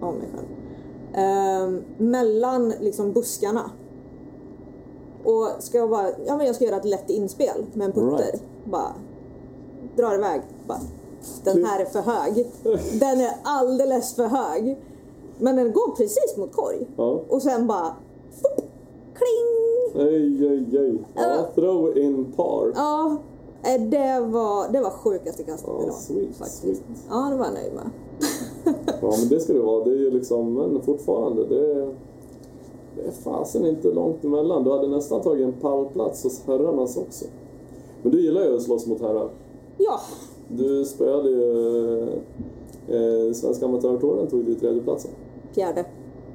om 0.02 0.16
mig 0.16 0.28
själv. 0.36 0.48
Ehm, 1.14 1.84
mellan 1.98 2.70
liksom 2.70 3.14
buskarna. 3.14 3.72
Och 5.24 5.48
ska 5.60 5.78
jag 5.78 5.90
bara, 5.90 6.10
ja 6.26 6.38
men 6.38 6.46
jag 6.46 6.56
ska 6.56 6.66
göra 6.66 6.78
ett 6.78 6.86
lätt 6.86 7.10
inspel 7.10 7.66
med 7.74 7.86
en 7.86 7.92
putter. 7.92 8.18
Right. 8.18 8.44
Bara 8.66 8.94
drar 9.96 10.16
iväg. 10.16 10.42
Bara, 10.68 10.80
den 11.44 11.66
här 11.66 11.80
är 11.82 11.86
för 11.86 12.02
hög. 12.02 12.48
Den 13.00 13.22
är 13.22 13.32
alldeles 13.44 14.14
för 14.16 14.24
hög. 14.28 14.78
Men 15.40 15.56
den 15.56 15.72
går 15.72 15.96
precis 15.96 16.38
mot 16.38 16.52
korg. 16.56 16.88
Ja. 16.98 17.20
Och 17.30 17.42
sen 17.42 17.68
bara 17.68 17.96
fopp, 18.42 18.66
kling! 19.14 20.02
Ej, 20.08 20.48
ej, 20.48 20.78
ej. 20.78 20.98
Ja, 21.16 21.22
Ja. 21.22 21.46
throw 21.56 21.98
in 21.98 22.26
par. 22.36 22.72
Ja, 22.76 23.18
eh, 23.64 23.82
det 23.82 24.20
var, 24.20 24.72
det 24.72 24.82
var 24.82 24.90
sjukaste 24.90 25.44
kastet 25.44 25.70
Ja, 25.78 25.84
idag. 25.84 25.96
sweet, 25.96 26.36
faktiskt. 26.36 26.62
sweet. 26.62 26.82
Ja, 27.10 27.28
det 27.32 27.38
var 27.38 27.46
jag 27.46 27.54
nöjd 27.54 27.74
med. 27.74 27.90
Ja, 29.02 29.14
men 29.20 29.30
det 29.30 29.40
ska 29.40 29.54
det 29.54 29.60
vara. 29.62 29.84
Det 29.84 29.90
är 29.92 29.96
ju 30.00 30.12
liksom, 30.12 30.54
men 30.54 30.82
fortfarande, 30.82 31.46
det 31.48 31.72
är, 31.72 31.96
det 32.96 33.02
är 33.08 33.12
fasen 33.24 33.66
inte 33.66 33.88
långt 33.88 34.24
emellan. 34.24 34.64
Du 34.64 34.72
hade 34.72 34.88
nästan 34.88 35.22
tagit 35.22 35.46
en 35.46 35.54
pallplats 35.54 36.24
hos 36.24 36.42
herrarnas 36.48 36.98
också. 36.98 37.26
Men 38.02 38.12
du 38.12 38.22
gillar 38.22 38.42
ju 38.42 38.56
att 38.56 38.62
slåss 38.62 38.88
mot 38.88 39.02
herrar. 39.02 39.30
Ja, 39.78 40.00
Du 40.58 40.86
spöade 40.86 41.30
ju 41.30 42.02
eh, 42.88 43.34
Svenska 43.34 43.66
amatörtouren, 43.66 44.28
tog 44.28 44.46
du 44.46 44.56
tredjeplatsen. 44.56 45.12
fjärde. 45.54 45.86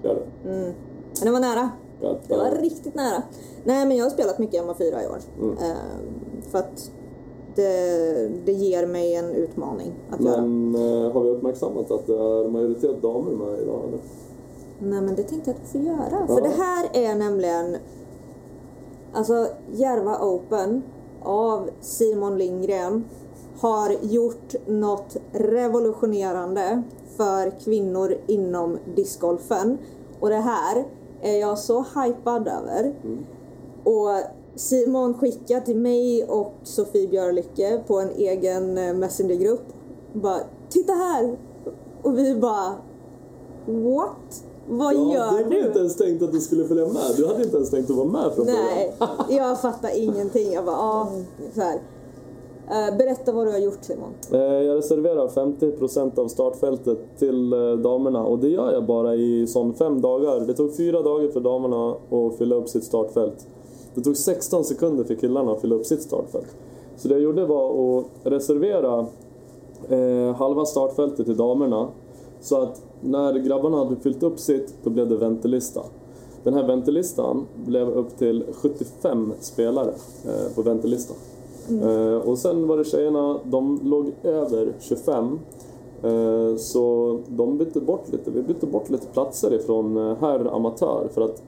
Fjärde. 0.02 0.20
Men 0.44 0.74
det 1.22 1.30
var 1.30 1.40
nära. 1.40 1.70
Ja, 2.00 2.16
Det 2.28 2.36
var 2.36 2.50
riktigt 2.62 2.94
nära. 2.94 3.22
Nej, 3.64 3.86
men 3.86 3.96
jag 3.96 4.04
har 4.04 4.10
spelat 4.10 4.38
mycket 4.38 4.64
MA4 4.64 4.82
i 4.82 5.06
år. 5.06 5.18
Mm. 5.42 5.50
Ehm, 5.58 6.42
för 6.50 6.58
att 6.58 6.90
det, 7.54 8.30
det 8.44 8.52
ger 8.52 8.86
mig 8.86 9.14
en 9.14 9.30
utmaning 9.34 9.92
att 10.10 10.20
göra. 10.24 10.40
Men 10.42 10.74
eh, 10.74 11.12
har 11.12 11.20
vi 11.22 11.30
uppmärksammat 11.30 11.90
att 11.90 12.06
det 12.06 12.14
är 12.14 12.48
majoritet 12.48 13.02
damer 13.02 13.30
med 13.30 13.60
idag 13.60 13.80
eller? 13.88 13.98
Nej, 14.78 15.00
men 15.02 15.14
det 15.14 15.22
tänkte 15.22 15.50
jag 15.50 15.56
att 15.62 15.68
få 15.68 15.78
göra. 15.78 16.26
Ja. 16.28 16.34
För 16.34 16.42
det 16.42 16.48
här 16.48 16.88
är 16.92 17.14
nämligen 17.14 17.76
Alltså 19.12 19.46
Järva 19.72 20.18
Open 20.22 20.82
av 21.22 21.70
Simon 21.80 22.38
Lindgren 22.38 23.04
har 23.60 23.96
gjort 24.02 24.54
något 24.66 25.16
revolutionerande 25.32 26.82
för 27.16 27.60
kvinnor 27.60 28.14
inom 28.26 28.78
discgolfen. 28.96 29.78
Och 30.20 30.28
det 30.28 30.36
här 30.36 30.84
är 31.22 31.40
jag 31.40 31.58
så 31.58 31.84
hypad 31.94 32.48
över. 32.48 32.94
Och 33.84 34.24
Simon 34.54 35.14
skickar 35.14 35.60
till 35.60 35.76
mig 35.76 36.24
och 36.24 36.54
Sofie 36.62 37.08
Björlycke 37.08 37.82
på 37.86 38.00
en 38.00 38.10
egen 38.10 38.78
eh, 38.78 38.94
messengergrupp. 38.94 39.64
Bara, 40.12 40.40
titta 40.68 40.92
här! 40.92 41.38
Och 42.02 42.18
vi 42.18 42.34
bara, 42.34 42.74
what? 43.66 44.44
Vad 44.68 44.94
gör 44.94 45.38
du? 45.38 45.50
du? 45.50 45.66
inte 45.66 45.78
ens 45.78 45.96
tänkt 45.96 46.22
att 46.22 46.32
du 46.32 46.40
skulle 46.40 46.64
följa 46.64 46.86
med. 46.86 47.02
Du 47.16 47.26
hade 47.26 47.42
inte 47.42 47.56
ens 47.56 47.70
tänkt 47.70 47.90
att 47.90 47.96
vara 47.96 48.08
med 48.08 48.32
från 48.34 48.46
Nej, 48.46 48.96
jag 49.28 49.60
fattar 49.60 49.98
ingenting. 49.98 50.52
Jag 50.52 50.64
bara, 50.64 50.76
ja, 50.76 51.08
så 51.54 51.60
här. 51.60 51.80
Eh, 52.70 52.96
berätta 52.96 53.32
vad 53.32 53.46
du 53.46 53.50
har 53.50 53.58
gjort 53.58 53.78
Simon. 53.84 54.10
Eh, 54.32 54.38
jag 54.40 54.76
reserverar 54.76 55.28
50% 55.28 56.18
av 56.18 56.28
startfältet 56.28 56.98
till 57.18 57.52
eh, 57.52 57.72
damerna 57.72 58.24
och 58.24 58.38
det 58.38 58.48
gör 58.48 58.72
jag 58.72 58.86
bara 58.86 59.14
i 59.14 59.46
sån 59.46 59.74
fem 59.74 60.00
dagar. 60.00 60.40
Det 60.40 60.54
tog 60.54 60.76
fyra 60.76 61.02
dagar 61.02 61.28
för 61.28 61.40
damerna 61.40 61.90
att 61.90 62.38
fylla 62.38 62.54
upp 62.54 62.68
sitt 62.68 62.84
startfält. 62.84 63.46
Det 63.94 64.00
tog 64.00 64.16
16 64.16 64.64
sekunder 64.64 65.04
för 65.04 65.14
killarna 65.14 65.52
att 65.52 65.60
fylla 65.60 65.74
upp 65.74 65.86
sitt 65.86 66.02
startfält. 66.02 66.56
Så 66.96 67.08
det 67.08 67.14
jag 67.14 67.22
gjorde 67.22 67.46
var 67.46 67.98
att 67.98 68.06
reservera 68.22 69.06
eh, 69.88 70.36
halva 70.36 70.64
startfältet 70.64 71.26
till 71.26 71.36
damerna. 71.36 71.88
Så 72.40 72.62
att 72.62 72.82
när 73.00 73.32
grabbarna 73.32 73.76
hade 73.76 73.96
fyllt 73.96 74.22
upp 74.22 74.38
sitt, 74.38 74.74
då 74.82 74.90
blev 74.90 75.08
det 75.08 75.16
väntelista. 75.16 75.80
Den 76.44 76.54
här 76.54 76.66
väntelistan 76.66 77.46
blev 77.66 77.88
upp 77.88 78.18
till 78.18 78.44
75 78.52 79.32
spelare 79.40 79.90
eh, 80.24 80.54
på 80.54 80.62
väntelistan. 80.62 81.16
Eh, 81.70 82.28
och 82.28 82.38
sen 82.38 82.66
var 82.66 82.76
det 82.76 82.84
tjejerna, 82.84 83.40
de 83.44 83.80
låg 83.84 84.12
över 84.22 84.72
25. 84.80 85.38
Eh, 86.02 86.56
så 86.56 87.18
de 87.28 87.58
bytte 87.58 87.80
bort 87.80 88.12
lite, 88.12 88.30
vi 88.30 88.42
bytte 88.42 88.66
bort 88.66 88.90
lite 88.90 89.06
platser 89.06 89.54
ifrån 89.54 89.96
eh, 89.96 90.16
herr 90.20 90.54
amatör 90.56 91.08
för 91.14 91.22
att 91.22 91.42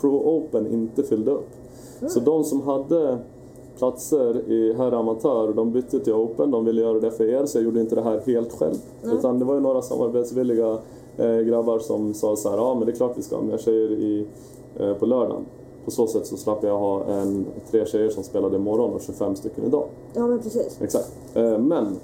Pro 0.00 0.36
Open 0.36 0.66
inte 0.66 1.02
fyllde 1.02 1.30
upp. 1.30 1.48
Så 2.08 2.20
de 2.20 2.44
som 2.44 2.62
hade 2.62 3.18
platser 3.78 4.50
i 4.50 4.74
herr 4.78 4.92
amatör, 4.92 5.52
de 5.52 5.72
bytte 5.72 6.00
till 6.00 6.12
Open, 6.12 6.50
de 6.50 6.64
ville 6.64 6.80
göra 6.80 7.00
det 7.00 7.10
för 7.10 7.24
er 7.24 7.46
så 7.46 7.58
jag 7.58 7.64
gjorde 7.64 7.80
inte 7.80 7.94
det 7.94 8.02
här 8.02 8.22
helt 8.26 8.52
själv. 8.52 8.74
Utan 9.02 9.38
det 9.38 9.44
var 9.44 9.54
ju 9.54 9.60
några 9.60 9.82
samarbetsvilliga 9.82 10.78
grabbar 11.46 11.78
som 11.78 12.14
sa 12.14 12.36
så 12.36 12.50
här, 12.50 12.56
ja 12.56 12.74
men 12.74 12.86
det 12.86 12.92
är 12.92 12.96
klart 12.96 13.12
vi 13.18 13.22
ska 13.22 13.36
ha 13.36 13.42
mer 13.42 13.58
tjejer 13.58 13.90
i, 13.90 14.26
på 14.98 15.06
lördagen. 15.06 15.44
På 15.84 15.90
så 15.90 16.06
sätt 16.06 16.26
så 16.26 16.36
slapp 16.36 16.64
jag 16.64 16.78
ha 16.78 17.04
en, 17.04 17.46
tre 17.70 17.86
tjejer 17.86 18.10
som 18.10 18.22
spelade 18.24 18.56
imorgon 18.56 18.94
och 18.94 19.00
25 19.00 19.36
stycken 19.36 19.64
idag. 19.64 19.84
Ja 20.14 20.26
men 20.26 20.38
precis. 20.38 20.78
Exakt. 20.80 21.12
Eh, 21.34 21.58
Men 21.58 21.96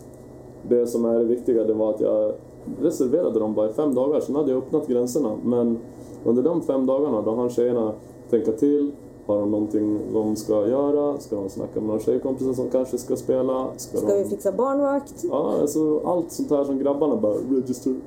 det 0.68 0.86
som 0.86 1.04
är 1.04 1.18
det 1.18 1.24
viktiga 1.24 1.64
det 1.64 1.74
var 1.74 1.90
att 1.90 2.00
jag 2.00 2.32
reserverade 2.80 3.38
dem 3.38 3.54
bara 3.54 3.70
i 3.70 3.72
fem 3.72 3.94
dagar, 3.94 4.20
sen 4.20 4.34
hade 4.34 4.50
jag 4.50 4.58
öppnat 4.58 4.86
gränserna. 4.86 5.36
Men 5.44 5.78
under 6.24 6.42
de 6.42 6.62
fem 6.62 6.86
dagarna 6.86 7.22
då 7.22 7.34
hann 7.34 7.50
tjejerna 7.50 7.92
tänka 8.30 8.52
till. 8.52 8.92
Har 9.26 9.40
de 9.40 9.50
någonting 9.50 10.00
de 10.12 10.36
ska 10.36 10.68
göra? 10.68 11.18
Ska 11.20 11.36
de 11.36 11.48
snacka 11.48 11.80
med 11.80 11.86
några 11.86 12.00
tjejkompisar 12.00 12.52
som 12.52 12.70
kanske 12.70 12.98
ska 12.98 13.16
spela? 13.16 13.68
Ska, 13.76 13.98
Ska 13.98 14.06
de... 14.06 14.22
vi 14.22 14.24
fixa 14.24 14.52
barnvakt? 14.52 15.24
Ja, 15.30 15.54
alltså 15.60 16.00
allt 16.04 16.32
sånt 16.32 16.50
här 16.50 16.64
som 16.64 16.78
grabbarna 16.78 17.16
bara 17.16 17.34
register. 17.34 17.94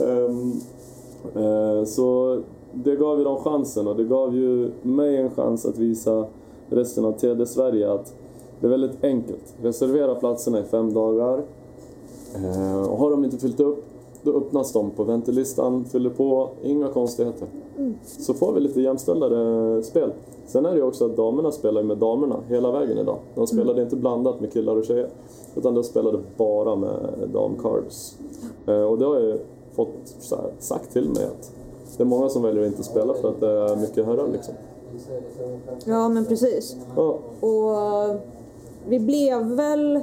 Ehm, 0.00 0.52
eh, 1.34 1.84
så 1.84 2.38
det 2.72 2.96
gav 2.96 3.18
ju 3.18 3.24
dem 3.24 3.36
chansen 3.36 3.88
och 3.88 3.96
det 3.96 4.04
gav 4.04 4.36
ju 4.36 4.70
mig 4.82 5.16
en 5.16 5.30
chans 5.30 5.66
att 5.66 5.78
visa 5.78 6.26
resten 6.68 7.04
av 7.04 7.12
TD 7.12 7.46
Sverige 7.46 7.92
att 7.92 8.14
det 8.60 8.66
är 8.66 8.70
väldigt 8.70 9.04
enkelt. 9.04 9.54
Reservera 9.62 10.14
platserna 10.14 10.60
i 10.60 10.62
fem 10.62 10.92
dagar. 10.92 11.42
Eh, 12.34 12.90
och 12.90 12.98
har 12.98 13.10
de 13.10 13.24
inte 13.24 13.38
fyllt 13.38 13.60
upp, 13.60 13.84
då 14.22 14.32
öppnas 14.32 14.72
de 14.72 14.90
på 14.90 15.04
väntelistan, 15.04 15.84
fyller 15.84 16.10
på, 16.10 16.50
inga 16.62 16.88
konstigheter. 16.88 17.48
Så 18.02 18.34
får 18.34 18.52
vi 18.52 18.60
lite 18.60 18.80
jämställdare 18.80 19.82
spel. 19.82 20.12
Sen 20.46 20.66
är 20.66 20.70
det 20.70 20.76
ju 20.76 20.82
också 20.82 21.06
att 21.06 21.16
damerna 21.16 21.52
spelar 21.52 21.82
med 21.82 21.98
damerna 21.98 22.36
hela 22.48 22.72
vägen 22.72 22.98
idag. 22.98 23.18
De 23.34 23.46
spelade 23.46 23.82
inte 23.82 23.96
blandat 23.96 24.40
med 24.40 24.52
killar 24.52 24.76
och 24.76 24.84
tjejer. 24.84 25.08
Utan 25.54 25.74
de 25.74 25.84
spelade 25.84 26.18
bara 26.36 26.76
med 26.76 27.28
damcards. 27.32 28.18
Eh, 28.66 28.82
och 28.82 28.98
det 28.98 29.04
har 29.04 29.14
jag 29.14 29.24
ju 29.24 29.38
fått 29.72 30.16
här, 30.30 30.50
sagt 30.58 30.92
till 30.92 31.08
mig 31.08 31.24
att 31.24 31.52
det 32.00 32.04
är 32.04 32.06
många 32.06 32.28
som 32.28 32.42
väljer 32.42 32.62
att 32.62 32.66
inte 32.66 32.82
spela 32.82 33.14
för 33.14 33.28
att 33.28 33.40
det 33.40 33.48
är 33.48 33.76
mycket 33.76 34.06
herrar 34.06 34.28
liksom. 34.32 34.54
Ja 35.84 36.08
men 36.08 36.24
precis. 36.26 36.76
Ja, 36.96 37.18
Och 37.40 38.20
vi 38.88 39.00
blev 39.00 39.42
väl 39.46 40.00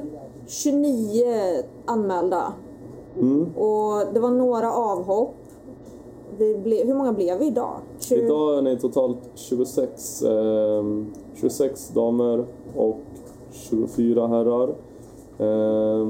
29 0.47 1.25
anmälda. 1.86 2.53
Mm. 3.19 3.55
Och 3.55 4.13
det 4.13 4.19
var 4.19 4.31
några 4.31 4.73
avhopp. 4.73 5.36
Vi 6.38 6.57
ble, 6.57 6.86
hur 6.86 6.93
många 6.93 7.13
blev 7.13 7.39
vi 7.39 7.47
idag? 7.47 7.75
20 7.99 8.15
Idag 8.15 8.57
är 8.57 8.62
ni 8.62 8.79
totalt 8.79 9.19
26, 9.36 10.23
eh, 10.23 10.83
26 11.36 11.89
damer 11.89 12.45
och 12.75 12.97
24 13.51 14.27
herrar. 14.27 14.75
Eh, 15.38 16.07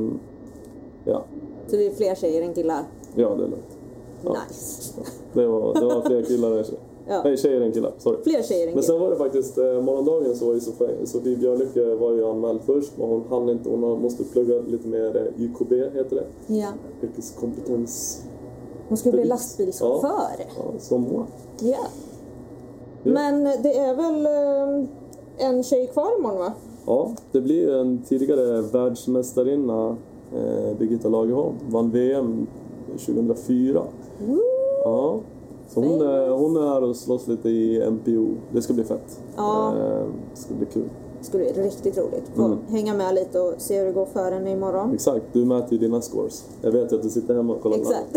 ja, 1.06 1.24
Så 1.68 1.78
vi 1.78 1.88
är 1.88 1.92
fler 1.92 2.16
tjejer 2.16 2.42
än 2.42 2.54
killar. 2.54 2.84
ja 3.16 3.30
det 3.30 3.44
är 3.44 3.48
lugnt. 3.48 3.77
Ja. 4.24 4.38
Nice. 4.48 4.94
Det 5.34 5.48
var, 5.48 5.74
det 5.74 5.86
var 5.86 6.02
fler 6.02 6.22
killar 6.22 6.58
än 6.58 6.64
tjejer. 6.64 6.80
Ja. 7.08 7.22
Nej, 7.24 7.38
tjejer 7.38 7.62
än 7.62 7.72
killar. 7.72 7.94
Sorry. 7.98 8.18
Fler 8.24 8.44
tjejer 8.44 8.68
än 8.68 8.74
Men 8.74 8.84
sen 8.84 9.00
var 9.00 9.10
det 9.10 9.16
faktiskt 9.16 9.58
eh, 9.58 9.82
morgondagen 9.82 10.36
så 10.36 10.46
var 10.46 10.54
ju 10.54 10.60
Sofie, 10.60 11.06
Sofie 11.06 11.38
Björlycke 11.38 11.96
var 11.96 12.12
ju 12.12 12.30
anmäld 12.30 12.60
först 12.66 12.92
men 12.98 13.10
hon 13.10 13.24
hann 13.30 13.50
inte. 13.50 13.70
Hon 13.70 14.02
måste 14.02 14.24
plugga 14.24 14.62
lite 14.68 14.88
mer 14.88 15.18
eh, 15.18 15.44
YKB 15.44 15.74
heter 15.74 16.16
det. 16.16 16.56
Ja. 16.56 16.68
Yrkeskompetens. 17.04 18.24
Hon 18.90 18.98
ska 18.98 19.12
bli 19.12 19.26
lastbilschaufför. 19.26 20.46
Ja, 20.58 20.80
som 20.80 21.02
moi. 21.02 21.26
Ja. 21.60 21.88
Men 23.04 23.44
det 23.44 23.78
är 23.78 23.96
väl 23.96 24.26
eh, 24.26 25.48
en 25.48 25.64
tjej 25.64 25.88
kvar 25.88 26.20
imorgon 26.20 26.40
va? 26.40 26.54
Ja, 26.86 27.12
det 27.32 27.42
blir 27.42 27.76
en 27.76 28.02
tidigare 28.08 28.62
världsmästarinna, 28.62 29.98
eh, 30.36 30.78
Birgitta 30.78 31.10
Lagerholm, 31.10 31.56
vann 31.70 31.92
VM 31.92 32.48
2004. 33.06 33.84
Ja, 34.84 35.20
så 35.68 35.80
hon 35.82 36.02
är, 36.02 36.30
hon 36.30 36.58
är 36.58 36.68
här 36.68 36.84
och 36.84 36.96
slåss 36.96 37.28
lite 37.28 37.50
i 37.50 37.90
MPO. 37.92 38.28
Det 38.54 38.62
ska 38.62 38.74
bli 38.74 38.84
fett. 38.84 39.20
Ja. 39.36 39.74
Eh, 39.78 40.06
det 40.34 40.40
ska 40.40 40.54
bli 40.54 40.66
kul. 40.66 40.90
Det 41.20 41.26
skulle 41.26 41.54
bli 41.54 41.64
riktigt 41.64 41.98
roligt. 41.98 42.24
Få 42.36 42.44
Mm. 42.46 42.58
hänga 42.70 42.94
med 42.94 43.16
lite 43.16 43.40
och 43.40 43.54
se 43.58 43.80
hur 43.80 43.86
det 43.86 43.92
går 43.92 44.06
för 44.06 44.32
henne 44.32 44.52
imorgon. 44.52 44.94
Exakt, 44.94 45.26
du 45.34 45.46
mäter 45.46 45.74
ju 45.74 45.78
dina 45.78 46.02
scores. 46.02 46.46
Jag 46.62 46.72
vet 46.72 46.92
ju 46.92 46.96
att 46.96 47.04
du 47.04 47.10
sitter 47.10 47.36
hemma 47.36 47.54
och 47.54 47.62
kollar 47.62 47.78
Exakt. 47.78 48.16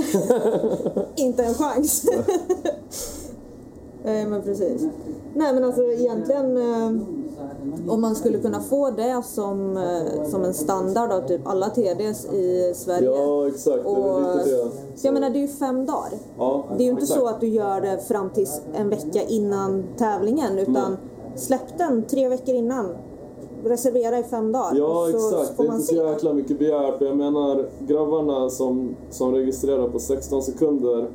Inte 1.20 1.44
en 1.44 1.54
chans. 1.54 2.04
Nej 4.04 4.26
men 4.26 4.42
precis. 4.42 4.82
Nej 5.34 5.54
men 5.54 5.64
alltså 5.64 5.82
egentligen 5.82 6.56
eh, 6.56 6.90
om 7.88 8.00
man 8.00 8.14
skulle 8.14 8.38
kunna 8.38 8.60
få 8.60 8.90
det 8.90 9.22
som, 9.24 9.76
eh, 9.76 10.24
som 10.30 10.44
en 10.44 10.54
standard 10.54 11.12
av 11.12 11.20
typ 11.28 11.40
alla 11.46 11.68
TDs 11.70 12.24
i 12.32 12.72
Sverige. 12.76 13.10
Ja, 13.10 13.48
exakt. 13.48 13.84
Det 13.84 13.90
är 13.90 14.16
Och- 14.16 14.38
det. 14.38 14.70
Så 14.96 15.06
jag 15.06 15.14
menar 15.14 15.30
det 15.30 15.38
är 15.38 15.40
ju 15.40 15.48
fem 15.48 15.86
dagar. 15.86 16.10
Ja, 16.38 16.64
Det 16.76 16.82
är 16.82 16.84
ju 16.84 16.90
inte 16.90 17.02
exakt. 17.02 17.20
så 17.20 17.26
att 17.26 17.40
du 17.40 17.48
gör 17.48 17.80
det 17.80 17.98
fram 18.08 18.30
till 18.30 18.46
en 18.74 18.88
vecka 18.88 19.22
innan 19.28 19.84
tävlingen 19.98 20.58
utan 20.58 20.74
Nej. 20.74 21.36
släpp 21.36 21.78
den 21.78 22.02
tre 22.02 22.28
veckor 22.28 22.54
innan. 22.54 22.86
Reservera 23.64 24.18
i 24.18 24.22
fem 24.22 24.52
dagar. 24.52 24.74
Ja, 24.78 25.08
exakt. 25.08 25.56
Det 25.56 25.62
är 25.62 25.66
inte 25.66 25.80
så 25.86 25.94
jäkla 25.94 26.32
mycket 26.32 26.58
begärt. 26.58 27.00
Jag 27.00 27.16
menar, 27.16 27.68
grabbarna 27.80 28.50
som, 28.50 28.96
som 29.10 29.32
registrerar 29.34 29.88
på 29.88 29.98
16 29.98 30.42
sekunder, 30.42 31.08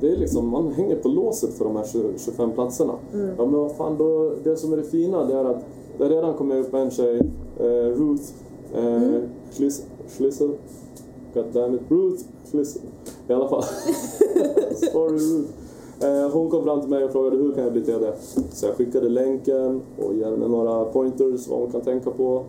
det 0.00 0.12
är 0.12 0.16
liksom, 0.16 0.48
man 0.48 0.72
hänger 0.72 0.96
på 0.96 1.08
låset 1.08 1.54
för 1.54 1.64
de 1.64 1.76
här 1.76 1.84
20, 1.84 2.02
25 2.18 2.52
platserna. 2.52 2.92
Mm. 3.14 3.28
Ja, 3.38 3.44
men 3.46 3.60
vad 3.60 3.72
fan, 3.72 3.96
då, 3.98 4.32
det 4.44 4.56
som 4.56 4.72
är 4.72 4.76
det 4.76 4.82
fina, 4.82 5.24
det 5.24 5.34
är 5.34 5.44
att 5.44 5.64
det 5.98 6.08
redan 6.08 6.34
kommit 6.34 6.66
upp 6.66 6.74
en 6.74 6.90
tjej, 6.90 7.18
eh, 7.60 7.64
Ruth 7.66 8.22
eh, 8.74 9.02
Mm. 9.02 9.22
Schliss- 9.52 9.84
Schlissel. 10.18 10.50
God 11.34 11.44
damn 11.52 11.74
it. 11.74 11.80
Ruth 11.88 12.22
Schlissel. 12.52 12.82
I 13.28 13.32
alla 13.32 13.48
fall. 13.48 13.62
Sorry 14.92 15.16
Ruth. 15.18 15.50
Eh, 16.02 16.30
hon 16.32 16.50
kom 16.50 16.64
fram 16.64 16.80
till 16.80 16.90
mig 16.90 17.04
och 17.04 17.10
frågade 17.12 17.36
hur 17.36 17.52
kan 17.52 17.64
jag 17.64 17.72
bli 17.72 17.82
TD? 17.82 18.12
Så 18.52 18.66
jag 18.66 18.74
skickade 18.76 19.08
länken 19.08 19.80
och 19.98 20.14
ger 20.14 20.30
henne 20.30 20.48
några 20.48 20.84
pointers 20.84 21.48
vad 21.48 21.60
hon 21.60 21.70
kan 21.72 21.80
tänka 21.80 22.10
på. 22.10 22.42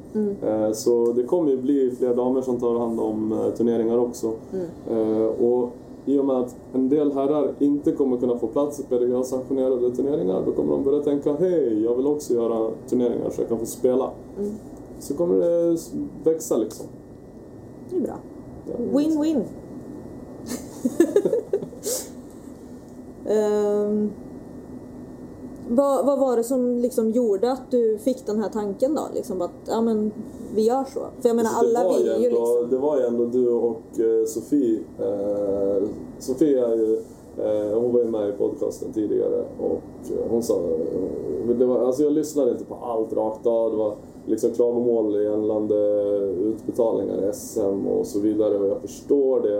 Eh, 0.47 0.71
så 0.71 1.13
det 1.15 1.23
kommer 1.23 1.51
ju 1.51 1.57
bli 1.57 1.91
fler 1.97 2.15
damer 2.15 2.41
som 2.41 2.59
tar 2.59 2.79
hand 2.79 2.99
om 2.99 3.31
eh, 3.31 3.49
turneringar 3.57 3.97
också. 3.97 4.31
Eh, 4.91 5.25
och 5.45 5.69
i 6.11 6.19
och 6.19 6.25
med 6.25 6.35
att 6.35 6.55
en 6.73 6.89
del 6.89 7.11
herrar 7.11 7.53
inte 7.59 7.91
kommer 7.91 8.17
kunna 8.17 8.37
få 8.37 8.47
plats 8.47 8.79
i 8.79 8.83
PDGA-sanktionerade 8.83 9.95
turneringar 9.95 10.43
då 10.45 10.51
kommer 10.51 10.71
de 10.71 10.83
börja 10.83 11.03
tänka 11.03 11.33
hej, 11.33 11.83
jag 11.83 11.95
vill 11.95 12.07
också 12.07 12.33
göra 12.33 12.71
turneringar 12.89 13.29
så 13.29 13.41
jag 13.41 13.49
kan 13.49 13.59
få 13.59 13.65
spela. 13.65 14.11
Så 14.99 15.13
kommer 15.13 15.35
det 15.35 15.77
växa 16.23 16.57
liksom. 16.57 16.85
Det 17.89 17.95
är 17.95 18.01
bra. 18.01 18.17
Win-win. 18.93 19.43
Ehm, 23.25 24.11
vad, 25.75 26.05
vad 26.05 26.19
var 26.19 26.37
det 26.37 26.43
som 26.43 26.77
liksom 26.77 27.11
gjorde 27.11 27.51
att 27.51 27.71
du 27.71 27.97
fick 27.97 28.25
den 28.25 28.39
här 28.39 28.49
tanken 28.49 28.95
då? 28.95 29.01
Liksom 29.13 29.41
att 29.41 29.51
ja, 29.67 29.81
men, 29.81 30.11
vi 30.55 30.61
gör 30.61 30.83
så. 30.83 30.99
För 31.21 31.29
jag 31.29 31.35
menar 31.35 31.49
Så 31.49 31.65
det 31.65 31.79
alla 31.79 31.97
vill 31.97 32.05
ju 32.05 32.13
ändå, 32.13 32.39
liksom. 32.39 32.69
Det 32.69 32.77
var 32.77 32.97
ju 32.97 33.05
ändå 33.05 33.25
du 33.25 33.49
och 33.49 33.99
eh, 33.99 34.25
Sofie. 34.25 34.79
Eh, 34.99 35.83
Sofie 36.19 36.65
är 36.65 36.75
ju, 36.75 36.95
eh, 37.37 37.79
hon 37.79 37.93
var 37.93 37.99
ju 37.99 38.07
med 38.07 38.29
i 38.29 38.31
podcasten 38.31 38.93
tidigare 38.93 39.45
och 39.59 40.11
eh, 40.11 40.29
hon 40.29 40.43
sa... 40.43 40.59
Det 41.59 41.65
var, 41.65 41.79
alltså 41.79 42.03
jag 42.03 42.13
lyssnade 42.13 42.51
inte 42.51 42.65
på 42.65 42.75
allt 42.75 43.13
rakt 43.13 43.45
av. 43.45 43.71
Det 43.71 43.77
var 43.77 43.95
liksom 44.25 44.51
klagomål 44.51 45.23
gällande 45.23 45.75
utbetalningar 46.31 47.29
i 47.29 47.33
SM 47.33 47.87
och 47.87 48.05
så 48.05 48.19
vidare 48.19 48.57
och 48.57 48.67
jag 48.67 48.81
förstår 48.81 49.39
det 49.39 49.59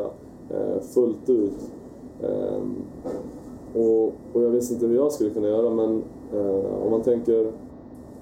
eh, 0.55 0.81
fullt 0.81 1.29
ut. 1.29 1.71
Och, 3.75 4.05
och 4.33 4.43
jag 4.43 4.49
visste 4.49 4.73
inte 4.73 4.85
hur 4.85 4.95
jag 4.95 5.11
skulle 5.11 5.29
kunna 5.29 5.47
göra 5.47 5.69
men 5.69 6.03
eh, 6.33 6.85
om 6.85 6.91
man 6.91 7.01
tänker 7.01 7.51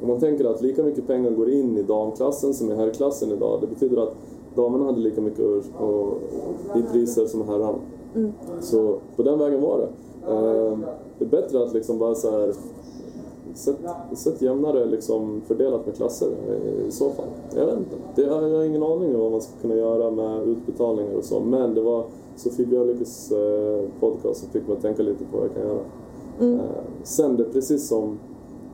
om 0.01 0.07
man 0.07 0.19
tänker 0.19 0.45
att 0.45 0.61
lika 0.61 0.83
mycket 0.83 1.07
pengar 1.07 1.31
går 1.31 1.49
in 1.49 1.77
i 1.77 1.83
damklassen 1.83 2.53
som 2.53 2.71
i 2.71 2.75
herrklassen 2.75 3.31
idag, 3.31 3.61
det 3.61 3.67
betyder 3.67 4.03
att 4.03 4.13
damerna 4.55 4.85
hade 4.85 4.99
lika 4.99 5.21
mycket 5.21 5.45
och, 5.45 5.89
och, 5.89 6.17
i 6.75 6.81
priser 6.91 7.25
som 7.25 7.47
herrarna. 7.47 7.79
Så 8.61 8.97
på 9.15 9.23
den 9.23 9.39
vägen 9.39 9.61
var 9.61 9.77
det. 9.77 9.89
Eh, 10.31 10.77
det 11.19 11.25
är 11.25 11.29
bättre 11.29 11.63
att 11.63 11.73
liksom 11.73 11.99
bara 11.99 12.15
så 12.15 12.31
här 12.31 12.53
Sätt, 13.53 13.77
sätt 14.13 14.41
jämnare 14.41 14.85
liksom 14.85 15.41
fördelat 15.47 15.85
med 15.85 15.95
klasser 15.95 16.27
i 16.87 16.91
så 16.91 17.09
fall. 17.09 17.25
Jag 17.55 17.65
vet 17.65 17.77
inte. 17.77 17.95
Det, 18.15 18.21
jag 18.21 18.33
har 18.33 18.63
ingen 18.63 18.83
aning 18.83 19.15
om 19.15 19.21
vad 19.21 19.31
man 19.31 19.41
ska 19.41 19.51
kunna 19.61 19.75
göra 19.75 20.11
med 20.11 20.47
utbetalningar 20.47 21.15
och 21.15 21.23
så. 21.23 21.39
Men 21.39 21.73
det 21.73 21.81
var 21.81 22.03
Sofie 22.39 22.65
Björlyckes 22.65 23.31
eh, 23.31 23.85
podcast 23.99 24.39
som 24.39 24.49
fick 24.49 24.67
mig 24.67 24.77
att 24.77 24.81
tänka 24.81 25.03
lite 25.03 25.25
på 25.25 25.37
vad 25.37 25.45
jag 25.45 25.53
kan 25.55 25.63
göra. 25.63 25.81
Eh, 26.39 26.65
sen 27.03 27.37
det, 27.37 27.43
precis 27.43 27.87
som, 27.87 28.19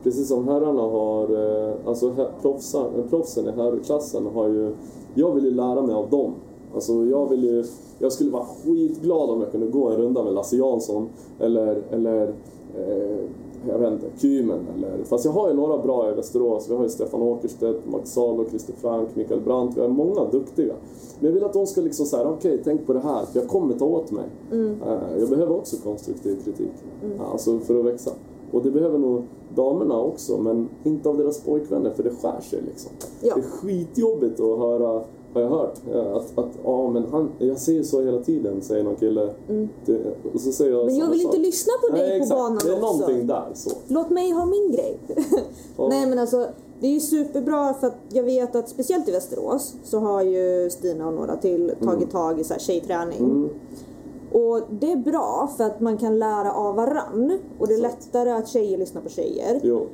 precis 0.02 0.28
som 0.28 0.48
herrarna 0.48 0.82
har, 0.82 1.22
eh, 1.22 1.74
alltså 1.86 2.06
eh, 2.06 3.06
proffsen 3.10 3.48
i 3.48 3.50
herrklassen 3.50 4.26
har 4.26 4.48
ju, 4.48 4.72
jag 5.14 5.34
vill 5.34 5.44
ju 5.44 5.50
lära 5.50 5.82
mig 5.82 5.94
av 5.94 6.10
dem. 6.10 6.32
Alltså 6.74 7.04
jag 7.04 7.28
vill 7.28 7.44
ju, 7.44 7.64
jag 7.98 8.12
skulle 8.12 8.30
vara 8.30 8.44
skitglad 8.44 9.30
om 9.30 9.40
jag 9.40 9.50
kunde 9.52 9.66
gå 9.66 9.88
en 9.88 9.96
runda 9.96 10.24
med 10.24 10.32
Lasse 10.32 10.56
Jansson 10.56 11.08
eller, 11.40 11.82
eller 11.90 12.34
eh, 12.78 13.24
jag 13.68 13.78
vet 13.78 13.92
inte, 13.92 14.06
Kymen 14.16 14.60
eller... 14.76 15.04
Fast 15.04 15.24
jag 15.24 15.32
har 15.32 15.48
ju 15.48 15.54
några 15.54 15.78
bra 15.78 16.10
i 16.10 16.14
Västerås. 16.14 16.70
Vi 16.70 16.74
har 16.74 16.82
ju 16.82 16.88
Stefan 16.88 17.22
Åkerstedt, 17.22 17.86
Max 17.92 18.10
Salo, 18.10 18.44
Christer 18.48 18.74
Frank, 18.80 19.08
Mikael 19.14 19.40
Brandt. 19.40 19.76
Vi 19.76 19.80
har 19.80 19.88
många 19.88 20.24
duktiga. 20.24 20.74
Men 21.18 21.26
jag 21.26 21.32
vill 21.32 21.44
att 21.44 21.52
de 21.52 21.66
ska 21.66 21.80
liksom 21.80 22.06
säga, 22.06 22.28
okej, 22.28 22.60
tänk 22.64 22.86
på 22.86 22.92
det 22.92 23.00
här, 23.00 23.24
för 23.24 23.40
jag 23.40 23.48
kommer 23.48 23.74
ta 23.74 23.84
åt 23.84 24.10
mig. 24.10 24.24
Eh, 24.52 25.18
Jag 25.20 25.28
behöver 25.28 25.56
också 25.56 25.76
konstruktiv 25.84 26.36
kritik. 26.44 26.72
Alltså 27.32 27.58
för 27.58 27.78
att 27.78 27.84
växa. 27.84 28.10
Och 28.52 28.62
det 28.62 28.70
behöver 28.70 28.98
nog 28.98 29.22
damerna 29.54 30.00
också, 30.00 30.38
men 30.38 30.68
inte 30.84 31.08
av 31.08 31.16
deras 31.18 31.40
pojkvänner, 31.40 31.90
för 31.90 32.02
det 32.02 32.10
skär 32.10 32.40
sig 32.40 32.62
liksom. 32.66 32.92
Ja. 33.20 33.34
Det 33.34 33.40
är 33.40 33.44
skitjobbigt 33.44 34.40
att 34.40 34.58
höra, 34.58 35.04
har 35.36 35.42
jag 35.42 35.50
hört, 35.50 35.78
att, 36.16 36.38
att 36.38 36.50
ja, 36.64 36.90
men 36.90 37.04
han, 37.10 37.30
jag 37.38 37.58
säger 37.58 37.82
så 37.82 38.02
hela 38.02 38.22
tiden, 38.22 38.62
säger 38.62 38.84
någon 38.84 38.96
kille. 38.96 39.30
Det, 39.84 39.98
och 40.34 40.40
så 40.40 40.52
säger 40.52 40.70
jag 40.72 40.80
Mm. 40.82 40.86
Men 40.94 40.96
jag 41.04 41.10
vill 41.10 41.20
sak. 41.20 41.34
inte 41.34 41.46
lyssna 41.46 41.72
på 41.88 41.96
dig 41.96 42.08
Nej, 42.08 42.18
på 42.18 42.22
exakt. 42.24 42.38
banan 42.40 42.58
Det 42.64 42.68
är 42.70 42.72
också. 42.72 42.86
någonting 42.86 43.26
där 43.26 43.46
så. 43.54 43.70
Låt 43.88 44.10
mig 44.10 44.30
ha 44.30 44.46
min 44.46 44.70
grej. 44.72 44.98
Ja. 45.76 45.88
Nej 45.88 46.06
men 46.06 46.18
alltså 46.18 46.46
det 46.80 46.86
är 46.86 46.90
ju 46.90 47.00
superbra 47.00 47.74
för 47.74 47.86
att 47.86 47.96
jag 48.12 48.22
vet 48.22 48.54
att 48.56 48.68
speciellt 48.68 49.08
i 49.08 49.12
Västerås 49.12 49.74
så 49.84 49.98
har 49.98 50.22
ju 50.22 50.70
Stina 50.70 51.06
och 51.08 51.14
några 51.14 51.36
till 51.36 51.72
tagit 51.84 52.10
tag 52.10 52.40
i 52.40 52.44
så 52.44 52.52
här 52.54 52.60
tjejträning. 52.60 53.18
Mm. 53.18 53.48
Och 54.32 54.60
det 54.70 54.92
är 54.92 54.96
bra 54.96 55.50
för 55.56 55.64
att 55.64 55.80
man 55.80 55.98
kan 55.98 56.18
lära 56.18 56.52
av 56.52 56.74
varann 56.76 57.38
och 57.58 57.68
det 57.68 57.74
är 57.74 57.80
lättare 57.80 58.30
att 58.30 58.48
tjejer 58.48 58.78
lyssnar 58.78 59.02
på 59.02 59.08
tjejer. 59.08 59.60
Jo, 59.62 59.86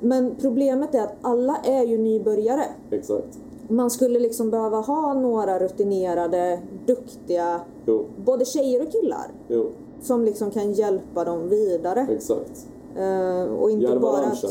Men 0.00 0.34
problemet 0.40 0.94
är 0.94 1.02
att 1.02 1.14
alla 1.22 1.56
är 1.64 1.82
ju 1.82 1.98
nybörjare. 1.98 2.64
exakt. 2.90 3.38
Man 3.68 3.90
skulle 3.90 4.18
liksom 4.18 4.50
behöva 4.50 4.80
ha 4.80 5.14
några 5.14 5.58
rutinerade, 5.58 6.60
duktiga, 6.86 7.60
Jo, 7.86 8.04
både 8.24 8.44
tjejer 8.44 8.82
och 8.86 8.92
killar 8.92 9.26
jo, 9.48 9.70
som 10.02 10.24
liksom 10.24 10.50
kan 10.50 10.72
hjälpa 10.72 11.24
dem 11.24 11.48
vidare. 11.48 12.06
exakt. 12.10 12.66
Eh, 12.96 13.54
och 13.54 13.70
inte 13.70 13.98
bara 13.98 14.26
att... 14.26 14.44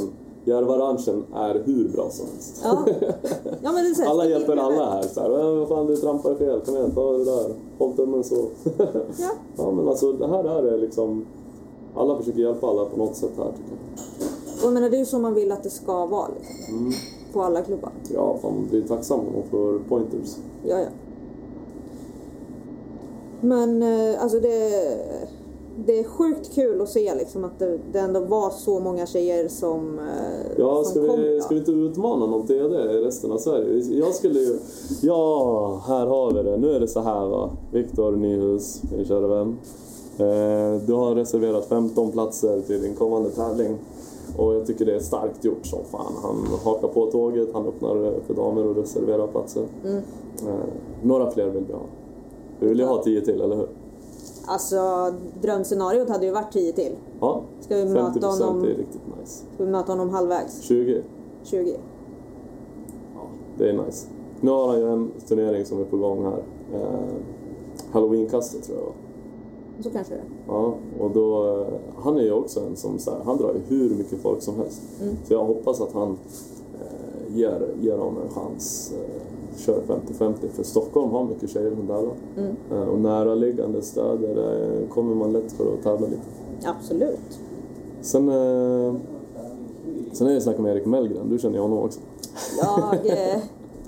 Järvaranchen. 0.46 1.24
Är 1.36 1.54
hur 1.66 1.90
bra 1.90 2.10
som 2.10 2.26
helst. 2.28 2.62
Ja. 2.64 2.86
ja 3.62 3.70
här, 3.72 4.06
Alla 4.10 4.26
hjälper 4.26 4.58
alla 4.58 4.92
här. 4.92 5.02
Så 5.02 5.22
här 5.22 5.30
"Äh, 5.30 5.60
vad 5.60 5.68
fan, 5.68 5.86
du 5.86 5.98
trampar 5.98 6.36
fel. 6.36 6.62
Kom 6.62 6.76
igen, 6.76 6.92
ta 6.92 7.12
det 7.12 7.26
där. 7.26 7.54
Håll 7.78 7.94
tummen 7.94 8.24
så. 8.24 8.36
Ja. 8.78 8.86
ja, 9.58 9.72
men 9.72 9.88
alltså 9.88 10.14
det 10.14 10.28
här 10.28 10.44
är 10.44 10.78
liksom... 10.78 11.26
Alla 11.96 12.18
försöker 12.18 12.40
hjälpa 12.40 12.68
alla 12.68 12.86
på 12.86 12.98
något 12.98 13.16
sätt 13.16 13.32
här 13.38 13.52
tycker 13.52 13.72
jag. 13.72 14.60
Och 14.62 14.68
jag 14.68 14.74
menar, 14.74 14.90
det 14.90 14.98
är 14.98 15.00
ju 15.00 15.06
så 15.06 15.20
man 15.20 15.34
vill 15.34 15.52
att 15.52 15.64
det 15.64 15.70
ska 15.70 16.06
vara 16.06 16.28
liksom. 16.40 16.78
Mm. 16.78 16.94
På 17.34 17.42
alla 17.42 17.62
klubbar. 17.62 17.92
Ja, 18.14 18.40
man 18.44 18.68
blir 18.70 18.82
tacksam 18.82 19.20
om 19.20 19.26
man 19.34 19.44
får 19.52 19.80
pointers. 19.90 20.38
Ja, 20.64 20.80
ja. 20.80 20.86
Men 23.42 23.82
eh, 23.84 24.22
alltså 24.24 24.40
det, 24.40 24.70
det 25.86 26.00
är 26.00 26.04
sjukt 26.04 26.54
kul 26.56 26.82
att 26.82 26.90
se 26.90 27.16
liksom 27.16 27.44
att 27.44 27.60
det, 27.60 27.80
det 27.92 28.00
ändå 28.00 28.20
var 28.20 28.50
så 28.50 28.80
många 28.80 29.06
tjejer 29.06 29.48
som, 29.48 30.00
eh, 30.00 30.52
Ja, 30.58 30.84
som 30.84 30.92
ska 31.04 31.08
kom. 31.12 31.20
vi, 31.22 31.36
ja. 31.38 31.44
ska 31.44 31.54
vi 31.54 31.60
inte 31.60 31.72
utmana 31.72 32.26
någon 32.26 32.48
TD 32.48 32.76
i 32.76 33.06
resten 33.06 33.32
av 33.32 33.38
Sverige? 33.38 33.84
Jag 34.00 34.14
skulle 34.16 34.40
ju... 34.40 34.60
Ja, 35.02 35.82
här 35.88 36.06
har 36.06 36.32
vi 36.34 36.44
det. 36.44 36.58
Nu 36.58 36.72
är 36.72 36.80
det 36.80 36.88
så 36.88 37.00
här 37.00 37.26
va. 37.28 37.50
Viktor 37.72 38.12
Nyhus, 38.12 38.82
min 38.96 39.06
kära 39.06 39.28
vän. 39.28 39.58
Eh, 40.18 40.82
Du 40.86 40.94
har 40.94 41.16
reserverat 41.16 41.66
15 41.66 42.12
platser 42.12 42.62
till 42.62 42.82
din 42.82 42.96
kommande 42.96 43.30
tävling. 43.30 43.78
Och 44.38 44.54
jag 44.54 44.66
tycker 44.66 44.86
det 44.86 44.96
är 44.96 45.00
starkt 45.00 45.46
gjort 45.46 45.66
som 45.66 45.80
fan. 45.86 46.14
Han 46.22 46.48
hakar 46.64 46.88
på 46.88 47.12
tåget, 47.12 47.50
han 47.54 47.68
öppnar 47.68 48.06
eh, 48.06 48.14
för 48.28 48.34
damer 48.34 48.68
och 48.68 48.76
reserverar 48.76 49.28
platser. 49.28 49.66
Mm. 49.86 49.98
Eh, 50.48 50.54
Några 51.02 51.32
fler 51.32 51.50
vill 51.50 51.64
vi 51.68 51.74
ha. 51.74 51.82
Vi 52.60 52.68
vill 52.68 52.80
ju 52.80 52.86
ha 52.86 53.04
10 53.04 53.22
till, 53.22 53.42
eller 53.42 53.56
hur? 53.56 53.68
Alltså 54.46 55.14
drömscenariot 55.42 56.10
hade 56.10 56.26
ju 56.26 56.32
varit 56.32 56.54
10 56.54 56.74
till. 56.74 56.96
Ja. 57.20 57.42
Ska 57.60 57.76
vi 57.76 57.86
möta 57.86 58.20
50% 58.20 58.44
honom? 58.44 58.64
är 58.64 58.68
riktigt 58.68 59.02
nice. 59.20 59.46
Ska 59.56 59.64
vi 59.64 59.72
möta 59.72 59.92
honom 59.92 60.10
halvvägs? 60.10 60.62
20? 60.62 61.02
20. 61.44 61.70
Ja, 63.16 63.22
det 63.58 63.70
är 63.70 63.74
nice. 63.86 64.08
Nu 64.42 64.52
har 64.52 64.68
han 64.68 64.80
ju 64.80 64.90
en 64.90 65.12
turnering 65.28 65.66
som 65.66 65.82
är 65.82 65.86
på 65.86 65.98
gång 65.98 66.24
här. 66.24 66.44
Eh, 66.74 67.00
Halloweenkastet 67.92 68.64
tror 68.64 68.78
jag 68.78 68.86
va? 68.86 68.92
Så 69.80 69.90
kanske 69.90 70.14
det. 70.14 70.24
Ja, 70.48 70.74
och 71.00 71.12
då, 71.12 71.58
han 71.96 72.18
är 72.18 72.22
ju 72.22 72.32
också 72.32 72.60
en 72.60 72.76
som 72.76 73.00
så 73.00 73.12
här, 73.12 73.20
han 73.26 73.38
drar 73.38 73.54
ju 73.54 73.60
hur 73.68 73.90
mycket 73.96 74.22
folk 74.22 74.42
som 74.42 74.56
helst. 74.56 74.82
Mm. 75.02 75.16
Så 75.28 75.34
jag 75.34 75.46
hoppas 75.46 75.82
att 75.82 75.94
han 75.94 76.18
eh, 76.74 77.38
ger, 77.38 77.68
ger 77.82 77.98
dem 77.98 78.18
en 78.24 78.30
chans. 78.30 78.94
Eh, 78.98 79.24
kör 79.58 79.82
50-50 80.18 80.34
för 80.50 80.64
Stockholm 80.64 81.12
har 81.12 81.24
mycket 81.24 81.50
tjejer 81.50 81.70
som 81.76 81.88
tävlar. 81.88 82.14
Mm. 82.38 82.56
Eh, 82.72 82.88
och 82.88 83.00
näraliggande 83.00 83.82
städer 83.82 84.64
eh, 84.82 84.88
kommer 84.88 85.16
man 85.16 85.34
lätt 85.34 85.52
för 85.52 85.74
att 85.74 85.84
tävla 85.84 86.08
lite. 86.08 86.22
Absolut. 86.66 87.40
Sen, 88.02 88.30
eh, 88.30 88.94
sen 90.12 90.28
är 90.28 90.34
det 90.34 90.42
snack 90.42 90.60
om 90.60 90.66
Erik 90.66 90.86
Mellgren, 90.86 91.30
du 91.30 91.40
känner 91.40 91.56
ju 91.56 91.62
honom 91.62 91.78
också. 91.80 92.00
Jag 92.62 93.06
eh, 93.06 93.42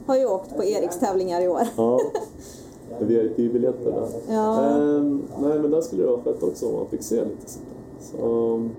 har 0.05 0.17
ju 0.17 0.25
åkt 0.25 0.55
på 0.55 0.63
Eriks 0.63 0.99
tävlingar 0.99 1.41
i 1.41 1.47
år. 1.47 1.61
Ja, 1.77 1.99
VIP-biljetter 2.99 3.91
där. 3.91 4.07
Ja. 4.35 4.61
Ehm, 4.65 5.21
nej 5.41 5.59
men 5.59 5.71
där 5.71 5.81
skulle 5.81 6.03
det 6.03 6.09
vara 6.09 6.21
fett 6.21 6.43
också 6.43 6.67
om 6.67 6.73
man 6.75 6.87
fick 6.87 7.03
se 7.03 7.15
lite 7.15 7.51
sånt. 7.51 7.65
Så, 7.99 8.69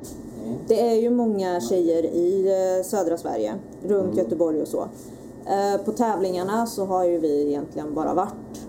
Det 0.68 0.80
är 0.90 0.94
ju 0.94 1.10
många 1.10 1.60
tjejer 1.60 2.02
i 2.06 2.48
eh, 2.78 2.84
södra 2.84 3.16
Sverige, 3.16 3.54
runt 3.82 4.04
Mm. 4.04 4.18
Göteborg 4.18 4.62
och 4.62 4.68
så. 4.68 4.80
Eh, 5.46 5.84
På 5.84 5.92
tävlingarna 5.92 6.66
så 6.66 6.84
har 6.84 7.04
ju 7.04 7.18
vi 7.18 7.48
egentligen 7.48 7.94
bara 7.94 8.14
varit 8.14 8.68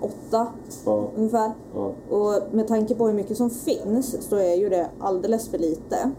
åtta 0.00 0.46
ja, 0.84 1.08
ungefär. 1.16 1.52
ja. 1.74 1.92
Och 2.16 2.54
med 2.54 2.68
tanke 2.68 2.94
på 2.94 3.06
hur 3.06 3.14
mycket 3.14 3.36
som 3.36 3.50
finns 3.50 4.16
så 4.28 4.36
är 4.36 4.54
ju 4.54 4.68
det 4.68 4.86
alldeles 5.00 5.48
för 5.48 5.58
lite. 5.58 6.10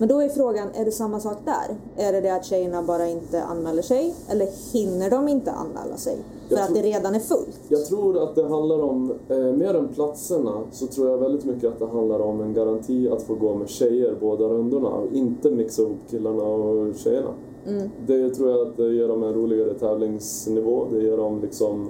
Men 0.00 0.08
då 0.08 0.20
är 0.20 0.28
frågan, 0.28 0.68
är 0.74 0.84
det 0.84 0.90
samma 0.92 1.20
sak 1.20 1.36
där? 1.44 1.76
Är 2.06 2.12
det 2.12 2.20
det 2.20 2.30
att 2.34 2.44
tjejerna 2.44 2.82
bara 2.82 3.08
inte 3.08 3.42
anmäler 3.42 3.82
sig? 3.82 4.14
Eller 4.30 4.72
hinner 4.72 5.10
de 5.10 5.28
inte 5.28 5.52
anmäla 5.52 5.96
sig? 5.96 6.16
För 6.48 6.54
Jag 6.56 6.62
att 6.62 6.68
tror- 6.68 6.82
det 6.82 6.88
redan 6.88 7.14
är 7.14 7.18
fullt? 7.18 7.60
Jag 7.68 7.84
tror 7.84 8.22
att 8.22 8.34
det 8.34 8.48
handlar 8.48 8.82
om, 8.82 9.12
eh, 9.28 9.36
mer 9.38 9.74
än 9.74 9.88
platserna, 9.88 10.52
så 10.72 10.86
tror 10.86 11.08
jag 11.10 11.18
väldigt 11.18 11.44
mycket 11.44 11.64
att 11.72 11.78
det 11.78 11.86
handlar 11.86 12.20
om 12.20 12.40
en 12.40 12.54
garanti 12.54 13.08
att 13.08 13.22
få 13.22 13.34
gå 13.34 13.54
med 13.54 13.68
tjejer 13.68 14.14
båda 14.20 14.44
rundorna 14.44 14.88
och 14.88 15.12
inte 15.12 15.50
mixa 15.50 15.82
ihop 15.82 15.98
killarna 16.10 16.42
och 16.42 16.94
tjejerna. 16.96 17.30
Det 18.06 18.30
tror 18.30 18.50
jag 18.50 18.60
att 18.68 18.76
det 18.76 18.92
ger 18.94 19.08
dem 19.08 19.22
en 19.22 19.34
roligare 19.34 19.74
tävlingsnivå, 19.74 20.84
det 20.92 21.02
ger 21.02 21.16
dem 21.16 21.40
liksom 21.42 21.88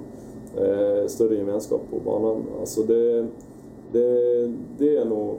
eh, 0.57 1.07
större 1.07 1.35
gemenskap 1.35 1.81
på 1.91 2.09
banan. 2.11 2.43
Alltså 2.59 2.81
det, 2.83 3.27
det, 3.91 4.51
det 4.77 4.97
är 4.97 5.05
nog 5.05 5.35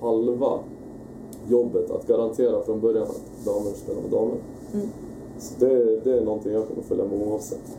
halva 0.00 0.58
jobbet 1.48 1.90
att 1.90 2.06
garantera 2.06 2.62
från 2.62 2.80
början 2.80 3.02
att 3.02 3.44
damer 3.44 3.70
spelar 3.70 4.00
med 4.02 4.10
damer. 4.10 4.36
Så 5.38 5.54
det, 5.58 6.00
det 6.04 6.18
är 6.18 6.24
någonting 6.24 6.52
jag 6.52 6.68
kommer 6.68 6.82
följa 6.82 7.04
med 7.04 7.28
oavsett. 7.28 7.76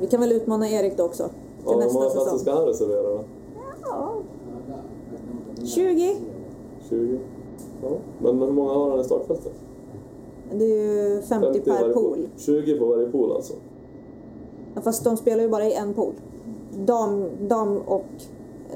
Vi 0.00 0.06
kan 0.06 0.20
väl 0.20 0.32
utmana 0.32 0.68
Erik 0.68 0.96
då 0.96 1.04
också? 1.04 1.22
Till 1.22 1.32
Ja, 1.66 1.72
hur 1.72 1.78
nästa 1.78 1.98
många 1.98 2.10
platser 2.10 2.38
ska 2.38 2.54
han 2.54 2.66
reservera 2.66 3.02
då? 3.02 3.20
Ja. 3.82 4.14
20. 5.64 6.16
20? 6.88 7.18
Ja. 7.82 7.88
Men 8.18 8.42
hur 8.42 8.52
många 8.52 8.72
har 8.72 8.90
han 8.90 9.00
i 9.00 9.04
startfältet? 9.04 9.52
Det 10.52 10.64
är 10.64 11.14
ju 11.14 11.22
50, 11.22 11.58
i 11.58 11.60
per 11.60 11.80
varje 11.80 11.94
pool. 11.94 12.28
20 12.36 12.78
på 12.78 12.84
varje 12.84 13.08
pool 13.08 13.32
alltså? 13.32 13.54
Ja, 14.74 14.80
fast 14.80 15.04
de 15.04 15.16
spelar 15.16 15.42
ju 15.42 15.48
bara 15.48 15.64
i 15.64 15.74
en 15.74 15.94
pool. 15.94 16.12
Dam, 16.86 17.24
dam 17.48 17.78
och 17.78 18.06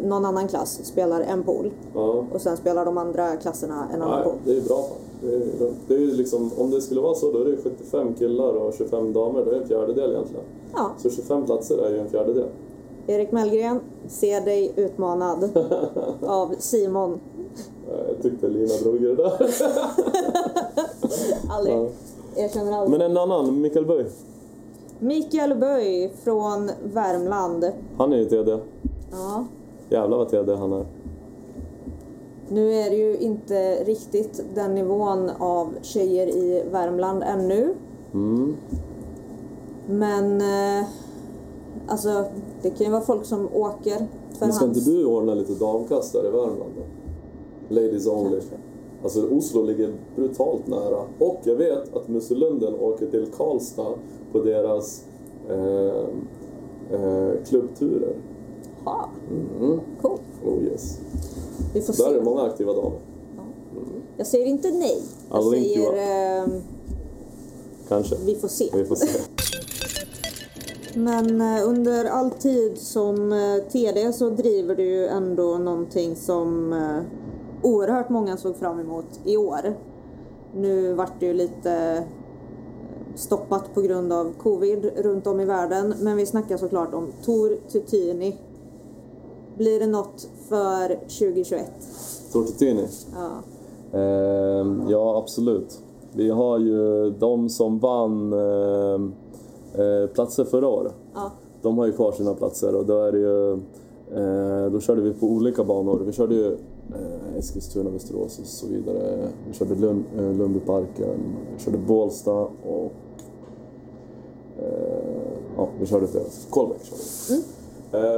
någon 0.02 0.24
annan 0.24 0.48
klass 0.48 0.80
spelar 0.84 1.20
en 1.20 1.42
pool. 1.42 1.70
Ja. 1.94 2.24
Och 2.32 2.40
sen 2.40 2.56
spelar 2.56 2.84
de 2.84 2.98
andra 2.98 3.36
klasserna 3.36 3.88
en 3.94 4.02
annan 4.02 4.18
Nej, 4.20 4.24
pool. 4.24 4.38
det 4.44 4.56
är 4.56 4.60
bra. 4.60 4.86
Det 5.20 5.34
är, 5.34 5.72
det 5.88 5.94
är 5.94 5.98
liksom, 5.98 6.50
om 6.58 6.70
det 6.70 6.80
skulle 6.80 7.00
vara 7.00 7.14
så, 7.14 7.32
då 7.32 7.38
är 7.38 7.44
det 7.44 7.56
75 7.62 8.14
killar 8.14 8.54
och 8.54 8.74
25 8.74 9.12
damer. 9.12 9.44
Det 9.44 9.50
är 9.50 9.60
en 9.60 9.68
fjärdedel 9.68 10.10
egentligen. 10.10 10.44
Ja. 10.74 10.90
Så 10.98 11.10
25 11.10 11.44
platser 11.46 11.78
är 11.78 11.90
ju 11.90 11.98
en 11.98 12.08
fjärdedel. 12.08 12.46
Erik 13.06 13.32
Mellgren, 13.32 13.80
ser 14.08 14.40
dig 14.40 14.72
utmanad 14.76 15.50
av 16.26 16.54
Simon. 16.58 17.20
Jag 18.08 18.22
tyckte 18.22 18.48
Lina 18.48 18.74
drog 18.82 19.02
det 19.02 19.14
där. 19.14 19.32
Aldrig. 21.50 21.74
Ja. 21.76 21.86
Erkänner 22.36 22.72
aldrig. 22.72 22.98
Men 23.00 23.10
en 23.10 23.16
annan, 23.16 23.60
Mikael 23.60 23.86
Böj. 23.86 24.06
Mikael 24.98 25.54
Böj 25.54 26.12
från 26.24 26.70
Värmland. 26.84 27.64
Han 27.98 28.12
är 28.12 28.16
ju 28.16 28.24
TD. 28.24 28.58
Ja. 29.12 29.44
Jävlar 29.90 30.16
vad 30.16 30.28
TD 30.28 30.56
han 30.56 30.72
är. 30.72 30.86
Nu 32.48 32.72
är 32.72 32.90
det 32.90 32.96
ju 32.96 33.16
inte 33.16 33.84
riktigt 33.84 34.44
den 34.54 34.74
nivån 34.74 35.30
av 35.38 35.74
tjejer 35.82 36.26
i 36.26 36.64
Värmland 36.72 37.22
ännu. 37.22 37.74
Mm. 38.14 38.56
Men 39.86 40.40
eh, 40.40 40.86
alltså, 41.86 42.24
det 42.62 42.70
kan 42.70 42.86
ju 42.86 42.92
vara 42.92 43.02
folk 43.02 43.24
som 43.24 43.48
åker 43.54 43.96
för 44.38 44.46
Men 44.46 44.52
ska 44.52 44.64
hans... 44.64 44.78
inte 44.78 44.90
du 44.90 45.04
ordna 45.04 45.34
lite 45.34 45.54
damkast 45.54 46.12
där 46.12 46.28
i 46.28 46.30
Värmland 46.30 46.72
då? 46.76 47.74
Ladies 47.74 48.06
only. 48.06 48.30
Kanske. 48.30 48.56
Alltså 49.02 49.28
Oslo 49.28 49.62
ligger 49.62 49.92
brutalt 50.16 50.66
nära. 50.66 50.98
Och 51.18 51.40
jag 51.44 51.56
vet 51.56 51.96
att 51.96 52.08
Muselunden 52.08 52.74
åker 52.74 53.06
till 53.06 53.26
Karlstad 53.36 53.94
på 54.32 54.40
deras 54.40 55.04
eh, 55.48 56.06
eh, 57.00 57.30
klubbturer. 57.48 58.14
Ha, 58.84 59.08
Mm. 59.60 59.80
cool. 60.02 60.18
Oh 60.44 60.62
yes. 60.64 60.98
Vi 61.74 61.80
får 61.82 61.92
Där 61.92 62.04
är 62.04 62.08
se. 62.12 62.18
det 62.18 62.24
många 62.24 62.42
aktiva 62.42 62.72
damer. 62.72 62.98
Jag 64.16 64.26
säger 64.26 64.46
inte 64.46 64.70
nej. 64.70 65.02
Jag 65.30 65.38
I'll 65.42 65.50
säger 65.50 66.42
eh, 66.42 66.48
Kanske. 67.88 68.16
vi 68.26 68.34
får 68.34 68.48
se. 68.48 68.70
Vi 68.74 68.84
får 68.84 68.96
se. 68.96 69.18
Men 70.94 71.40
eh, 71.40 71.68
under 71.68 72.04
all 72.04 72.30
tid 72.30 72.78
som 72.78 73.32
eh, 73.32 73.56
TD 73.72 74.12
så 74.12 74.30
driver 74.30 74.74
du 74.74 74.82
ju 74.84 75.06
ändå 75.06 75.58
någonting 75.58 76.16
som 76.16 76.72
eh, 76.72 77.02
oerhört 77.62 78.08
många 78.08 78.36
såg 78.36 78.56
fram 78.56 78.80
emot 78.80 79.20
i 79.24 79.36
år. 79.36 79.74
Nu 80.56 80.92
vart 80.92 81.20
det 81.20 81.26
ju 81.26 81.32
lite 81.34 82.04
stoppat 83.14 83.74
på 83.74 83.80
grund 83.82 84.12
av 84.12 84.32
covid 84.38 84.90
runt 84.96 85.26
om 85.26 85.40
i 85.40 85.44
världen. 85.44 85.94
Men 86.00 86.16
vi 86.16 86.26
snackar 86.26 86.56
såklart 86.56 86.94
om 86.94 87.08
Tor 87.24 87.56
Tutini. 87.72 88.38
Blir 89.58 89.80
det 89.80 89.86
något 89.86 90.28
för 90.48 90.88
2021? 90.88 91.70
Tortellini. 92.32 92.86
Ja. 93.14 93.42
Ehm, 93.98 94.82
ja, 94.88 95.18
absolut. 95.18 95.80
Vi 96.12 96.30
har 96.30 96.58
ju 96.58 97.10
de 97.10 97.48
som 97.48 97.78
vann 97.78 98.32
ehm, 98.32 99.12
eh, 99.74 100.06
platser 100.14 100.44
förra 100.44 100.68
året. 100.68 100.94
ja. 101.14 101.30
De 101.62 101.78
har 101.78 101.86
ju 101.86 101.92
kvar 101.92 102.12
sina 102.12 102.34
platser 102.34 102.74
och 102.74 102.86
då 102.86 102.98
är 102.98 103.12
det 103.12 103.18
ju... 103.18 103.52
Eh, 104.14 104.72
då 104.72 104.80
körde 104.80 105.00
vi 105.00 105.12
på 105.12 105.26
olika 105.26 105.64
banor. 105.64 106.02
Vi 106.06 106.12
körde 106.12 106.34
ju 106.34 106.52
eh, 106.52 107.38
Eskilstuna, 107.38 107.90
Västerås 107.90 108.38
och 108.38 108.46
så 108.46 108.66
vidare. 108.66 109.28
Vi 109.48 109.54
körde 109.54 109.74
Lund, 109.74 110.04
eh, 110.16 110.32
Lundbyparken, 110.32 111.18
vi 111.56 111.62
körde 111.64 111.78
Bålsta 111.78 112.32
och... 112.32 112.92
Eh, 114.58 115.22
ja, 115.56 115.68
vi 115.80 115.86
körde 115.86 116.06
flera. 116.06 116.24
Kolbäck 116.50 116.84
körde 116.84 117.02
vi. 117.28 117.34
Eh, 117.34 117.40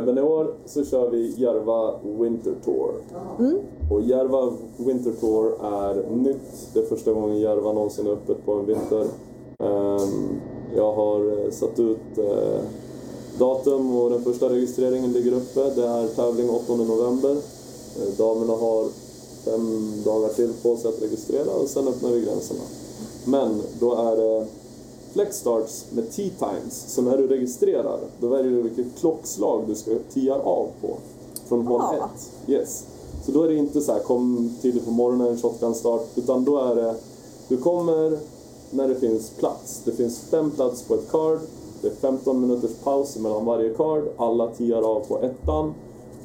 men 0.05 0.18
i 0.18 0.20
år 0.20 0.55
så 0.66 0.85
kör 0.85 1.11
vi 1.11 1.35
Järva 1.37 1.95
Winter 2.03 2.55
Tour. 2.64 2.91
Och 3.91 4.03
Järva 4.03 4.53
Winter 4.77 5.12
Tour 5.20 5.53
är 5.64 6.11
nytt. 6.16 6.68
Det 6.74 6.81
är 6.81 6.85
första 6.85 7.12
gången 7.12 7.39
Järva 7.41 7.72
någonsin 7.72 8.07
är 8.07 8.11
öppet 8.11 8.47
på 8.47 8.53
en 8.53 8.66
vinter. 8.66 9.07
Ehm, 9.59 10.41
jag 10.77 10.93
har 10.93 11.45
eh, 11.45 11.51
satt 11.51 11.79
ut 11.79 12.18
eh, 12.18 12.61
datum 13.39 13.97
och 13.97 14.11
den 14.11 14.22
första 14.22 14.49
registreringen 14.49 15.12
ligger 15.12 15.33
uppe. 15.33 15.70
Det 15.74 15.87
är 15.87 16.09
tävling 16.09 16.51
8 16.51 16.74
november. 16.77 17.31
Eh, 17.31 18.09
Damerna 18.18 18.53
har 18.53 18.85
fem 19.45 19.93
dagar 20.05 20.29
till 20.29 20.53
på 20.62 20.77
sig 20.77 20.89
att 20.89 21.03
registrera 21.03 21.51
och 21.62 21.68
sen 21.68 21.89
öppnar 21.89 22.11
vi 22.11 22.24
gränserna. 22.24 22.61
Men 23.24 23.62
då 23.81 23.95
är 23.95 24.16
det 24.16 24.47
Flexstarts 25.16 25.86
med 25.92 26.10
T-times. 26.12 26.84
Så 26.88 27.02
när 27.02 27.16
du 27.16 27.26
registrerar, 27.26 28.00
då 28.20 28.28
väljer 28.28 28.50
du 28.52 28.62
vilket 28.62 28.98
klockslag 29.00 29.62
du 29.66 29.74
ska 29.74 29.90
tia 30.12 30.34
av 30.34 30.68
på. 30.80 30.96
Från 31.48 31.66
håll 31.66 31.80
Ah. 31.80 31.94
1. 31.94 32.50
Yes. 32.50 32.86
Så 33.24 33.32
då 33.32 33.42
är 33.42 33.48
det 33.48 33.54
inte 33.54 33.80
så 33.80 33.92
här, 33.92 34.00
kom 34.00 34.50
tidigt 34.62 34.84
på 34.84 34.90
morgonen, 34.90 35.38
shotgun 35.38 35.74
start, 35.74 36.08
utan 36.14 36.44
då 36.44 36.58
är 36.58 36.74
det, 36.74 36.94
du 37.48 37.56
kommer 37.56 38.18
när 38.70 38.88
det 38.88 38.94
finns 38.94 39.30
plats. 39.30 39.82
Det 39.84 39.92
finns 39.92 40.18
fem 40.18 40.50
plats 40.50 40.82
på 40.82 40.94
ett 40.94 41.10
card, 41.10 41.38
det 41.82 41.88
är 41.88 41.92
15 41.92 42.40
minuters 42.40 42.74
paus 42.84 43.16
mellan 43.16 43.44
varje 43.44 43.74
card, 43.74 44.02
alla 44.16 44.48
tiar 44.48 44.82
av 44.82 45.00
på 45.00 45.18
ettan 45.18 45.74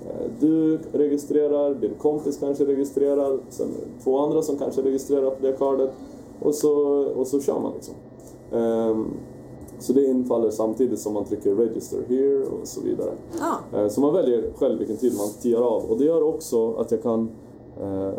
Eh, 0.06 0.32
Du 0.40 0.80
registrerar, 0.92 1.74
din 1.74 1.94
kompis 2.02 2.38
kanske 2.38 2.66
registrerar, 2.66 3.40
sen 3.50 3.68
två 4.04 4.20
andra 4.20 4.42
som 4.42 4.58
kanske 4.58 4.82
registrerar 4.82 5.30
på 5.30 5.42
det 5.42 5.54
kardet 5.54 5.92
och 6.40 6.56
så, 6.56 6.72
och 7.16 7.28
så 7.28 7.40
kör 7.40 7.60
man 7.60 7.74
liksom. 7.74 7.94
Ehm, 8.52 9.06
Så 9.80 9.94
det 9.94 10.06
infaller 10.06 10.50
samtidigt 10.50 11.00
som 11.00 11.14
man 11.14 11.26
trycker 11.26 11.56
register 11.56 11.98
here 12.08 12.44
och 12.46 12.68
så 12.68 12.82
vidare. 12.82 13.12
Ja, 13.40 13.80
Eh, 13.80 13.88
Så 13.88 14.02
man 14.02 14.14
väljer 14.14 14.52
själv 14.56 14.78
vilken 14.80 14.98
tid 14.98 15.14
man 15.18 15.28
tiar 15.42 15.62
av 15.62 15.84
och 15.92 15.98
det 15.98 16.06
gör 16.06 16.24
också 16.24 16.74
att 16.74 16.92
jag 16.92 17.04
kan 17.04 17.30
eh, 17.82 18.12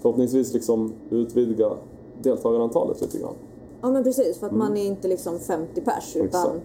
förhoppningsvis 0.00 0.54
liksom 0.54 0.92
utvidga 1.10 1.70
deltagarantalet 2.22 3.00
lite 3.00 3.18
grann. 3.18 3.34
ja 3.82 3.90
men 3.90 4.04
precis 4.04 4.38
för 4.38 4.46
att 4.46 4.52
man 4.56 4.76
är 4.76 4.86
inte 4.86 5.08
liksom 5.08 5.38
50 5.38 5.80
pers 5.80 6.16
utan 6.16 6.26
Exakt. 6.26 6.60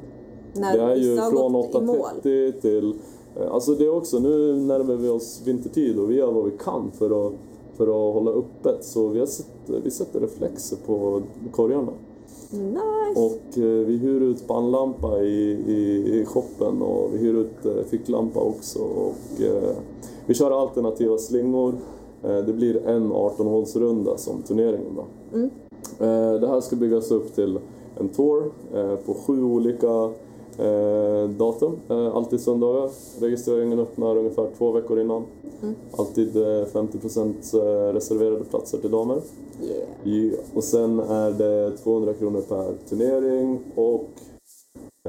när 0.55 0.77
Det 0.77 0.83
är 0.83 0.95
ju 0.95 1.17
från 1.17 1.53
gått 1.53 1.75
i 1.75 1.81
mål. 1.81 1.97
8.30 2.23 2.61
till... 2.61 2.93
eh, 3.35 3.51
Alltså 3.53 3.71
det 3.75 3.85
är 3.85 3.95
också, 3.97 4.19
nu 4.19 4.53
närmar 4.55 4.95
vi 4.95 5.09
oss 5.09 5.41
vintertid 5.45 5.99
och 5.99 6.11
vi 6.11 6.15
gör 6.15 6.31
vad 6.31 6.45
vi 6.45 6.51
kan 6.57 6.91
för 6.91 7.27
att, 7.27 7.33
för 7.73 7.87
att 7.87 8.13
hålla 8.13 8.31
öppet. 8.31 8.83
Så 8.85 9.07
vi, 9.07 9.19
har 9.19 9.25
sett, 9.25 9.47
vi 9.83 9.91
sätter 9.91 10.19
reflexer 10.19 10.77
på 10.85 11.21
korgarna. 11.51 11.91
Nice! 12.53 13.19
Och 13.19 13.57
eh, 13.57 13.85
vi 13.85 13.97
hyr 13.97 14.21
ut 14.21 14.47
pannlampa 14.47 15.21
i, 15.21 15.51
i, 15.67 16.11
i 16.19 16.25
shoppen 16.25 16.81
och 16.81 17.13
vi 17.13 17.17
hyr 17.17 17.33
ut 17.33 17.65
eh, 17.65 17.83
ficklampa 17.89 18.39
också. 18.39 18.79
Och, 18.79 19.41
eh, 19.41 19.75
vi 20.25 20.33
kör 20.33 20.61
alternativa 20.61 21.17
slingor. 21.17 21.73
Eh, 22.23 22.37
det 22.37 22.53
blir 22.53 22.87
en 22.87 23.13
18-hålsrunda 23.13 24.17
som 24.17 24.41
turneringen 24.41 24.95
då. 24.95 25.05
Eh, 26.05 26.39
det 26.39 26.47
här 26.47 26.61
ska 26.61 26.75
byggas 26.75 27.11
upp 27.11 27.35
till 27.35 27.59
en 27.99 28.09
tour 28.09 28.51
eh, 28.73 28.95
på 28.95 29.13
sju 29.13 29.43
olika 29.43 30.11
datum. 31.37 31.71
Alltid 32.13 32.39
söndagar. 32.39 32.89
Registreringen 33.19 33.79
öppnar 33.79 34.17
ungefär 34.17 34.47
två 34.57 34.71
veckor 34.71 34.99
innan. 34.99 35.23
Alltid 35.91 36.35
eh, 36.35 36.65
50% 36.65 37.33
eh, 37.53 37.93
reserverade 37.93 38.43
platser 38.43 38.77
till 38.77 38.91
damer. 38.91 39.21
Yeah. 39.61 40.31
Ja, 40.31 40.37
och 40.53 40.63
sen 40.63 40.99
är 40.99 41.31
det 41.31 41.77
200 41.77 42.13
kronor 42.13 42.41
per 42.41 42.73
turnering 42.89 43.59
och 43.75 44.09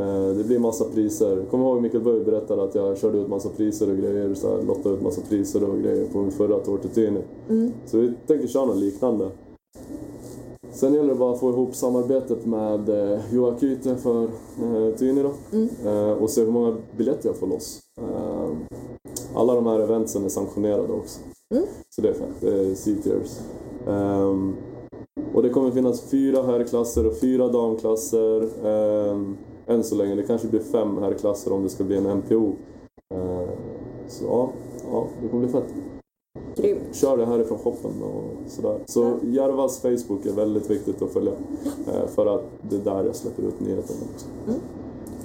eh, 0.00 0.36
det 0.36 0.44
blir 0.44 0.58
massa 0.58 0.84
priser. 0.84 1.44
Kommer 1.50 1.64
ihåg 1.64 1.82
Mikael 1.82 2.04
Böj 2.04 2.24
berättade 2.24 2.62
att 2.62 2.74
jag 2.74 2.98
körde 2.98 3.18
ut 3.18 3.28
massa 3.28 3.48
priser 3.48 3.90
och 3.90 3.96
grejer, 3.96 4.34
så 4.34 4.56
här, 4.56 4.62
lottade 4.62 4.94
ut 4.94 5.02
massa 5.02 5.20
priser 5.28 5.64
och 5.64 5.78
grejer 5.78 6.06
på 6.06 6.18
min 6.18 6.30
förra 6.30 6.78
till 6.78 6.90
Tyni. 6.90 7.20
Så 7.86 7.98
vi 7.98 8.12
tänker 8.26 8.48
köra 8.48 8.64
något 8.64 8.76
liknande. 8.76 9.30
Sen 10.74 10.94
gäller 10.94 11.08
det 11.08 11.14
bara 11.14 11.32
att 11.32 11.40
få 11.40 11.50
ihop 11.50 11.74
samarbetet 11.74 12.46
med 12.46 12.88
eh, 12.88 13.20
Joa 13.34 13.58
Kyte 13.58 13.96
för 13.96 14.22
eh, 14.24 14.94
Tyni 14.96 15.22
då. 15.22 15.32
Eh, 15.90 16.12
och 16.12 16.30
se 16.30 16.44
hur 16.44 16.52
många 16.52 16.76
biljetter 16.96 17.28
jag 17.28 17.36
får 17.36 17.46
loss. 17.46 17.80
Eh, 17.98 18.23
alla 19.34 19.54
de 19.54 19.66
här 19.66 19.80
eventsen 19.80 20.24
är 20.24 20.28
sanktionerade 20.28 20.92
också. 20.92 21.20
Så 21.90 22.02
det 22.02 22.08
är 22.08 22.12
fett. 22.14 22.40
Det 22.40 22.48
är 22.70 22.74
C-tiers. 22.74 23.40
Ehm, 23.88 24.56
och 25.34 25.42
det 25.42 25.48
kommer 25.48 25.70
finnas 25.70 26.00
fyra 26.10 26.42
herrklasser 26.42 27.06
och 27.06 27.16
fyra 27.16 27.48
damklasser. 27.48 28.48
Um, 28.66 29.36
än 29.66 29.84
så 29.84 29.94
länge. 29.94 30.14
Det 30.14 30.22
kanske 30.22 30.48
blir 30.48 30.60
fem 30.60 30.98
herrklasser 30.98 31.52
om 31.52 31.62
det 31.62 31.68
ska 31.68 31.84
bli 31.84 31.96
en 31.96 32.06
MPO. 32.18 32.52
Ehm, 33.14 33.48
så 34.08 34.24
ja, 34.24 34.50
ja, 34.92 35.06
det 35.22 35.28
kommer 35.28 35.42
bli 35.44 35.52
fett. 35.52 35.74
Grymt. 36.56 36.80
Kör 36.92 37.16
det 37.16 37.26
härifrån 37.26 37.58
shoppen 37.58 38.02
och 38.02 38.50
sådär. 38.50 38.78
Så 38.86 39.16
Järvas 39.22 39.80
Facebook 39.80 40.26
är 40.26 40.32
väldigt 40.32 40.70
viktigt 40.70 41.02
att 41.02 41.10
följa. 41.12 41.32
eh, 41.86 42.06
för 42.06 42.26
att 42.26 42.44
det 42.70 42.76
är 42.76 42.80
där 42.80 43.04
jag 43.04 43.16
släpper 43.16 43.42
ut 43.42 43.60
nyheterna 43.60 44.00
också. 44.14 44.26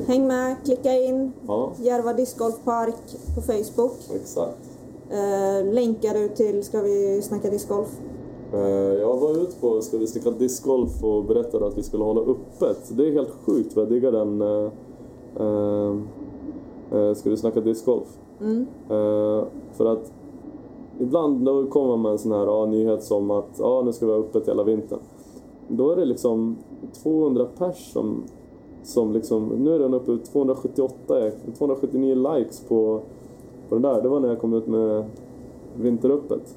Häng 0.07 0.27
med, 0.27 0.55
klicka 0.65 0.93
in 0.93 1.31
Ja, 1.47 1.71
Järva 1.79 2.13
discgolfpark 2.13 2.95
på 3.35 3.41
Facebook. 3.41 3.93
exakt. 4.15 4.57
Eh, 5.09 5.73
länkar 5.73 6.13
du 6.13 6.27
till 6.29 6.63
Ska 6.63 6.81
vi 6.81 7.21
snacka 7.21 7.49
discgolf? 7.49 7.99
Eh, 8.53 8.59
Jag 8.99 9.17
var 9.17 9.31
ute 9.31 9.59
på 9.61 9.81
Ska 9.81 9.97
vi 9.97 10.07
sticka 10.07 10.31
discgolf 10.31 11.03
och 11.03 11.23
berättade 11.25 11.67
att 11.67 11.77
vi 11.77 11.83
skulle 11.83 12.03
hålla 12.03 12.21
öppet. 12.21 12.91
Det 12.97 13.07
är 13.07 13.11
helt 13.11 13.31
sjukt 13.45 13.75
vad 13.75 13.85
jag 13.85 13.89
diggar 13.91 14.11
den. 14.11 14.41
eh, 14.41 14.71
eh, 15.39 15.95
eh, 17.01 17.13
Ska 17.13 17.29
vi 17.29 17.37
snacka 17.37 17.61
discgolf? 17.61 18.17
Eh, 18.89 19.43
För 19.73 19.85
att 19.85 20.11
ibland 20.99 21.45
då 21.45 21.65
kommer 21.67 21.87
man 21.87 22.01
med 22.01 22.11
en 22.11 22.17
sån 22.17 22.31
här 22.31 22.45
ja, 22.45 22.65
nyhet 22.65 23.03
som 23.03 23.31
att 23.31 23.49
ja, 23.59 23.81
nu 23.85 23.93
ska 23.93 24.05
vi 24.05 24.11
ha 24.11 24.19
öppet 24.19 24.47
hela 24.47 24.63
vintern. 24.63 24.99
Då 25.67 25.91
är 25.91 25.95
det 25.95 26.05
liksom 26.05 26.57
200 27.03 27.45
pers 27.57 27.91
som, 27.93 28.23
som 28.83 29.13
liksom, 29.13 29.47
nu 29.47 29.75
är 29.75 29.79
den 29.79 29.93
uppe 29.93 30.11
i 30.11 30.17
278, 30.17 31.27
eh, 31.27 31.33
279 31.57 32.15
likes 32.15 32.59
på, 32.59 33.01
på 33.69 33.75
den 33.75 33.81
där. 33.81 34.01
Det 34.01 34.09
var 34.09 34.19
när 34.19 34.29
jag 34.29 34.39
kom 34.39 34.53
ut 34.53 34.67
med 34.67 35.05
vinteröppet. 35.75 36.55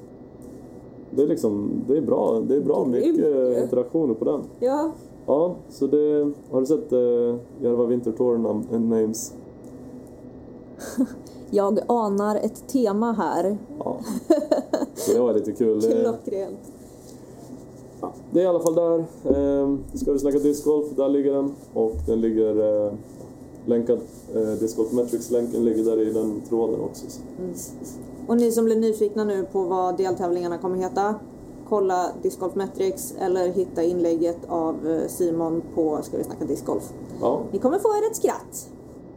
Det 1.09 1.23
är 1.23 1.27
liksom, 1.27 1.71
det 1.87 1.97
är 1.97 2.01
bra, 2.01 2.41
det 2.47 2.55
är 2.55 2.61
bra 2.61 2.85
mycket 2.85 3.17
interaktioner 3.63 4.13
på 4.13 4.25
den. 4.25 4.41
Ja, 4.59 4.91
Ja, 5.25 5.55
så 5.69 5.87
det, 5.87 6.31
har 6.51 6.59
du 6.59 6.65
sett 6.65 6.93
uh, 6.93 7.35
Järva 7.61 7.85
Winter 7.85 8.11
Tour 8.11 8.37
nam- 8.37 8.79
names? 8.79 9.33
jag 11.49 11.79
anar 11.87 12.35
ett 12.35 12.67
tema 12.67 13.11
här. 13.11 13.57
Ja. 13.79 13.97
Det 15.13 15.19
var 15.19 15.33
lite 15.33 15.51
kul. 15.51 15.81
Klockrent. 16.01 16.72
Ja, 18.03 18.11
det 18.31 18.39
är 18.39 18.43
i 18.43 18.47
alla 18.47 18.59
fall 18.59 18.75
där. 18.75 18.99
Eh, 18.99 19.75
ska 19.93 20.11
vi 20.13 20.19
snacka 20.19 20.39
discgolf, 20.39 20.85
där 20.95 21.09
ligger 21.09 21.33
den. 21.33 21.51
Och 21.73 21.91
den 22.07 22.21
ligger 22.21 22.85
eh, 22.87 22.93
länkad. 23.65 23.99
Eh, 24.35 24.41
Discgolf 24.59 24.91
Metrics-länken 24.91 25.65
ligger 25.65 25.83
där 25.83 26.01
i 26.01 26.13
den 26.13 26.41
tråden 26.49 26.79
också. 26.81 27.05
Så. 27.09 27.21
Och 28.27 28.37
ni 28.37 28.51
som 28.51 28.65
blir 28.65 28.75
nyfikna 28.75 29.23
nu 29.23 29.45
på 29.51 29.63
vad 29.63 29.97
deltävlingarna 29.97 30.57
kommer 30.57 30.77
heta, 30.77 31.15
kolla 31.69 32.09
Discgolf 32.21 32.55
Metrics 32.55 33.13
eller 33.19 33.47
hitta 33.47 33.83
inlägget 33.83 34.37
av 34.47 34.87
eh, 34.87 35.07
Simon 35.07 35.61
på 35.75 35.99
Ska 36.01 36.17
vi 36.17 36.23
snacka 36.23 36.45
discgolf. 36.45 36.93
Ja, 37.21 37.41
Ni 37.51 37.59
kommer 37.59 37.79
få 37.79 37.87
er 37.89 38.11
ett 38.11 38.15
skratt. 38.15 38.69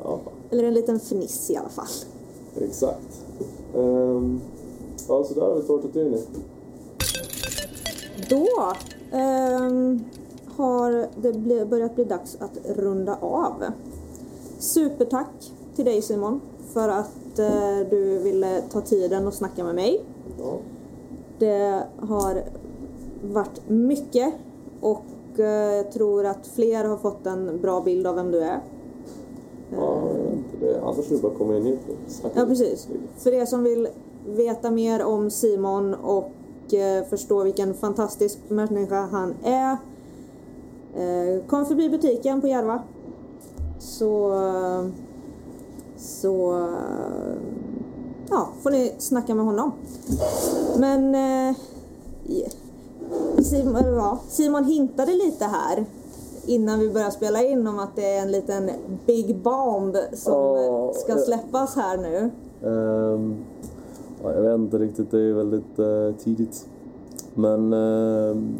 ja, 0.04 0.18
Eller 0.50 0.64
en 0.64 0.74
liten 0.74 1.00
fniss 1.00 1.50
i 1.50 1.56
alla 1.56 1.68
fall. 1.68 1.86
exakt. 2.60 3.22
Ehm, 3.76 4.40
ja, 5.08 5.24
så 5.24 5.34
där 5.34 5.42
har 5.42 5.54
vi 5.54 5.62
Tortatini. 5.62 6.18
Då 8.28 8.72
ehm, 9.12 10.04
har 10.56 11.08
det 11.16 11.66
börjat 11.66 11.94
bli 11.94 12.04
dags 12.04 12.36
att 12.40 12.76
runda 12.76 13.16
av. 13.20 13.64
Supertack 14.58 15.52
till 15.76 15.84
dig 15.84 16.02
Simon 16.02 16.40
för 16.72 16.88
att 16.88 17.38
eh, 17.38 17.78
du 17.90 18.18
ville 18.18 18.60
ta 18.60 18.80
tiden 18.80 19.26
och 19.26 19.34
snacka 19.34 19.64
med 19.64 19.74
mig. 19.74 20.04
Ja. 20.38 20.58
Det 21.38 21.82
har 21.98 22.42
varit 23.22 23.68
mycket 23.68 24.34
och 24.80 25.04
eh, 25.36 25.46
jag 25.74 25.92
tror 25.92 26.26
att 26.26 26.46
fler 26.46 26.84
har 26.84 26.96
fått 26.96 27.26
en 27.26 27.60
bra 27.60 27.80
bild 27.80 28.06
av 28.06 28.14
vem 28.14 28.30
du 28.30 28.40
är. 28.40 28.60
Ja, 29.76 30.02
det, 30.60 30.80
annars 30.80 31.10
är 31.10 31.14
det 31.16 31.22
bara 31.22 31.34
komma 31.34 31.56
in 31.56 31.64
hit 31.64 31.80
och 31.88 32.10
snacka 32.12 32.40
Ja 32.40 32.46
precis. 32.46 32.88
För 33.16 33.32
er 33.32 33.44
som 33.44 33.62
vill 33.62 33.88
veta 34.26 34.70
mer 34.70 35.04
om 35.04 35.30
Simon 35.30 35.94
och 35.94 36.30
eh, 36.74 37.04
förstå 37.10 37.42
vilken 37.42 37.74
fantastisk 37.74 38.38
människa 38.48 39.00
han 39.06 39.34
är. 39.42 39.76
Eh, 40.96 41.44
kom 41.46 41.66
förbi 41.66 41.88
butiken 41.88 42.40
på 42.40 42.46
Järva. 42.46 42.82
Så, 43.78 44.40
så 45.96 46.66
ja, 48.30 48.48
får 48.62 48.70
ni 48.70 48.94
snacka 48.98 49.34
med 49.34 49.44
honom. 49.44 49.72
Men 50.76 51.14
eh, 51.14 51.56
Simon, 53.42 53.84
ja, 53.84 54.18
Simon 54.28 54.64
hintade 54.64 55.12
lite 55.12 55.44
här 55.44 55.86
innan 56.46 56.78
vi 56.78 56.90
började 56.90 57.12
spela 57.12 57.42
in 57.42 57.66
om 57.66 57.78
att 57.78 57.96
det 57.96 58.16
är 58.16 58.22
en 58.22 58.32
liten 58.32 58.70
Big 59.06 59.36
Bomb 59.36 59.96
som 60.12 60.32
Ja, 60.32 60.92
ska 60.94 61.16
släppas 61.16 61.76
här 61.76 61.96
nu. 61.96 62.30
Ehm, 62.64 63.44
ja, 64.26 64.34
jag 64.34 64.42
vet 64.42 64.58
inte 64.60 64.78
riktigt, 64.78 65.10
det 65.10 65.20
är 65.20 65.32
väldigt 65.32 65.78
eh, 65.78 66.16
tidigt. 66.24 66.68
Men 67.34 67.72
ehm, 67.72 68.54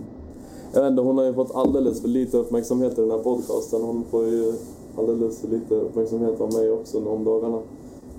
jag 0.73 0.83
vet 0.83 0.91
inte, 0.91 1.03
hon 1.03 1.19
har 1.19 1.25
ju 1.25 1.35
fått 1.35 1.55
alldeles 1.55 2.01
för 2.01 2.09
lite 2.09 2.37
uppmärksamhet 2.37 2.99
i 2.99 3.01
den 3.01 3.11
här 3.11 3.19
podcasten. 3.19 3.83
Hon 3.83 4.05
får 4.05 4.25
ju 4.25 4.53
alldeles 4.99 5.41
för 5.41 5.49
lite 5.49 5.75
uppmärksamhet 5.75 6.41
av 6.41 6.53
mig 6.53 6.71
också 6.71 7.09
om 7.09 7.25
dagarna. 7.25 7.59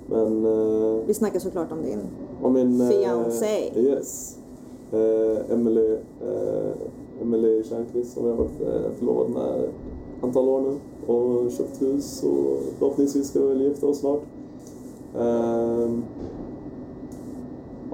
Men 0.10 0.45
eh, 0.45 1.02
Vi 1.06 1.14
snackar 1.14 1.39
såklart 1.39 1.72
om 1.72 1.82
din. 1.82 2.00
om 2.41 2.54
min... 2.54 2.82
eh, 2.82 2.89
Fiancé. 2.89 3.72
Yes. 3.76 4.38
Eh, 4.91 5.52
Emily, 5.54 5.93
eh, 6.22 7.22
Emily 7.22 7.64
Tjärnqvist 7.64 8.14
som 8.14 8.26
jag 8.26 8.32
har 8.32 8.38
varit 8.38 8.62
eh, 8.62 8.91
förlovad 9.00 9.30
med 9.30 9.64
ett 9.64 10.24
antal 10.24 10.50
år 10.50 10.62
nu 10.62 10.78
och 11.14 11.52
köpt 11.52 11.82
hus 11.82 12.24
och 12.24 12.58
förhoppningsvis 12.80 13.28
ska 13.28 13.39
vi 13.39 13.48
väl 13.48 13.62
gifta 13.62 13.88
oss 13.88 14.00
snart. 14.00 14.22
Ehm, 15.20 16.04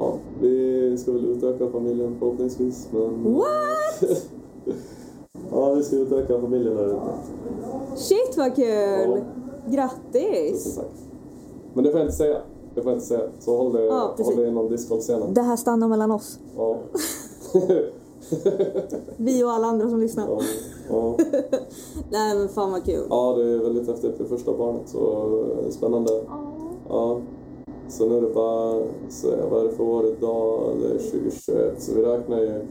ja, 0.03 0.17
vi 0.41 0.97
ska 0.97 1.11
väl 1.11 1.25
utöka 1.25 1.69
familjen 1.69 2.15
förhoppningsvis 2.19 2.87
men... 2.91 3.33
What? 3.33 4.09
ja, 5.51 5.73
vi 5.73 5.83
ska 5.83 5.95
utöka 5.95 6.41
familjen 6.41 6.75
där 6.75 6.85
ute. 6.85 6.99
Shit 7.95 8.37
vad 8.37 8.55
kul! 8.55 8.65
Ja. 8.65 9.17
Grattis! 9.67 10.75
tack. 10.75 10.85
Men 11.73 11.83
det 11.83 11.91
får 11.91 11.99
jag 11.99 12.07
inte 12.07 12.17
säga. 12.17 12.37
det 12.75 12.81
får 12.81 12.91
jag 12.91 12.97
inte 12.97 13.07
säga. 13.07 13.29
Så 13.39 13.57
håll 13.57 13.73
det, 13.73 13.85
Ja, 13.85 14.15
håll 14.17 14.35
det 14.35 14.47
inom 14.47 14.69
discgolfscenen. 14.69 15.33
Det 15.33 15.41
här 15.41 15.55
stannar 15.55 15.87
mellan 15.87 16.11
oss. 16.11 16.39
Ja. 16.57 16.77
Vi 19.17 19.43
och 19.43 19.51
alla 19.51 19.67
andra 19.67 19.89
som 19.89 19.99
lyssnar. 19.99 20.27
ja. 20.27 20.39
Ja. 20.89 21.15
Nej 22.09 22.37
men 22.37 22.49
fan 22.49 22.71
vad 22.71 22.85
kul. 22.85 23.07
ja, 23.09 23.33
det 23.37 23.43
är 23.43 23.57
väldigt 23.57 23.87
häftigt 23.87 24.17
för 24.17 24.25
första 24.25 24.57
barnet. 24.57 24.81
Så 24.89 24.99
eh, 25.63 25.69
spännande. 25.69 26.23
Ja. 26.89 27.19
Så 27.89 28.05
nu 28.09 28.17
är 28.17 28.21
det 28.21 28.33
bara, 28.33 28.81
så 29.09 29.27
vad 29.51 29.61
är 29.61 29.65
det 29.65 29.71
för 29.75 29.83
år 29.83 30.05
idag? 30.07 30.77
Det 30.81 30.87
är 30.87 30.97
2021. 31.11 31.81
Så 31.81 31.93
vi 31.95 32.01
räknar 32.01 32.39
ju 32.39 32.61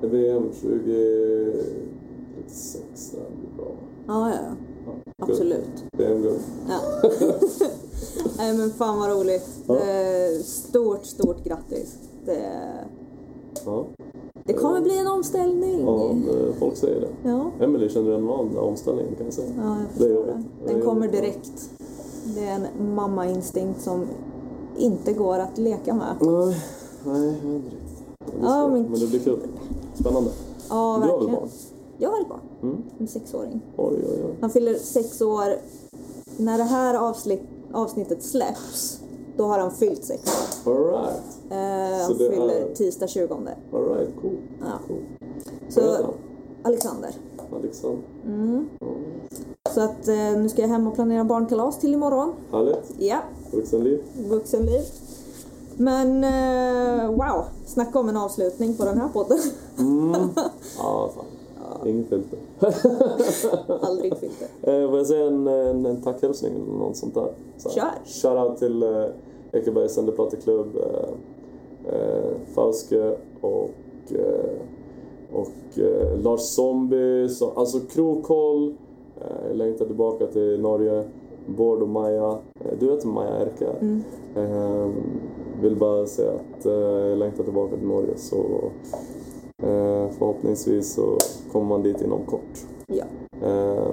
VM 0.00 0.50
2036. 0.52 3.10
Det 3.10 3.16
blir 3.40 3.50
bra. 3.56 3.66
Ja, 4.06 4.30
ja, 4.30 4.36
ja. 4.86 4.92
Absolut. 5.18 5.84
VM-guld. 5.92 6.40
Ja. 6.68 6.80
Nej 8.38 8.56
men 8.56 8.70
fan 8.70 8.98
vad 8.98 9.10
roligt. 9.10 9.48
Ja. 9.66 9.74
Eh, 9.76 10.38
Stort, 10.42 11.06
stort 11.06 11.44
grattis. 11.44 11.98
Det, 12.24 12.42
Ja. 13.64 13.86
det 14.44 14.52
kommer 14.52 14.80
bli 14.80 14.98
en 14.98 15.06
omställning. 15.06 15.80
ja, 15.86 16.10
det- 16.26 16.52
folk 16.58 16.76
säger 16.76 17.00
det. 17.00 17.08
Ja, 17.28 17.50
Emily 17.60 17.88
känner 17.88 18.10
den 18.10 18.26
där 18.26 18.58
omställningen 18.60 19.14
kan 19.14 19.24
jag 19.24 19.34
säga. 19.34 19.48
ja 19.56 19.76
jag 19.98 19.98
Det 19.98 20.04
är 20.04 20.14
jobbigt. 20.14 20.34
är 20.66 20.72
Den 20.74 20.82
kommer 20.82 21.08
direkt. 21.08 21.70
Det 22.34 22.44
är 22.46 22.54
en 22.54 22.66
mamma-instinkt 22.94 23.80
som 23.82 24.06
inte 24.78 25.12
går 25.12 25.38
att 25.38 25.58
leka 25.58 25.94
med. 25.94 26.16
Nej, 26.20 26.56
nej, 27.04 27.16
jag 27.16 27.20
vet 27.20 27.44
inte 27.44 27.66
riktigt. 27.76 28.04
Men 28.18 28.40
det, 28.40 28.46
Ja, 28.46 28.48
ska- 28.64 28.68
men 28.68 28.82
men 28.82 29.00
det 29.00 29.06
blir 29.06 29.20
kul. 29.20 29.38
Spännande. 30.00 30.30
Ja, 30.68 30.74
Du 30.74 30.74
har 30.80 30.98
väl 31.00 31.08
verkligen. 31.10 31.34
barn? 31.34 31.48
Jag 31.98 32.10
har 32.10 32.20
ett 32.20 32.28
barn. 32.28 32.40
Mm. 32.62 32.82
En 32.98 33.06
sexåring. 33.08 33.60
Oj, 33.76 33.96
oj, 33.96 34.22
oj. 34.26 34.34
Han 34.40 34.50
fyller 34.50 34.74
sex 34.74 35.20
år. 35.20 35.44
När 36.36 36.58
det 36.58 36.64
här 36.64 36.94
avsnitt, 36.94 37.42
avsnittet 37.72 38.22
släpps, 38.22 39.00
då 39.36 39.44
har 39.44 39.58
han 39.58 39.70
fyllt 39.70 40.04
sex 40.04 40.22
år. 40.66 40.72
Alright. 40.72 41.22
Eh, 41.50 42.06
Så 42.06 42.12
han 42.12 42.16
fyller 42.18 42.48
är- 42.54 42.74
tisdag 42.74 43.06
20. 43.08 43.34
Alright, 43.72 44.08
cool. 44.22 44.36
Ja. 44.60 44.66
cool. 44.88 44.96
Så? 45.68 45.80
Alexander. 46.62 47.10
Alexander. 47.58 47.98
Mm. 48.26 48.68
Ja. 48.80 48.86
Så 49.74 49.80
att 49.80 50.08
eh, 50.08 50.14
nu 50.16 50.48
ska 50.48 50.62
jag 50.62 50.68
hem 50.68 50.86
och 50.86 50.94
planera 50.94 51.24
barnkalas 51.24 51.78
till 51.78 51.94
imorgon. 51.94 52.32
Härligt. 52.52 52.94
Ja, 52.98 53.16
Vuxenliv. 53.50 54.00
vuxenliv. 54.30 54.80
Men 55.76 56.24
eh, 56.24 57.10
wow, 57.10 57.44
snacka 57.66 57.98
om 57.98 58.08
en 58.08 58.16
avslutning 58.16 58.74
på 58.74 58.84
den 58.84 58.98
här 58.98 59.08
podden. 59.08 59.38
Mm. 59.78 60.12
Ja, 60.78 61.10
fan. 61.14 61.24
Inget 61.88 62.08
filter. 62.08 62.38
Aldrig 63.86 64.16
filter. 64.18 64.48
Eh, 64.62 64.88
får 64.88 64.98
jag 64.98 65.06
säga 65.06 65.26
en, 65.26 65.46
en, 65.46 65.86
en 65.86 66.02
tackhälsning 66.02 66.52
eller 66.54 66.78
något 66.78 66.96
sånt 66.96 67.14
där? 67.14 67.32
Så. 67.58 67.70
Kör. 67.70 67.90
Shoutout 68.04 68.58
till 68.58 68.82
eh, 68.82 69.04
Ekebergs 69.52 69.92
Sänderplatteklubb, 69.94 70.76
eh, 70.76 71.94
eh, 71.94 72.30
Fauske 72.54 73.16
och, 73.40 73.70
eh, 74.10 74.60
och 75.32 75.78
eh, 75.78 76.18
Lars 76.22 76.40
Zombie, 76.40 77.28
så, 77.28 77.50
alltså 77.50 77.80
Krokoll, 77.80 78.74
eh, 79.20 79.46
jag 79.48 79.56
längtar 79.56 79.84
tillbaka 79.86 80.26
till 80.26 80.60
Norge, 80.60 81.04
Bård 81.56 81.82
och 81.82 81.88
Maja, 81.88 82.38
eh, 82.60 82.78
du 82.80 82.90
heter 82.90 83.08
Maja 83.08 83.36
Erka. 83.40 83.70
Mm. 83.80 84.02
Eh, 84.36 84.88
vill 85.62 85.76
bara 85.76 86.06
säga 86.06 86.32
att 86.32 86.66
eh, 86.66 86.72
jag 86.72 87.18
längtar 87.18 87.44
tillbaka 87.44 87.76
till 87.76 87.86
Norge 87.86 88.16
så 88.16 88.36
eh, 89.62 90.10
förhoppningsvis 90.10 90.94
så 90.94 91.16
kommer 91.52 91.66
man 91.66 91.82
dit 91.82 92.02
inom 92.02 92.24
kort. 92.26 92.66
Ja. 92.86 93.04
Eh, 93.42 93.88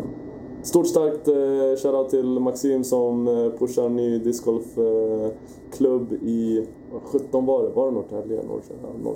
stort 0.61 0.87
starkt 0.87 1.27
eh, 1.27 1.81
shoutout 1.83 2.09
till 2.09 2.39
Maxim 2.39 2.83
som 2.83 3.27
eh, 3.27 3.51
pushar 3.59 3.85
en 3.85 3.95
ny 3.95 4.19
discgolfklubb 4.19 6.11
eh, 6.11 6.27
i, 6.27 6.67
vad 6.93 7.01
17 7.01 7.45
var 7.45 7.63
det? 7.63 7.69
Var 7.69 7.85
det 7.85 7.91
Norrtälje? 7.91 8.43
Norrköping? 8.43 9.03
Norr. 9.03 9.15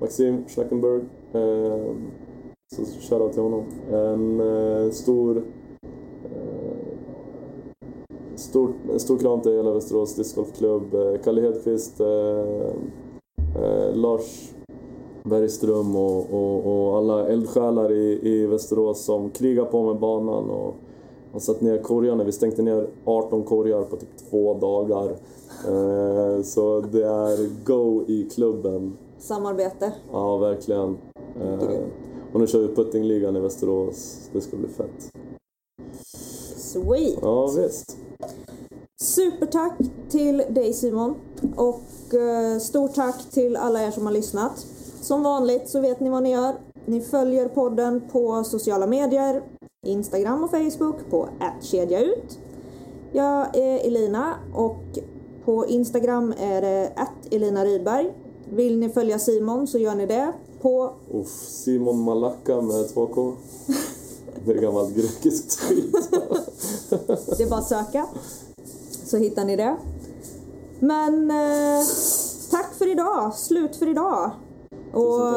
Maxim 0.00 0.44
Schnackenberg. 0.48 1.00
Eh, 1.32 1.94
så 2.76 2.82
shoutout 3.00 3.32
till 3.32 3.42
honom. 3.42 3.64
En 3.92 4.92
stor 4.92 5.42
Stor, 8.40 8.72
stor 8.98 9.18
kram 9.18 9.40
till 9.40 9.52
hela 9.52 9.72
Västerås 9.72 10.14
discgolfklubb. 10.14 10.94
Eh, 10.94 11.20
Kalle 11.24 11.40
Hedqvist, 11.40 12.00
eh, 12.00 12.06
eh, 13.62 13.94
Lars 13.94 14.52
Bergström 15.22 15.96
och, 15.96 16.34
och, 16.34 16.66
och 16.66 16.96
alla 16.96 17.28
eldsjälar 17.28 17.92
i, 17.92 18.20
i 18.22 18.46
Västerås 18.46 19.04
som 19.04 19.30
krigar 19.30 19.64
på 19.64 19.82
med 19.82 20.00
banan 20.00 20.50
och 20.50 20.74
har 21.32 21.40
satt 21.40 21.60
ner 21.60 21.78
korgarna. 21.78 22.24
Vi 22.24 22.32
stängde 22.32 22.62
ner 22.62 22.86
18 23.04 23.42
korgar 23.42 23.82
på 23.82 23.96
typ 23.96 24.30
två 24.30 24.54
dagar. 24.54 25.10
Eh, 25.66 26.42
så 26.42 26.80
det 26.80 27.06
är 27.06 27.64
go 27.64 28.04
i 28.06 28.28
klubben. 28.34 28.96
Samarbete. 29.18 29.92
Ja, 30.12 30.36
verkligen. 30.36 30.98
Eh, 31.42 31.80
och 32.32 32.40
nu 32.40 32.46
kör 32.46 32.60
vi 32.60 32.74
puttingligan 32.74 33.36
i 33.36 33.40
Västerås. 33.40 34.30
Det 34.32 34.40
ska 34.40 34.56
bli 34.56 34.68
fett. 34.68 35.10
Sweet. 36.56 37.18
Ja, 37.22 37.46
visst. 37.56 37.96
Supertack 39.02 39.78
till 40.10 40.42
dig 40.50 40.72
Simon 40.72 41.14
och 41.56 42.14
eh, 42.14 42.58
stort 42.58 42.94
tack 42.94 43.30
till 43.30 43.56
alla 43.56 43.82
er 43.82 43.90
som 43.90 44.06
har 44.06 44.12
lyssnat. 44.12 44.66
Som 45.00 45.22
vanligt 45.22 45.68
så 45.68 45.80
vet 45.80 46.00
ni 46.00 46.10
vad 46.10 46.22
ni 46.22 46.30
gör. 46.30 46.54
Ni 46.86 47.00
följer 47.00 47.48
podden 47.48 48.02
på 48.12 48.44
sociala 48.44 48.86
medier, 48.86 49.42
Instagram 49.86 50.44
och 50.44 50.50
Facebook 50.50 51.10
på 51.10 51.28
@kedjaut. 51.62 52.38
Jag 53.12 53.56
är 53.56 53.86
Elina 53.86 54.34
och 54.54 54.98
på 55.44 55.66
Instagram 55.66 56.34
är 56.38 56.62
det 56.62 56.92
Elina 57.30 57.64
Rydberg. 57.64 58.14
Vill 58.50 58.78
ni 58.78 58.88
följa 58.88 59.18
Simon 59.18 59.66
så 59.66 59.78
gör 59.78 59.94
ni 59.94 60.06
det 60.06 60.32
på 60.60 60.92
Uff, 61.10 61.48
Simon 61.48 62.00
Malacka 62.00 62.60
med 62.60 62.86
2K. 62.94 63.34
Det 64.44 64.52
är 64.52 64.60
gammalt 64.60 64.94
grekiskt 64.94 65.60
skit. 65.60 66.10
Det 67.38 67.42
är 67.42 67.50
bara 67.50 67.60
att 67.60 67.68
söka. 67.68 68.06
Så 69.10 69.16
hittar 69.16 69.44
ni 69.44 69.56
det. 69.56 69.76
Men 70.80 71.30
eh, 71.30 71.84
tack 72.50 72.74
för 72.74 72.90
idag. 72.90 73.34
Slut 73.34 73.76
för 73.76 73.88
idag. 73.88 74.30
Och 74.92 75.34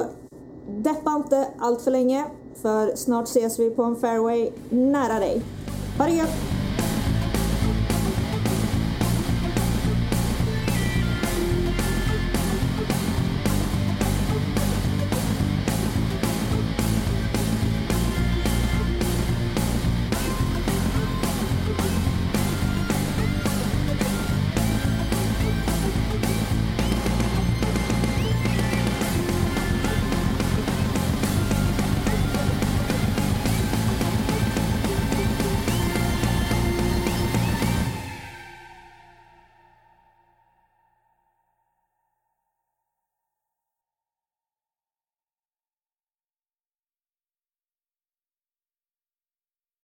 deppa 0.68 1.16
inte 1.16 1.48
allt 1.60 1.82
för 1.82 1.92
länge. 1.92 2.26
För 2.62 2.96
snart 2.96 3.24
ses 3.28 3.60
vi 3.60 3.70
på 3.70 3.84
en 3.84 3.96
fairway 3.96 4.52
nära 4.70 5.20
dig. 5.20 5.42
Ha 5.98 6.06
det 6.06 6.12
gött! 6.12 6.63